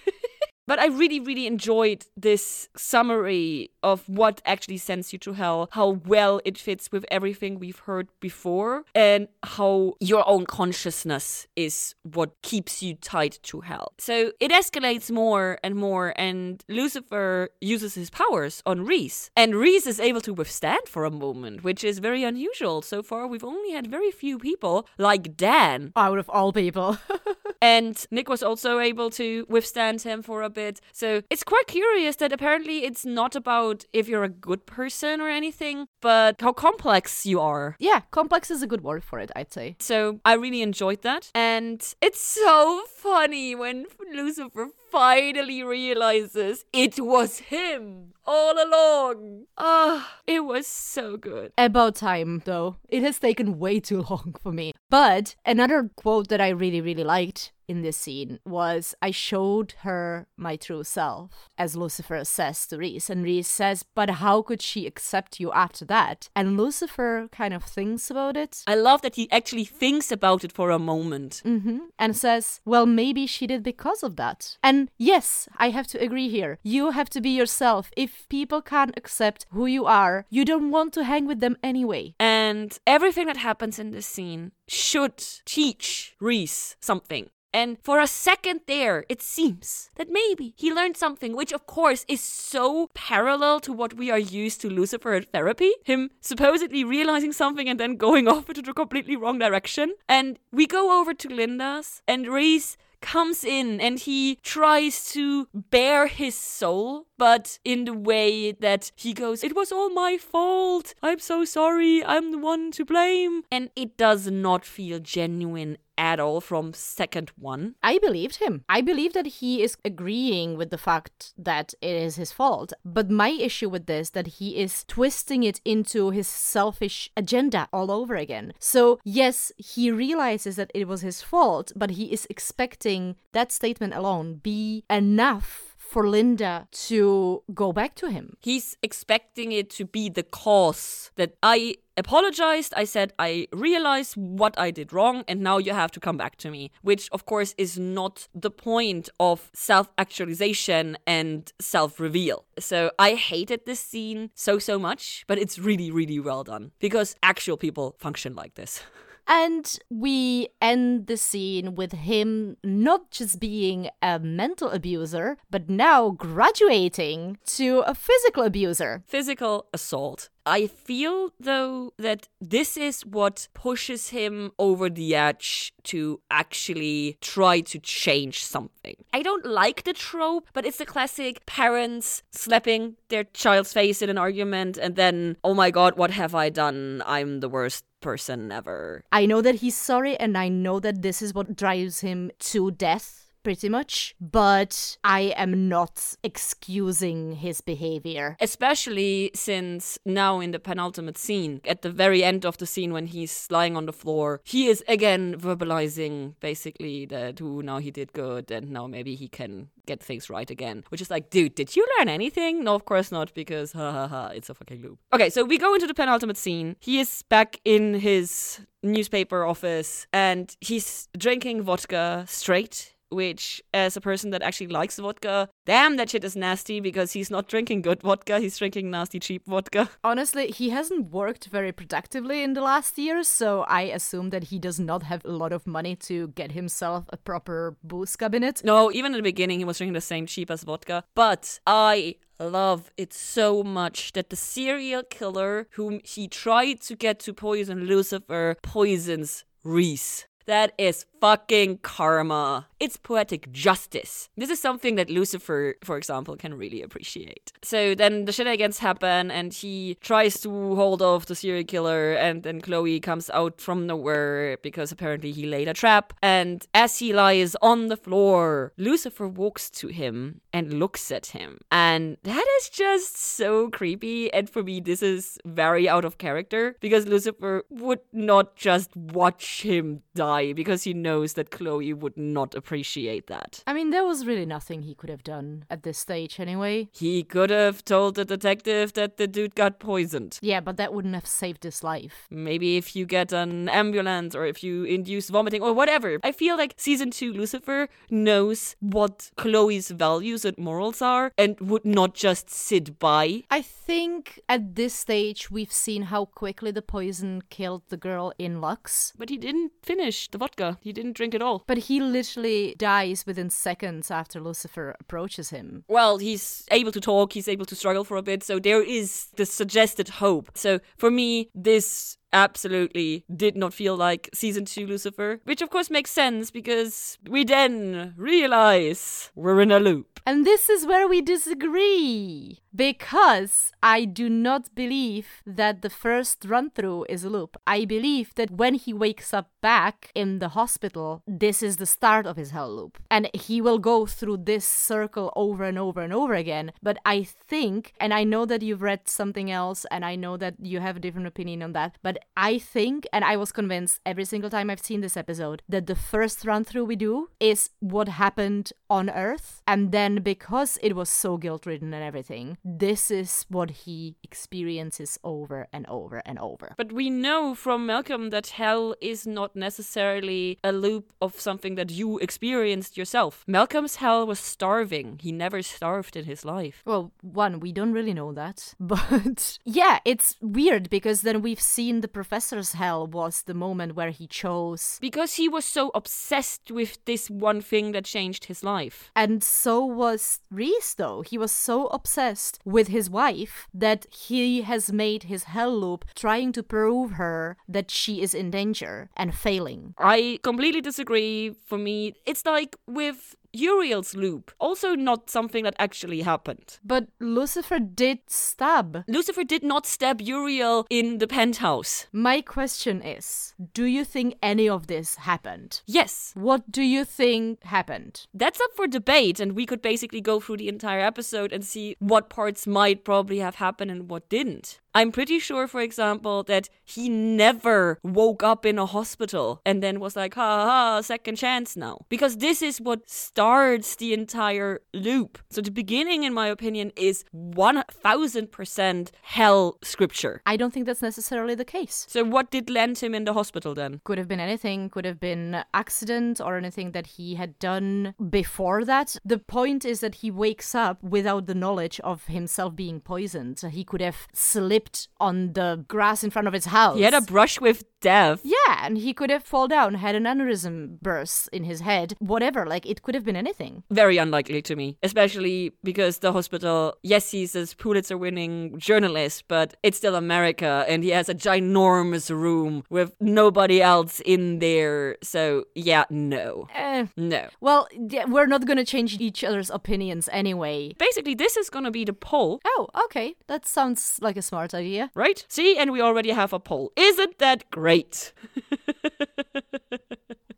But 0.67 0.79
I 0.79 0.87
really, 0.87 1.21
really 1.21 1.47
enjoyed 1.47 2.07
this 2.17 2.69
summary 2.77 3.71
of 3.83 4.09
what 4.09 4.41
actually 4.47 4.79
sends 4.79 5.12
you 5.12 5.19
to 5.21 5.35
hell, 5.35 5.69
how 5.73 6.01
well 6.07 6.41
it 6.45 6.57
fits 6.57 6.91
with 6.91 7.05
everything 7.11 7.59
we've 7.59 7.81
heard 7.81 8.09
before, 8.21 8.85
and 8.95 9.29
how 9.43 9.95
your 10.01 10.27
own 10.27 10.47
consciousness 10.47 11.47
is 11.55 11.95
what 12.03 12.31
keeps 12.43 12.83
you 12.83 12.95
tied 12.95 13.39
to 13.43 13.61
hell. 13.61 13.93
So 13.99 14.33
it 14.41 14.51
escalates 14.51 15.11
more 15.11 15.59
and 15.62 15.75
more, 15.75 16.15
and 16.17 16.65
Lucifer 16.69 17.51
uses 17.61 17.95
his 17.95 18.09
powers 18.09 18.62
on 18.65 18.87
Reese. 18.87 19.31
And 19.37 19.55
Reese 19.55 19.87
is 19.87 20.01
able 20.01 20.23
to 20.23 20.33
withstand 20.33 20.89
for 20.89 21.05
a 21.05 21.11
moment, 21.11 21.62
which 21.62 21.85
is 21.85 21.99
very 21.99 22.25
unusual. 22.25 22.81
So 22.81 23.03
far, 23.03 23.27
we've 23.27 23.45
only 23.45 23.73
had 23.73 23.87
very 23.87 24.11
few 24.11 24.39
people, 24.39 24.87
like 24.97 25.37
Dan, 25.37 25.93
Out 25.95 26.19
of 26.19 26.31
all 26.31 26.53
people. 26.53 26.97
and 27.61 28.07
Nick 28.11 28.29
was 28.31 28.43
also 28.43 28.79
able 28.79 29.11
to 29.11 29.47
withstand 29.49 30.03
him 30.03 30.23
for 30.23 30.43
a 30.43 30.54
bit. 30.55 30.81
So 30.93 31.23
it's 31.31 31.43
quite 31.43 31.67
curious 31.67 32.17
that 32.17 32.33
apparently 32.33 32.85
it's 32.85 33.05
not 33.05 33.37
about 33.37 33.85
if 33.93 34.09
you're 34.09 34.25
a 34.25 34.29
good 34.29 34.67
person 34.67 35.21
or 35.21 35.29
anything, 35.29 35.87
but 36.01 36.41
how 36.41 36.53
complex 36.53 37.27
you 37.27 37.41
are. 37.41 37.77
Yeah, 37.79 38.01
complex 38.11 38.51
is 38.51 38.63
a 38.63 38.67
good 38.67 38.83
word 38.83 39.05
for 39.05 39.19
it, 39.19 39.31
I'd 39.37 39.53
say. 39.53 39.77
So 39.79 40.21
I 40.25 40.35
really 40.35 40.63
enjoyed 40.63 41.03
that. 41.03 41.31
And 41.35 41.83
it's 42.01 42.21
so 42.21 42.85
funny 42.89 43.55
when 43.55 43.87
Lucifer 44.13 44.69
finally 44.91 45.61
realizes 45.65 46.65
it 46.73 47.01
was 47.01 47.39
him 47.39 48.13
all 48.25 48.55
along. 48.55 49.47
Ah, 49.59 50.21
it 50.27 50.45
was 50.45 50.69
so 50.69 51.17
good. 51.17 51.53
About 51.59 51.97
time, 51.97 52.43
though. 52.45 52.77
It 52.89 53.03
has 53.03 53.19
taken 53.19 53.59
way 53.59 53.81
too 53.81 54.03
long 54.11 54.37
for 54.41 54.53
me. 54.53 54.73
But 54.91 55.35
another 55.45 55.91
quote 55.97 56.29
that 56.29 56.41
I 56.41 56.51
really, 56.51 56.81
really 56.81 57.03
liked 57.03 57.51
in 57.69 57.83
this 57.83 57.97
scene 57.97 58.41
was 58.45 58.95
I 59.01 59.11
showed 59.11 59.75
her 59.83 60.27
my 60.37 60.57
true 60.57 60.85
self, 60.85 61.49
as 61.59 61.77
Lucifer 61.77 62.25
says 62.25 62.67
to 62.67 62.79
Reese. 62.79 63.11
And 63.11 63.25
Reese 63.25 63.49
says, 63.49 63.85
But 63.95 64.11
how 64.11 64.43
could 64.43 64.62
she 64.62 64.87
accept 64.87 65.41
you 65.41 65.53
after 65.53 65.85
that? 65.87 66.29
And 66.35 66.57
Lucifer 66.57 67.29
kind 67.33 67.55
of 67.55 67.65
thinks 67.65 68.11
about 68.11 68.37
it. 68.37 68.62
I 68.67 68.75
love 68.75 69.03
that 69.03 69.17
he 69.17 69.31
actually 69.31 69.65
thinks 69.65 70.11
about 70.12 70.45
it 70.45 70.53
for 70.53 70.71
a 70.71 70.79
moment. 70.79 71.43
Mm-hmm. 71.45 71.79
And 71.99 72.17
says, 72.17 72.61
Well, 72.65 72.87
maybe 72.87 73.27
she 73.27 73.47
did 73.47 73.62
because 73.62 74.03
of 74.03 74.17
that. 74.17 74.57
And 74.62 74.91
yes, 74.99 75.49
I 75.57 75.71
have 75.71 75.87
to 75.89 75.99
agree 76.03 76.29
here. 76.29 76.59
You 76.62 76.91
have 76.91 77.11
to 77.11 77.21
be 77.21 77.31
yourself. 77.31 77.91
If 77.97 78.29
people 78.29 78.62
can't 78.62 78.97
accept 78.97 79.47
who 79.51 79.67
you 79.67 79.87
are, 79.87 80.27
you 80.31 80.45
don't 80.45 80.71
want 80.71 80.93
to 80.95 81.05
hang 81.05 81.27
with 81.27 81.41
them 81.41 81.57
anyway. 81.62 82.15
And 82.19 82.79
everything 82.87 83.27
that 83.27 83.37
happens 83.39 83.79
in 83.79 83.91
this 83.91 84.07
scene 84.07 84.53
should 84.69 85.23
teach 85.45 86.15
Reese 86.21 86.77
something. 86.81 87.31
And 87.55 87.79
for 87.81 88.01
a 88.01 88.09
second 88.09 88.63
there, 88.67 89.05
it 89.09 89.23
seems 89.23 89.89
that 89.95 90.11
maybe 90.11 90.55
he 90.57 90.75
learned 90.75 90.97
something, 90.97 91.37
which 91.37 91.53
of 91.53 91.69
course 91.69 92.05
is 92.09 92.21
so 92.21 92.89
parallel 92.95 93.61
to 93.61 93.73
what 93.73 93.95
we 93.95 94.11
are 94.11 94.19
used 94.19 94.61
to 94.63 94.69
Lucifer 94.69 95.15
at 95.15 95.31
therapy. 95.31 95.71
Him 95.85 96.11
supposedly 96.21 96.83
realizing 96.83 97.33
something 97.33 97.69
and 97.69 97.79
then 97.79 97.95
going 97.97 98.27
off 98.33 98.49
into 98.49 98.63
the 98.63 98.73
completely 98.73 99.15
wrong 99.15 99.39
direction. 99.39 99.95
And 100.09 100.41
we 100.51 100.67
go 100.67 101.01
over 101.01 101.15
to 101.15 101.29
Linda's, 101.29 102.03
and 102.09 102.27
Reese 102.27 102.77
comes 103.05 103.45
in 103.45 103.81
and 103.83 103.99
he 103.99 104.39
tries 104.43 105.13
to 105.13 105.47
bare 105.55 106.07
his 106.07 106.35
soul, 106.35 107.07
but 107.19 107.59
in 107.65 107.85
the 107.85 107.95
way 107.95 108.53
that 108.53 108.93
he 108.97 109.12
goes, 109.12 109.45
It 109.45 109.55
was 109.55 109.73
all 109.73 109.91
my 109.91 110.17
fault. 110.17 110.95
I'm 111.03 111.19
so 111.19 111.45
sorry. 111.45 112.05
I'm 112.05 112.33
the 112.33 112.39
one 112.39 112.71
to 112.73 112.85
blame. 112.85 113.43
And 113.51 113.71
it 113.77 113.97
does 113.97 114.31
not 114.31 114.65
feel 114.65 114.99
genuine 114.99 115.79
at 115.97 116.21
all 116.21 116.41
from 116.41 116.73
second 116.73 117.31
one. 117.39 117.75
I 117.83 117.99
believed 117.99 118.37
him. 118.37 118.65
I 118.69 118.81
believe 118.81 119.12
that 119.12 119.27
he 119.27 119.62
is 119.62 119.77
agreeing 119.85 120.57
with 120.57 120.71
the 120.71 120.79
fact 120.79 121.33
that 121.39 121.75
it 121.81 121.95
is 121.95 122.17
his 122.17 122.33
fault. 122.33 122.73
But 122.85 123.11
my 123.11 123.29
issue 123.29 123.69
with 123.69 123.87
this 123.87 124.11
that 124.11 124.27
he 124.39 124.57
is 124.57 124.85
twisting 124.85 125.43
it 125.43 125.61
into 125.65 126.11
his 126.11 126.29
selfish 126.29 127.11
agenda 127.17 127.69
all 127.73 127.91
over 127.91 128.17
again. 128.17 128.53
So, 128.59 128.99
yes, 129.05 129.53
he 129.57 129.91
realizes 129.91 130.57
that 130.57 130.73
it 130.75 130.89
was 130.89 131.03
his 131.03 131.23
fault, 131.23 131.73
but 131.77 131.93
he 131.93 132.12
is 132.12 132.27
expecting 132.29 133.17
that 133.33 133.53
statement 133.53 133.95
alone 133.95 134.41
be 134.43 134.85
enough 134.91 135.64
for 135.91 136.09
Linda 136.09 136.66
to 136.89 137.43
go 137.53 137.72
back 137.72 137.95
to 137.97 138.11
him. 138.11 138.37
He's 138.41 138.76
expecting 138.82 139.53
it 139.53 139.70
to 139.70 139.85
be 139.85 140.09
the 140.09 140.22
cause 140.22 141.11
that 141.16 141.37
I 141.43 141.76
apologized. 141.97 142.72
I 142.76 142.85
said, 142.85 143.12
I 143.18 143.47
realized 143.53 144.16
what 144.16 144.59
I 144.59 144.70
did 144.70 144.93
wrong, 144.93 145.24
and 145.28 145.41
now 145.41 145.59
you 145.59 145.72
have 145.72 145.93
to 145.93 146.01
come 146.01 146.16
back 146.16 146.37
to 146.39 146.51
me, 146.51 146.72
which, 146.82 147.09
of 147.12 147.26
course, 147.26 147.55
is 147.59 147.78
not 147.78 148.26
the 148.35 148.51
point 148.51 149.09
of 149.20 149.51
self 149.55 149.91
actualization 149.99 150.97
and 151.07 151.53
self 151.61 152.01
reveal. 152.01 152.45
So 152.59 152.91
I 152.99 153.14
hated 153.14 153.66
this 153.66 153.80
scene 153.80 154.30
so, 154.35 154.59
so 154.59 154.78
much, 154.78 155.24
but 155.26 155.39
it's 155.39 155.59
really, 155.59 155.91
really 155.91 156.18
well 156.18 156.45
done 156.45 156.72
because 156.80 157.14
actual 157.22 157.57
people 157.57 157.95
function 157.99 158.35
like 158.35 158.55
this. 158.55 158.82
And 159.27 159.79
we 159.91 160.49
end 160.61 161.07
the 161.07 161.16
scene 161.16 161.75
with 161.75 161.93
him 161.93 162.57
not 162.62 163.11
just 163.11 163.41
being 163.41 163.89
a 164.03 164.18
mental 164.18 164.70
abuser, 164.70 165.39
but 165.51 165.70
now 165.70 166.11
graduating 166.11 167.39
to 167.47 167.81
a 167.87 167.95
physical 167.95 168.43
abuser. 168.43 169.03
Physical 169.07 169.66
assault. 169.72 170.29
I 170.47 170.66
feel, 170.66 171.31
though, 171.41 171.95
that 171.99 172.29
this 172.39 172.77
is 172.77 173.07
what 173.07 173.49
pushes 173.55 174.11
him 174.11 174.53
over 174.59 174.91
the 174.91 175.14
edge 175.14 175.72
to 175.85 176.20
actually 176.31 177.16
try 177.22 177.61
to 177.62 177.79
change 177.79 178.45
something. 178.45 178.97
I 179.14 179.22
don't 179.22 179.47
like 179.47 179.85
the 179.85 179.95
trope, 179.95 180.49
but 180.53 180.66
it's 180.66 180.77
the 180.77 180.85
classic 180.85 181.47
parents 181.47 182.22
slapping 182.31 182.97
their 183.09 183.25
child's 183.25 183.72
face 183.72 184.03
in 184.03 184.11
an 184.11 184.18
argument 184.18 184.77
and 184.77 184.97
then, 184.97 185.39
oh 185.43 185.55
my 185.55 185.70
god, 185.70 185.97
what 185.97 186.11
have 186.11 186.35
I 186.35 186.51
done? 186.51 187.03
I'm 187.07 187.41
the 187.41 187.49
worst 187.49 187.85
person 188.05 188.53
ever. 188.53 189.03
I 189.11 189.25
know 189.25 189.41
that 189.41 189.57
he's 189.57 189.75
sorry, 189.75 190.17
and 190.17 190.37
I 190.37 190.49
know 190.49 190.79
that 190.79 191.01
this 191.01 191.23
is 191.23 191.33
what 191.33 191.57
drives 191.57 192.01
him 192.01 192.31
to 192.53 192.71
death 192.71 193.24
pretty 193.45 193.68
much, 193.68 194.16
but 194.20 194.97
I 195.05 195.34
am 195.36 195.68
not 195.68 196.16
excusing 196.24 197.34
his 197.34 197.61
behavior. 197.61 198.36
Especially 198.40 199.30
since 199.34 199.99
now 200.05 200.40
in 200.40 200.51
the 200.51 200.59
penultimate 200.59 201.18
scene, 201.18 201.61
at 201.68 201.82
the 201.82 201.90
very 201.90 202.24
end 202.24 202.45
of 202.45 202.59
the 202.59 202.66
scene 202.66 202.92
when 202.92 203.07
he's 203.07 203.47
lying 203.51 203.76
on 203.76 203.86
the 203.86 203.92
floor, 203.92 204.40
he 204.45 204.66
is 204.66 204.82
again 204.88 205.36
verbalizing 205.38 206.34
basically 206.40 207.07
that 207.07 207.38
who 207.38 207.62
now 207.62 207.78
he 207.78 207.90
did 207.90 208.12
good 208.12 208.51
and 208.51 208.70
now 208.70 208.86
maybe 208.86 209.14
he 209.14 209.28
can 209.28 209.68
get 209.86 210.03
things 210.03 210.30
right 210.30 210.51
again. 210.51 210.82
Which 210.88 211.03
is 211.03 211.11
like, 211.11 211.30
dude, 211.30 211.55
did 211.55 211.76
you 211.76 211.86
learn 211.99 212.09
anything? 212.09 212.64
No, 212.64 212.74
of 212.74 212.86
course 212.86 213.12
not, 213.12 213.34
because 213.34 213.72
ha 213.72 213.92
ha 213.92 214.09
ha, 214.09 214.26
it's 214.28 214.49
a 214.49 214.55
fucking 214.55 214.82
loop. 214.82 214.99
Okay, 215.12 215.30
so 215.30 215.45
we 215.45 215.59
go 215.59 215.74
into 215.74 215.86
the 215.86 215.95
penultimate 215.95 216.38
scene. 216.38 216.76
He 216.80 216.99
is 216.99 217.22
back 217.28 217.61
in 217.64 217.95
his 217.95 218.61
newspaper 218.82 219.45
office 219.45 220.07
and 220.12 220.57
he's 220.61 221.09
drinking 221.16 221.62
vodka 221.62 222.24
straight 222.28 222.93
which 223.11 223.63
as 223.73 223.97
a 223.97 224.01
person 224.01 224.31
that 224.31 224.43
actually 224.43 224.69
likes 224.69 224.99
vodka, 224.99 225.49
damn 225.67 225.97
that 225.97 226.11
shit 226.11 226.25
is 226.25 226.37
nasty 226.37 226.81
because 226.81 227.13
he's 227.13 227.31
not 227.31 227.49
drinking 227.49 227.83
good 227.83 228.03
vodka, 228.03 228.41
he's 228.41 228.59
drinking 228.59 228.91
nasty 228.91 229.19
cheap 229.19 229.47
vodka. 229.47 229.91
Honestly, 230.05 230.49
he 230.49 230.71
hasn't 230.71 231.11
worked 231.11 231.47
very 231.47 231.73
productively 231.73 232.43
in 232.43 232.55
the 232.55 232.61
last 232.61 232.99
years, 232.99 233.29
so 233.29 233.63
I 233.63 233.83
assume 233.83 234.31
that 234.31 234.45
he 234.45 234.59
does 234.59 234.81
not 234.81 235.03
have 235.05 235.25
a 235.25 235.31
lot 235.31 235.53
of 235.53 235.67
money 235.67 235.97
to 235.97 236.29
get 236.29 236.53
himself 236.53 237.05
a 237.11 237.17
proper 237.17 237.77
booze 237.83 238.17
cabinet. 238.17 238.63
No, 238.65 238.91
even 238.93 239.13
in 239.13 239.19
the 239.19 239.23
beginning 239.23 239.59
he 239.59 239.65
was 239.65 239.79
drinking 239.79 239.95
the 239.95 240.01
same 240.01 240.27
cheap 240.27 240.51
as 240.51 240.65
vodka, 240.65 241.05
but 241.15 241.61
I 241.67 242.17
love 242.39 242.91
it 242.97 243.13
so 243.13 243.63
much 243.63 244.13
that 244.13 244.31
the 244.31 244.37
serial 244.37 245.03
killer 245.03 245.69
whom 245.73 246.01
he 246.05 246.29
tried 246.29 246.81
to 246.83 246.97
get 246.97 247.19
to 247.21 247.33
poison 247.33 247.85
Lucifer 247.85 248.57
poisons 248.63 249.45
Reese. 249.63 250.27
That 250.47 250.73
is 250.77 251.07
fucking 251.25 251.79
karma. 251.79 252.66
It's 252.79 252.99
poetic 252.99 253.51
justice. 253.51 254.29
This 254.37 254.51
is 254.51 254.61
something 254.61 254.97
that 254.97 255.09
Lucifer, 255.09 255.75
for 255.83 255.97
example, 255.97 256.37
can 256.37 256.53
really 256.53 256.83
appreciate. 256.83 257.51
So 257.62 257.95
then 257.95 258.27
the 258.27 258.33
shenanigans 258.33 258.79
happen 258.79 259.31
and 259.31 259.55
he 259.55 259.97
tries 260.03 260.39
to 260.43 260.51
hold 260.75 261.01
off 261.01 261.25
the 261.25 261.35
serial 261.35 261.64
killer 261.64 262.12
and 262.12 262.43
then 262.43 262.61
Chloe 262.61 263.01
comes 263.01 263.31
out 263.31 263.59
from 263.59 263.87
nowhere 263.87 264.59
because 264.62 264.93
apparently 264.93 265.33
he 265.33 265.47
laid 265.47 265.66
a 265.66 265.72
trap. 265.72 266.12
And 266.22 266.66
as 266.75 266.99
he 266.99 267.14
lies 267.14 267.57
on 267.62 267.89
the 267.89 267.97
floor, 267.97 268.75
Lucifer 268.77 269.27
walks 269.27 269.70
to 269.81 269.89
him 269.89 270.43
and 270.53 270.79
looks 270.79 271.11
at 271.11 271.29
him. 271.29 271.57
And 271.72 272.18
that 272.25 272.47
is 272.61 272.68
just 272.68 273.16
so 273.16 273.70
creepy. 273.70 274.31
And 274.31 274.51
for 274.51 274.62
me, 274.62 274.81
this 274.81 275.01
is 275.03 275.39
very 275.47 275.89
out 275.89 276.05
of 276.05 276.18
character 276.18 276.77
because 276.81 277.07
Lucifer 277.07 277.64
would 277.70 278.01
not 278.12 278.57
just 278.57 278.95
watch 278.95 279.62
him 279.62 280.03
die 280.14 280.53
because 280.53 280.85
he 280.85 280.93
knows 280.93 281.14
that 281.23 281.51
Chloe 281.51 281.93
would 281.93 282.17
not 282.17 282.55
appreciate 282.55 283.27
that. 283.29 283.62
I 283.67 283.73
mean, 283.73 283.91
there 283.91 284.05
was 284.05 284.27
really 284.27 284.47
nothing 284.47 284.83
he 284.83 284.95
could 284.95 285.11
have 285.11 285.23
done 285.23 285.65
at 285.71 285.83
this 285.83 285.99
stage 285.99 286.41
anyway. 286.41 286.89
He 286.93 287.23
could 287.23 287.51
have 287.51 287.85
told 287.85 288.17
the 288.17 288.25
detective 288.25 288.93
that 288.95 289.17
the 289.17 289.27
dude 289.27 289.55
got 289.55 289.79
poisoned. 289.79 290.39
Yeah, 290.43 290.61
but 290.61 290.77
that 290.77 290.93
wouldn't 290.93 291.15
have 291.15 291.27
saved 291.27 291.65
his 291.65 291.83
life. 291.83 292.27
Maybe 292.31 292.77
if 292.77 292.97
you 292.97 293.07
get 293.07 293.33
an 293.33 293.69
ambulance 293.69 294.35
or 294.35 294.47
if 294.47 294.62
you 294.65 294.85
induce 294.85 295.31
vomiting 295.31 295.62
or 295.62 295.73
whatever. 295.73 296.19
I 296.23 296.33
feel 296.33 296.57
like 296.57 296.75
season 296.77 297.11
two 297.11 297.33
Lucifer 297.33 297.89
knows 298.11 298.77
what 298.81 299.31
Chloe's 299.37 299.91
values 299.91 300.45
and 300.45 300.57
morals 300.59 301.01
are 301.03 301.33
and 301.39 301.59
would 301.61 301.85
not 301.85 302.15
just 302.15 302.51
sit 302.51 302.99
by. 302.99 303.43
I 303.51 303.62
think 303.62 304.41
at 304.49 304.75
this 304.75 304.95
stage 304.95 305.51
we've 305.51 305.73
seen 305.73 306.03
how 306.03 306.25
quickly 306.25 306.71
the 306.71 306.83
poison 306.83 307.43
killed 307.51 307.83
the 307.89 307.97
girl 307.97 308.33
in 308.39 308.61
Lux. 308.61 309.12
But 309.17 309.31
he 309.31 309.37
didn't 309.37 309.73
finish 309.83 310.29
the 310.29 310.39
vodka. 310.39 310.79
He 310.81 310.93
didn't 310.93 311.04
drink 311.13 311.35
at 311.35 311.43
all. 311.43 311.65
But 311.67 311.79
he 311.79 312.01
literally 312.01 312.75
dies 312.79 313.27
within 313.27 313.51
seconds 313.51 314.11
after 314.11 314.41
Lucifer 314.41 314.97
approaches 315.01 315.51
him. 315.51 315.85
Well, 315.89 316.19
he's 316.19 316.65
able 316.71 316.93
to 316.93 317.01
talk, 317.01 317.33
he's 317.33 317.49
able 317.49 317.67
to 317.67 317.77
struggle 317.77 318.05
for 318.05 318.17
a 318.17 318.23
bit, 318.23 318.43
so 318.43 318.59
there 318.59 318.83
is 318.83 319.29
the 319.37 319.47
suggested 319.47 320.09
hope. 320.09 320.51
So 320.55 320.81
for 320.97 321.11
me, 321.11 321.51
this 321.55 322.17
absolutely 322.35 323.24
did 323.35 323.57
not 323.57 323.72
feel 323.72 323.97
like 323.97 324.28
season 324.35 324.66
two 324.66 324.87
Lucifer, 324.87 325.41
which 325.45 325.62
of 325.62 325.70
course 325.70 325.89
makes 325.89 326.11
sense 326.11 326.51
because 326.51 327.18
we 327.28 327.45
then 327.45 328.12
realize 328.16 329.30
we're 329.35 329.61
in 329.62 329.72
a 329.72 329.80
loop. 329.80 330.20
And 330.26 330.47
this 330.47 330.70
is 330.70 330.87
where 330.87 331.07
we 331.07 331.20
disagree. 331.20 332.61
Because 332.74 333.70
I 333.82 334.05
do 334.05 334.28
not 334.28 334.74
believe 334.74 335.43
that 335.47 335.82
the 335.82 335.91
first 335.91 336.45
run 336.47 336.70
through 336.70 337.07
is 337.09 337.22
a 337.22 337.30
loop. 337.30 337.57
I 337.66 337.85
believe 337.85 338.35
that 338.35 338.51
when 338.51 338.74
he 338.74 338.93
wakes 338.93 339.32
up 339.32 339.51
back 339.61 340.11
in 340.14 340.41
the 340.41 340.49
hospital, 340.49 341.22
this 341.26 341.62
is 341.62 341.76
the 341.76 341.87
start 341.87 342.26
of 342.26 342.37
his 342.37 342.51
hell 342.51 342.74
loop. 342.74 342.99
And 343.11 343.30
he 343.32 343.61
will 343.61 343.78
go 343.78 344.07
through 344.07 344.39
this 344.39 344.64
circle 344.64 345.32
over 345.37 345.62
and 345.62 345.78
over 345.78 346.01
and 346.01 346.12
over 346.12 346.35
again. 346.35 346.72
But 346.82 346.99
I 347.05 347.22
think, 347.22 347.93
and 348.01 348.12
I 348.12 348.24
know 348.24 348.45
that 348.47 348.62
you've 348.62 348.82
read 348.82 349.09
something 349.09 349.53
else, 349.53 349.87
and 349.93 350.05
I 350.05 350.16
know 350.16 350.37
that 350.39 350.55
you 350.59 350.80
have 350.80 350.97
a 350.97 351.01
different 351.01 351.28
opinion 351.28 351.62
on 351.62 351.74
that, 351.74 351.99
but 352.03 352.24
I 352.37 352.59
think, 352.59 353.07
and 353.12 353.25
I 353.25 353.37
was 353.37 353.53
convinced 353.53 354.01
every 354.05 354.25
single 354.25 354.51
time 354.51 354.70
I've 354.70 354.81
seen 354.81 355.01
this 355.01 355.16
episode, 355.16 355.62
that 355.68 355.87
the 355.87 355.95
first 355.95 356.45
run 356.45 356.64
through 356.64 356.85
we 356.87 356.97
do 356.97 357.31
is 357.41 357.70
what 357.81 358.09
happened 358.09 358.72
on 358.91 359.11
Earth. 359.11 359.62
And 359.66 359.93
then 359.93 360.22
because 360.22 360.79
it 360.83 360.97
was 360.97 361.09
so 361.09 361.37
guilt 361.37 361.66
ridden 361.66 361.95
and 361.95 362.03
everything, 362.03 362.59
this 362.64 363.11
is 363.11 363.47
what 363.49 363.70
he 363.70 364.16
experiences 364.22 365.18
over 365.22 365.68
and 365.72 365.87
over 365.89 366.22
and 366.25 366.39
over. 366.39 366.75
But 366.77 366.93
we 366.93 367.11
know 367.11 367.55
from 367.55 367.87
Malcolm 367.87 368.31
that 368.31 368.49
hell 368.49 368.95
is 369.01 369.27
not 369.27 369.55
necessarily 369.55 370.59
a 370.64 370.72
loop 370.72 371.12
of 371.20 371.39
something 371.39 371.75
that 371.77 371.91
you 371.91 372.18
experienced 372.18 372.97
yourself. 372.97 373.45
Malcolm's 373.47 373.97
hell 373.97 374.27
was 374.27 374.39
starving. 374.39 375.18
He 375.22 375.33
never 375.33 375.62
starved 375.62 376.16
in 376.16 376.25
his 376.25 376.45
life. 376.45 376.83
Well, 376.85 377.12
one, 377.22 377.61
we 377.61 377.72
don't 377.72 377.93
really 377.93 378.14
know 378.14 378.33
that. 378.33 378.75
But 378.95 379.59
yeah, 379.64 379.99
it's 380.05 380.37
weird 380.41 380.89
because 380.89 381.22
then 381.22 381.43
we've 381.43 381.61
seen 381.61 382.01
the 382.01 382.09
professor's 382.15 382.73
hell 382.73 383.07
was 383.07 383.43
the 383.43 383.53
moment 383.53 383.95
where 383.95 384.11
he 384.11 384.27
chose. 384.27 384.99
Because 385.01 385.35
he 385.35 385.49
was 385.49 385.65
so 385.65 385.91
obsessed 385.95 386.71
with 386.71 387.05
this 387.05 387.29
one 387.29 387.61
thing 387.61 387.93
that 387.93 388.07
changed 388.07 388.47
his 388.47 388.65
life. 388.65 389.11
And 389.15 389.43
so 389.45 389.85
was 389.85 390.41
Reese, 390.51 390.95
though. 390.95 391.21
He 391.21 391.37
was 391.37 391.53
so 391.53 391.89
obsessed 391.89 392.61
with 392.65 392.89
his 392.89 393.11
wife 393.11 393.69
that 393.75 394.07
he 394.11 394.62
has 394.62 394.93
made 394.93 395.25
his 395.25 395.45
hell 395.45 395.79
loop 395.79 396.05
trying 396.15 396.53
to 396.53 396.62
prove 396.62 397.12
her 397.12 397.57
that 397.69 397.91
she 397.91 398.23
is 398.23 398.35
in 398.35 398.51
danger 398.51 399.11
and 399.17 399.35
failing. 399.35 399.95
I 399.99 400.39
completely 400.43 400.81
disagree. 400.81 401.57
For 401.67 401.77
me, 401.77 402.15
it's 402.25 402.47
like 402.47 402.77
with 402.87 403.37
Uriel's 403.55 404.15
loop. 404.15 404.53
Also, 404.59 404.95
not 404.95 405.31
something 405.31 405.65
that 405.65 405.77
actually 405.79 406.23
happened. 406.23 406.79
But 406.85 407.09
Lucifer 407.21 407.79
did 407.79 408.19
stab. 408.27 409.05
Lucifer 409.07 409.45
did 409.45 409.63
not 409.63 409.87
stab 409.87 410.21
Uriel 410.21 410.87
in 410.91 411.19
the 411.19 411.27
penthouse. 411.27 412.07
My 412.13 412.41
question 412.41 413.03
is 413.03 413.55
Do 413.73 413.85
you 413.85 414.05
think 414.05 414.37
any 414.43 414.69
of 414.69 414.89
this 414.89 415.17
happened? 415.17 415.83
Yes. 415.87 416.33
What 416.35 416.71
do 416.71 416.83
you 416.83 417.05
think 417.05 417.63
happened? 417.65 418.27
That's 418.35 418.61
up 418.61 418.71
for 418.75 418.87
debate, 418.87 419.41
and 419.41 419.53
we 419.53 419.67
could 419.67 419.83
basically 419.83 420.21
go 420.21 420.41
through 420.41 420.59
the 420.59 420.69
entire 420.69 421.01
episode 421.01 421.53
and 421.53 421.65
see 421.65 421.97
what 421.99 422.29
parts 422.29 422.67
might 422.67 423.05
probably 423.05 423.39
have 423.39 423.57
happened 423.57 423.91
and 423.91 424.11
what 424.11 424.29
didn't. 424.29 424.81
I'm 424.95 425.11
pretty 425.11 425.38
sure, 425.38 425.66
for 425.66 425.80
example, 425.80 426.45
that 426.45 426.68
he 426.84 427.09
never 427.09 427.99
woke 428.03 428.42
up 428.42 428.64
in 428.64 428.78
a 428.78 428.86
hospital 428.86 429.61
and 429.66 429.82
then 429.82 429.99
was 429.99 430.14
like, 430.14 430.34
ha 430.34 430.64
ha, 430.64 431.01
second 431.01 431.36
chance 431.36 431.76
now. 431.76 431.99
Because 432.09 432.36
this 432.36 432.62
is 432.62 432.80
what 432.80 433.09
starts 433.11 433.97
the 433.97 434.12
entire 434.14 434.80
loop. 434.92 435.38
So 435.51 435.61
the 435.61 435.70
beginning, 435.70 436.22
in 436.22 436.32
my 436.32 436.47
opinion, 436.47 436.92
is 436.97 437.24
1000% 437.34 439.11
hell 439.22 439.78
scripture. 439.82 440.40
I 440.47 440.57
don't 440.57 440.72
think 440.72 440.86
that's 440.86 441.03
necessarily 441.03 441.55
the 441.55 441.64
case. 441.64 442.07
So 442.09 442.22
what 442.22 442.51
did 442.51 442.70
land 442.70 442.99
him 442.99 443.14
in 443.14 443.24
the 443.24 443.32
hospital 443.32 443.74
then? 443.74 444.01
Could 444.05 444.18
have 444.18 444.28
been 444.28 444.40
anything, 444.40 444.90
could 444.90 445.05
have 445.05 445.18
been 445.18 445.64
accident 445.72 446.40
or 446.40 446.57
anything 446.57 446.92
that 446.92 447.07
he 447.07 447.34
had 447.34 447.59
done 447.59 448.14
before 448.30 448.84
that. 448.84 449.16
The 449.24 449.38
point 449.38 449.84
is 449.84 450.01
that 450.01 450.16
he 450.16 450.30
wakes 450.30 450.74
up 450.74 451.03
without 451.03 451.47
the 451.47 451.55
knowledge 451.55 451.99
of 452.01 452.26
himself 452.26 452.76
being 452.76 453.01
poisoned. 453.01 453.61
He 453.70 453.84
could 453.84 454.01
have 454.01 454.28
slipped 454.32 454.84
on 455.20 455.53
the 455.53 455.85
grass 455.89 456.24
in 456.24 456.30
front 456.30 456.49
of 456.49 456.55
his 456.55 456.66
house. 456.66 456.97
He 456.97 457.03
had 457.03 457.14
a 457.14 457.20
brush 457.20 457.61
with 457.61 457.85
death. 458.01 458.41
Yeah, 458.45 458.85
and 458.85 458.99
he 458.99 459.14
could 459.14 459.30
have 459.30 459.43
fall 459.43 459.66
down, 459.68 459.95
had 459.95 460.14
an 460.14 460.24
aneurysm 460.24 461.01
burst 461.01 461.49
in 461.53 461.64
his 461.64 461.80
head, 461.80 462.14
whatever. 462.18 462.66
Like 462.66 462.85
it 462.87 463.03
could 463.03 463.14
have 463.14 463.24
been 463.24 463.37
anything. 463.37 463.82
Very 463.91 464.18
unlikely 464.18 464.61
to 464.62 464.76
me, 464.76 464.99
especially 465.03 465.72
because 465.82 466.18
the 466.18 466.32
hospital, 466.32 466.97
yes, 467.03 467.30
he's 467.30 467.57
a 467.57 467.66
Pulitzer 467.76 468.18
winning 468.18 468.78
journalist, 468.78 469.45
but 469.49 469.74
it's 469.82 469.97
still 469.97 470.14
America 470.14 470.85
and 470.89 471.03
he 471.03 471.11
has 471.11 471.28
a 471.28 471.35
ginormous 471.35 472.28
room 472.30 472.85
with 472.91 473.14
nobody 473.20 473.80
else 473.80 474.20
in 474.20 474.59
there. 474.59 475.16
So, 475.22 475.64
yeah, 475.74 476.05
no. 476.11 476.68
Eh. 476.74 477.07
No. 477.16 477.49
Well, 477.61 477.89
yeah, 477.93 478.26
we're 478.26 478.47
not 478.47 478.66
gonna 478.66 478.85
change 478.85 479.18
each 479.20 479.43
other's 479.43 479.70
opinions 479.70 480.28
anyway. 480.30 480.93
Basically, 480.99 481.35
this 481.35 481.57
is 481.57 481.70
gonna 481.70 481.91
be 481.91 482.05
the 482.05 482.12
poll, 482.12 482.61
Oh, 482.66 482.89
okay. 483.07 483.35
That 483.47 483.66
sounds 483.66 484.18
like 484.20 484.37
a 484.37 484.43
smart 484.43 484.74
idea. 484.75 485.11
right? 485.14 485.45
See, 485.49 485.77
and 485.77 485.93
we 485.93 486.01
already 486.01 486.31
have 486.31 486.53
a 486.53 486.61
poll. 486.61 486.93
Isn't 486.97 487.39
that 487.39 487.70
great? 487.70 488.33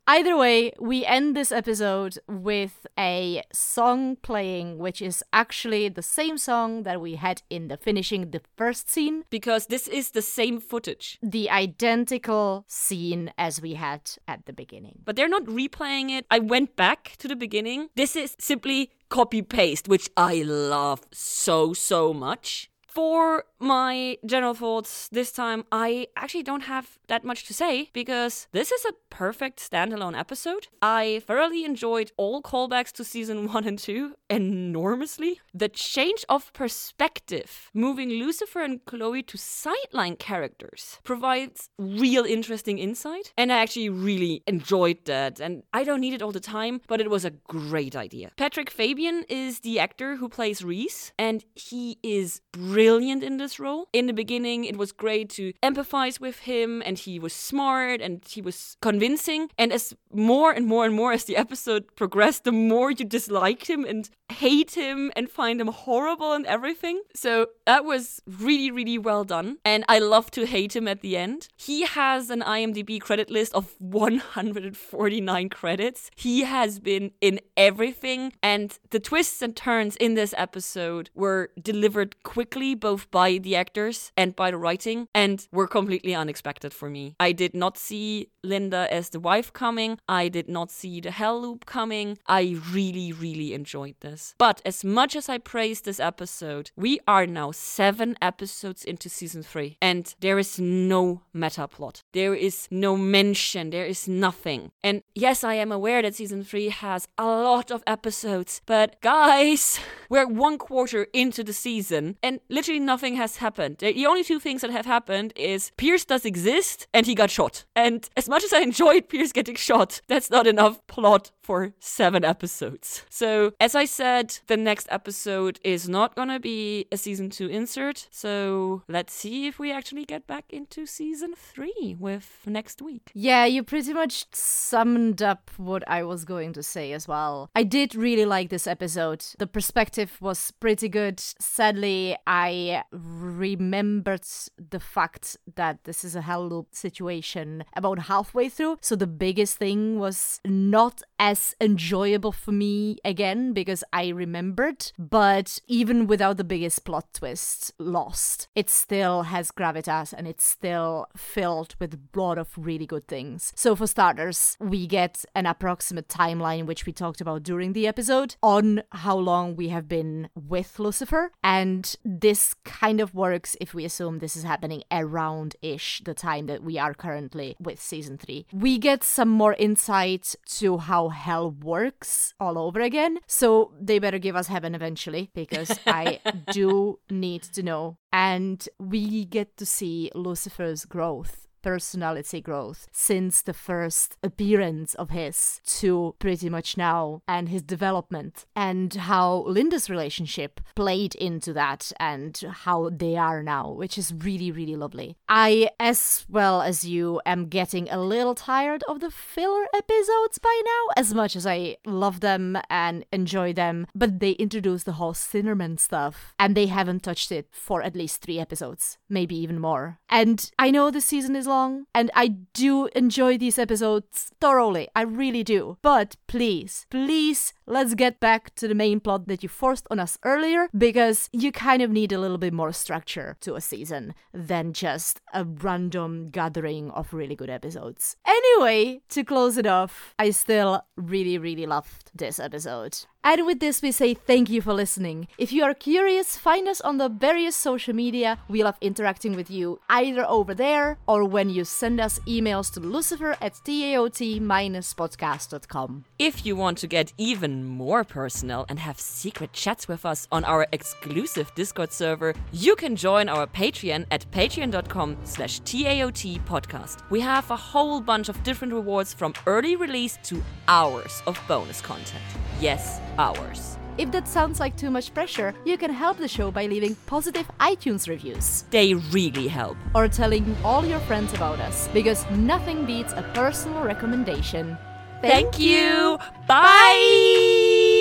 Either 0.09 0.37
way, 0.37 0.71
we 0.79 1.03
end 1.03 1.35
this 1.35 1.51
episode 1.51 2.17
with 2.29 2.87
a 2.97 3.43
song 3.51 4.15
playing, 4.15 4.77
which 4.77 5.01
is 5.01 5.21
actually 5.33 5.89
the 5.89 6.01
same 6.01 6.37
song 6.37 6.83
that 6.83 7.01
we 7.01 7.15
had 7.15 7.41
in 7.49 7.67
the 7.67 7.75
finishing 7.75 8.31
the 8.31 8.39
first 8.55 8.89
scene. 8.89 9.25
because 9.29 9.65
this 9.65 9.85
is 9.89 10.11
the 10.11 10.21
same 10.21 10.61
footage. 10.61 11.19
The 11.21 11.49
identical 11.49 12.63
scene 12.69 13.33
as 13.37 13.61
we 13.61 13.73
had 13.73 14.11
at 14.29 14.45
the 14.45 14.53
beginning. 14.53 14.99
But 15.03 15.17
they're 15.17 15.27
not 15.27 15.43
replaying 15.43 16.09
it. 16.09 16.25
I 16.31 16.39
went 16.39 16.77
back 16.77 17.15
to 17.17 17.27
the 17.27 17.35
beginning. 17.35 17.89
This 17.97 18.15
is 18.15 18.37
simply 18.39 18.91
copy 19.09 19.41
paste, 19.41 19.89
which 19.89 20.09
I 20.15 20.41
love 20.43 21.01
so, 21.11 21.73
so 21.73 22.13
much. 22.13 22.69
For 22.97 23.43
my 23.59 24.17
general 24.25 24.55
thoughts 24.55 25.07
this 25.09 25.31
time, 25.31 25.65
I 25.71 26.07
actually 26.15 26.41
don't 26.41 26.61
have 26.61 26.97
that 27.09 27.23
much 27.23 27.45
to 27.45 27.53
say 27.53 27.91
because 27.93 28.47
this 28.53 28.71
is 28.71 28.85
a 28.85 28.93
perfect 29.11 29.59
standalone 29.59 30.17
episode. 30.17 30.67
I 30.81 31.21
thoroughly 31.27 31.63
enjoyed 31.63 32.11
all 32.17 32.41
callbacks 32.41 32.91
to 32.93 33.03
season 33.03 33.53
1 33.53 33.67
and 33.67 33.77
2 33.77 34.15
enormously. 34.31 35.39
The 35.53 35.69
change 35.69 36.25
of 36.27 36.51
perspective, 36.53 37.69
moving 37.71 38.09
Lucifer 38.09 38.63
and 38.63 38.83
Chloe 38.85 39.21
to 39.21 39.37
sideline 39.37 40.15
characters, 40.15 40.99
provides 41.03 41.69
real 41.77 42.25
interesting 42.25 42.79
insight, 42.79 43.31
and 43.37 43.53
I 43.53 43.59
actually 43.59 43.89
really 43.89 44.41
enjoyed 44.47 45.05
that. 45.05 45.39
And 45.39 45.61
I 45.71 45.83
don't 45.83 46.01
need 46.01 46.15
it 46.15 46.23
all 46.23 46.31
the 46.31 46.39
time, 46.39 46.81
but 46.87 46.99
it 46.99 47.11
was 47.11 47.25
a 47.25 47.31
great 47.47 47.95
idea. 47.95 48.31
Patrick 48.37 48.71
Fabian 48.71 49.23
is 49.29 49.59
the 49.59 49.79
actor 49.79 50.15
who 50.15 50.29
plays 50.29 50.63
Reese, 50.63 51.11
and 51.19 51.45
he 51.53 51.99
is 52.01 52.41
brilliant 52.51 52.86
in 52.95 53.37
this 53.37 53.59
role. 53.59 53.87
In 53.93 54.07
the 54.07 54.13
beginning, 54.13 54.65
it 54.65 54.77
was 54.77 54.91
great 54.91 55.29
to 55.31 55.53
empathize 55.61 56.19
with 56.19 56.39
him, 56.39 56.81
and 56.85 56.97
he 56.97 57.19
was 57.19 57.33
smart 57.33 58.01
and 58.01 58.23
he 58.25 58.41
was 58.41 58.77
convincing. 58.81 59.49
And 59.57 59.73
as 59.73 59.93
more 60.13 60.51
and 60.51 60.65
more 60.65 60.85
and 60.85 60.95
more 60.95 61.11
as 61.11 61.25
the 61.25 61.37
episode 61.37 61.95
progressed, 61.95 62.43
the 62.43 62.51
more 62.51 62.91
you 62.91 63.05
disliked 63.05 63.67
him 63.67 63.83
and 63.85 64.09
hate 64.29 64.71
him 64.75 65.11
and 65.15 65.29
find 65.29 65.59
him 65.61 65.67
horrible 65.67 66.33
and 66.33 66.45
everything. 66.45 67.01
So 67.15 67.47
that 67.65 67.85
was 67.85 68.21
really, 68.25 68.71
really 68.71 68.97
well 68.97 69.23
done. 69.23 69.57
And 69.63 69.83
I 69.87 69.99
love 69.99 70.31
to 70.31 70.45
hate 70.45 70.75
him 70.75 70.87
at 70.87 71.01
the 71.01 71.17
end. 71.17 71.47
He 71.55 71.85
has 71.85 72.29
an 72.29 72.41
IMDb 72.41 72.99
credit 72.99 73.29
list 73.29 73.53
of 73.53 73.75
149 73.79 75.49
credits. 75.49 76.09
He 76.15 76.43
has 76.43 76.79
been 76.79 77.11
in 77.21 77.39
everything, 77.55 78.33
and 78.41 78.77
the 78.89 78.99
twists 78.99 79.41
and 79.41 79.55
turns 79.55 79.95
in 79.97 80.13
this 80.15 80.33
episode 80.37 81.09
were 81.15 81.49
delivered 81.61 82.21
quickly, 82.23 82.75
both 82.77 83.09
by 83.11 83.37
the 83.37 83.55
actors 83.55 84.11
and 84.15 84.35
by 84.35 84.51
the 84.51 84.57
writing, 84.57 85.07
and 85.13 85.47
were 85.51 85.67
completely 85.67 86.15
unexpected 86.15 86.73
for 86.73 86.89
me. 86.89 87.15
I 87.19 87.31
did 87.31 87.53
not 87.53 87.77
see 87.77 88.29
Linda 88.43 88.87
as 88.91 89.09
the 89.09 89.19
wife 89.19 89.51
coming. 89.53 89.99
I 90.07 90.29
did 90.29 90.47
not 90.47 90.71
see 90.71 91.01
the 91.01 91.11
hell 91.11 91.41
loop 91.41 91.65
coming. 91.65 92.17
I 92.27 92.57
really, 92.71 93.11
really 93.11 93.53
enjoyed 93.53 93.95
this. 94.01 94.35
But 94.37 94.61
as 94.65 94.83
much 94.83 95.15
as 95.15 95.29
I 95.29 95.37
praised 95.37 95.85
this 95.85 95.99
episode, 95.99 96.71
we 96.75 96.99
are 97.07 97.27
now 97.27 97.51
seven 97.51 98.15
episodes 98.21 98.83
into 98.83 99.09
season 99.09 99.43
three, 99.43 99.77
and 99.81 100.13
there 100.19 100.39
is 100.39 100.59
no 100.59 101.21
meta 101.33 101.67
plot. 101.67 102.03
There 102.13 102.33
is 102.33 102.67
no 102.71 102.97
mention. 102.97 103.69
There 103.69 103.85
is 103.85 104.07
nothing. 104.07 104.71
And 104.83 105.03
yes, 105.15 105.43
I 105.43 105.55
am 105.55 105.71
aware 105.71 106.01
that 106.01 106.15
season 106.15 106.43
three 106.43 106.69
has 106.69 107.07
a 107.17 107.25
lot 107.25 107.71
of 107.71 107.83
episodes, 107.85 108.61
but 108.65 108.99
guys, 109.01 109.79
we're 110.09 110.27
one 110.27 110.57
quarter 110.57 111.07
into 111.13 111.43
the 111.43 111.53
season, 111.53 112.17
and 112.23 112.39
literally 112.49 112.66
nothing 112.75 113.15
has 113.15 113.37
happened. 113.37 113.77
The 113.79 114.05
only 114.05 114.23
two 114.23 114.39
things 114.39 114.61
that 114.61 114.71
have 114.71 114.85
happened 114.85 115.33
is 115.35 115.71
Pierce 115.77 116.05
does 116.05 116.25
exist 116.25 116.87
and 116.93 117.05
he 117.05 117.15
got 117.15 117.31
shot. 117.31 117.65
And 117.75 118.07
as 118.17 118.29
much 118.29 118.43
as 118.43 118.53
I 118.53 118.59
enjoyed 118.59 119.09
Pierce 119.09 119.31
getting 119.31 119.55
shot, 119.55 120.01
that's 120.07 120.29
not 120.29 120.47
enough 120.47 120.85
plot 120.87 121.31
for 121.41 121.73
seven 121.79 122.25
episodes. 122.25 123.03
So, 123.09 123.53
as 123.59 123.73
I 123.73 123.85
said, 123.85 124.37
the 124.47 124.57
next 124.57 124.87
episode 124.91 125.59
is 125.63 125.87
not 125.87 126.15
gonna 126.15 126.39
be 126.39 126.87
a 126.91 126.97
season 126.97 127.29
two 127.29 127.47
insert. 127.47 128.07
So, 128.11 128.83
let's 128.87 129.13
see 129.13 129.47
if 129.47 129.57
we 129.59 129.71
actually 129.71 130.05
get 130.05 130.27
back 130.27 130.45
into 130.49 130.85
season 130.85 131.33
three 131.35 131.95
with 131.97 132.41
next 132.45 132.81
week. 132.81 133.11
Yeah, 133.13 133.45
you 133.45 133.63
pretty 133.63 133.93
much 133.93 134.25
summed 134.33 135.21
up 135.21 135.49
what 135.57 135.83
I 135.87 136.03
was 136.03 136.25
going 136.25 136.53
to 136.53 136.63
say 136.63 136.91
as 136.91 137.07
well. 137.07 137.49
I 137.55 137.63
did 137.63 137.95
really 137.95 138.25
like 138.25 138.49
this 138.49 138.67
episode. 138.67 139.23
The 139.39 139.47
perspective 139.47 140.17
was 140.19 140.51
pretty 140.51 140.89
good. 140.89 141.19
Sadly, 141.19 142.17
I 142.27 142.46
remembered 142.91 144.25
the 144.69 144.79
fact 144.79 145.37
that 145.55 145.83
this 145.83 146.03
is 146.03 146.15
a 146.15 146.21
hell 146.21 146.47
loop 146.47 146.67
situation 146.71 147.63
about 147.75 147.99
halfway 147.99 148.49
through. 148.49 148.77
So 148.81 148.95
the 148.95 149.07
biggest 149.07 149.57
thing 149.57 149.99
was 149.99 150.39
not 150.45 151.01
as 151.19 151.55
enjoyable 151.59 152.31
for 152.31 152.51
me 152.51 152.97
again 153.03 153.53
because 153.53 153.83
I 153.93 154.09
remembered, 154.09 154.91
but 154.97 155.59
even 155.67 156.07
without 156.07 156.37
the 156.37 156.43
biggest 156.43 156.85
plot 156.85 157.05
twist 157.13 157.73
lost, 157.79 158.47
it 158.55 158.69
still 158.69 159.23
has 159.23 159.51
gravitas 159.51 160.13
and 160.13 160.27
it's 160.27 160.45
still 160.45 161.07
filled 161.15 161.75
with 161.79 161.93
a 161.93 162.19
lot 162.19 162.37
of 162.37 162.49
really 162.57 162.85
good 162.85 163.07
things. 163.07 163.53
So 163.55 163.75
for 163.75 163.87
starters, 163.87 164.57
we 164.59 164.87
get 164.87 165.25
an 165.35 165.45
approximate 165.45 166.07
timeline 166.07 166.65
which 166.65 166.85
we 166.85 166.93
talked 166.93 167.21
about 167.21 167.43
during 167.43 167.73
the 167.73 167.87
episode 167.87 168.35
on 168.43 168.83
how 168.91 169.17
long 169.17 169.55
we 169.55 169.69
have 169.69 169.87
been 169.87 170.29
with 170.35 170.79
Lucifer 170.79 171.31
and 171.43 171.95
this 172.03 172.36
kind 172.65 172.99
of 173.01 173.13
works 173.13 173.55
if 173.59 173.73
we 173.73 173.85
assume 173.85 174.19
this 174.19 174.35
is 174.35 174.43
happening 174.43 174.83
around 174.91 175.55
ish 175.61 176.01
the 176.03 176.13
time 176.13 176.45
that 176.47 176.63
we 176.63 176.77
are 176.77 176.93
currently 176.93 177.55
with 177.59 177.81
season 177.81 178.17
3. 178.17 178.45
We 178.53 178.77
get 178.77 179.03
some 179.03 179.29
more 179.29 179.53
insight 179.53 180.35
to 180.59 180.77
how 180.77 181.09
hell 181.09 181.51
works 181.51 182.33
all 182.39 182.57
over 182.57 182.81
again. 182.81 183.19
So 183.27 183.73
they 183.79 183.99
better 183.99 184.19
give 184.19 184.35
us 184.35 184.47
heaven 184.47 184.75
eventually 184.75 185.29
because 185.33 185.71
I 185.87 186.19
do 186.51 186.99
need 187.09 187.43
to 187.43 187.63
know. 187.63 187.97
And 188.11 188.67
we 188.79 189.25
get 189.25 189.57
to 189.57 189.65
see 189.65 190.11
Lucifer's 190.15 190.85
growth 190.85 191.46
personality 191.61 192.41
growth 192.41 192.87
since 192.91 193.41
the 193.41 193.53
first 193.53 194.17
appearance 194.23 194.93
of 194.95 195.09
his 195.09 195.61
to 195.65 196.15
pretty 196.19 196.49
much 196.49 196.77
now 196.77 197.21
and 197.27 197.49
his 197.49 197.61
development 197.61 198.45
and 198.55 198.93
how 198.93 199.43
Linda's 199.47 199.89
relationship 199.89 200.61
played 200.75 201.15
into 201.15 201.53
that 201.53 201.91
and 201.99 202.37
how 202.65 202.89
they 202.89 203.15
are 203.15 203.43
now, 203.43 203.71
which 203.71 203.97
is 203.97 204.13
really, 204.13 204.51
really 204.51 204.75
lovely. 204.75 205.17
I, 205.27 205.69
as 205.79 206.25
well 206.29 206.61
as 206.61 206.85
you, 206.85 207.21
am 207.25 207.47
getting 207.47 207.89
a 207.89 207.99
little 207.99 208.35
tired 208.35 208.83
of 208.87 208.99
the 208.99 209.11
filler 209.11 209.65
episodes 209.75 210.37
by 210.37 210.61
now, 210.63 210.93
as 210.95 211.13
much 211.13 211.35
as 211.35 211.45
I 211.45 211.77
love 211.85 212.21
them 212.21 212.57
and 212.69 213.05
enjoy 213.11 213.53
them, 213.53 213.87
but 213.93 214.19
they 214.19 214.31
introduced 214.31 214.85
the 214.85 214.93
whole 214.93 215.13
Sinnerman 215.13 215.79
stuff 215.79 216.33
and 216.39 216.55
they 216.55 216.67
haven't 216.67 217.03
touched 217.03 217.31
it 217.31 217.47
for 217.51 217.81
at 217.81 217.95
least 217.95 218.21
three 218.21 218.39
episodes, 218.39 218.97
maybe 219.09 219.35
even 219.35 219.59
more. 219.59 219.99
And 220.09 220.49
I 220.57 220.71
know 220.71 220.89
the 220.89 221.01
season 221.01 221.35
is 221.35 221.47
long 221.47 221.56
long, 221.57 221.85
and 221.93 222.11
I 222.13 222.27
do 222.53 222.87
enjoy 222.95 223.37
these 223.37 223.59
episodes 223.59 224.31
thoroughly. 224.39 224.87
I 224.95 225.01
really 225.01 225.43
do. 225.43 225.77
But 225.81 226.15
please, 226.27 226.85
please, 226.89 227.53
let's 227.65 227.93
get 227.95 228.19
back 228.19 228.41
to 228.55 228.67
the 228.67 228.75
main 228.83 228.99
plot 228.99 229.27
that 229.27 229.43
you 229.43 229.49
forced 229.49 229.87
on 229.91 229.99
us 229.99 230.17
earlier, 230.23 230.69
because 230.77 231.29
you 231.31 231.51
kind 231.51 231.81
of 231.81 231.91
need 231.91 232.11
a 232.11 232.19
little 232.19 232.37
bit 232.37 232.53
more 232.53 232.71
structure 232.71 233.35
to 233.41 233.55
a 233.55 233.61
season 233.61 234.13
than 234.33 234.73
just 234.73 235.19
a 235.33 235.43
random 235.43 236.29
gathering 236.29 236.91
of 236.91 237.13
really 237.13 237.35
good 237.35 237.49
episodes. 237.49 238.15
Anyway, 238.25 239.01
to 239.09 239.23
close 239.23 239.57
it 239.57 239.65
off, 239.65 240.13
I 240.19 240.31
still 240.31 240.81
really, 240.95 241.37
really 241.37 241.65
loved 241.65 242.11
this 242.13 242.39
episode. 242.39 242.97
And 243.27 243.45
with 243.45 243.59
this, 243.59 243.81
we 243.81 243.91
say 243.91 244.13
thank 244.13 244.49
you 244.49 244.61
for 244.61 244.73
listening. 244.73 245.27
If 245.37 245.51
you 245.51 245.65
are 245.65 245.73
curious, 245.73 246.37
find 246.37 246.65
us 246.65 246.79
on 246.79 246.97
the 246.97 247.09
various 247.09 247.57
social 247.57 247.93
media. 247.93 248.39
We 248.47 248.63
love 248.63 248.77
interacting 248.79 249.35
with 249.35 249.51
you 249.51 249.81
either 249.89 250.25
over 250.25 250.55
there 250.55 250.97
or 251.09 251.25
when 251.25 251.49
you 251.49 251.65
send 251.65 251.99
us 251.99 252.19
emails 252.19 252.71
to 252.75 252.79
lucifer 252.79 253.35
at 253.41 253.55
taot-podcast.com. 253.65 256.05
If 256.17 256.45
you 256.45 256.55
want 256.55 256.77
to 256.77 256.87
get 256.87 257.11
even 257.17 257.65
more 257.65 258.05
personal 258.05 258.65
and 258.69 258.79
have 258.79 258.97
secret 258.97 259.51
chats 259.51 259.89
with 259.89 260.05
us 260.05 260.25
on 260.31 260.45
our 260.45 260.65
exclusive 260.71 261.53
Discord 261.53 261.91
server, 261.91 262.33
you 262.53 262.77
can 262.77 262.95
join 262.95 263.27
our 263.27 263.45
Patreon 263.45 264.05
at 264.09 264.25
patreon.com 264.31 265.17
slash 265.25 265.59
TAOT 265.63 266.39
podcast. 266.45 267.01
We 267.09 267.19
have 267.19 267.51
a 267.51 267.57
whole 267.57 267.99
bunch 267.99 268.29
of 268.29 268.41
different 268.43 268.73
rewards 268.73 269.13
from 269.13 269.33
early 269.45 269.75
release 269.75 270.17
to 270.23 270.41
hours 270.69 271.21
of 271.27 271.37
bonus 271.45 271.81
content. 271.81 272.23
Yes, 272.61 273.01
hours. 273.17 273.77
If 273.97 274.11
that 274.11 274.27
sounds 274.27 274.59
like 274.59 274.75
too 274.77 274.91
much 274.91 275.13
pressure, 275.13 275.55
you 275.65 275.77
can 275.77 275.91
help 275.91 276.17
the 276.17 276.27
show 276.27 276.51
by 276.51 276.67
leaving 276.67 276.95
positive 277.07 277.49
iTunes 277.59 278.07
reviews. 278.07 278.63
They 278.69 278.93
really 278.93 279.47
help. 279.47 279.77
Or 279.95 280.07
telling 280.07 280.55
all 280.63 280.85
your 280.85 280.99
friends 280.99 281.33
about 281.33 281.59
us, 281.59 281.87
because 281.93 282.29
nothing 282.31 282.85
beats 282.85 283.13
a 283.13 283.23
personal 283.33 283.83
recommendation. 283.83 284.77
Thank, 285.21 285.53
Thank 285.53 285.59
you. 285.59 286.19
Bye. 286.47 286.61
Bye. 286.61 287.96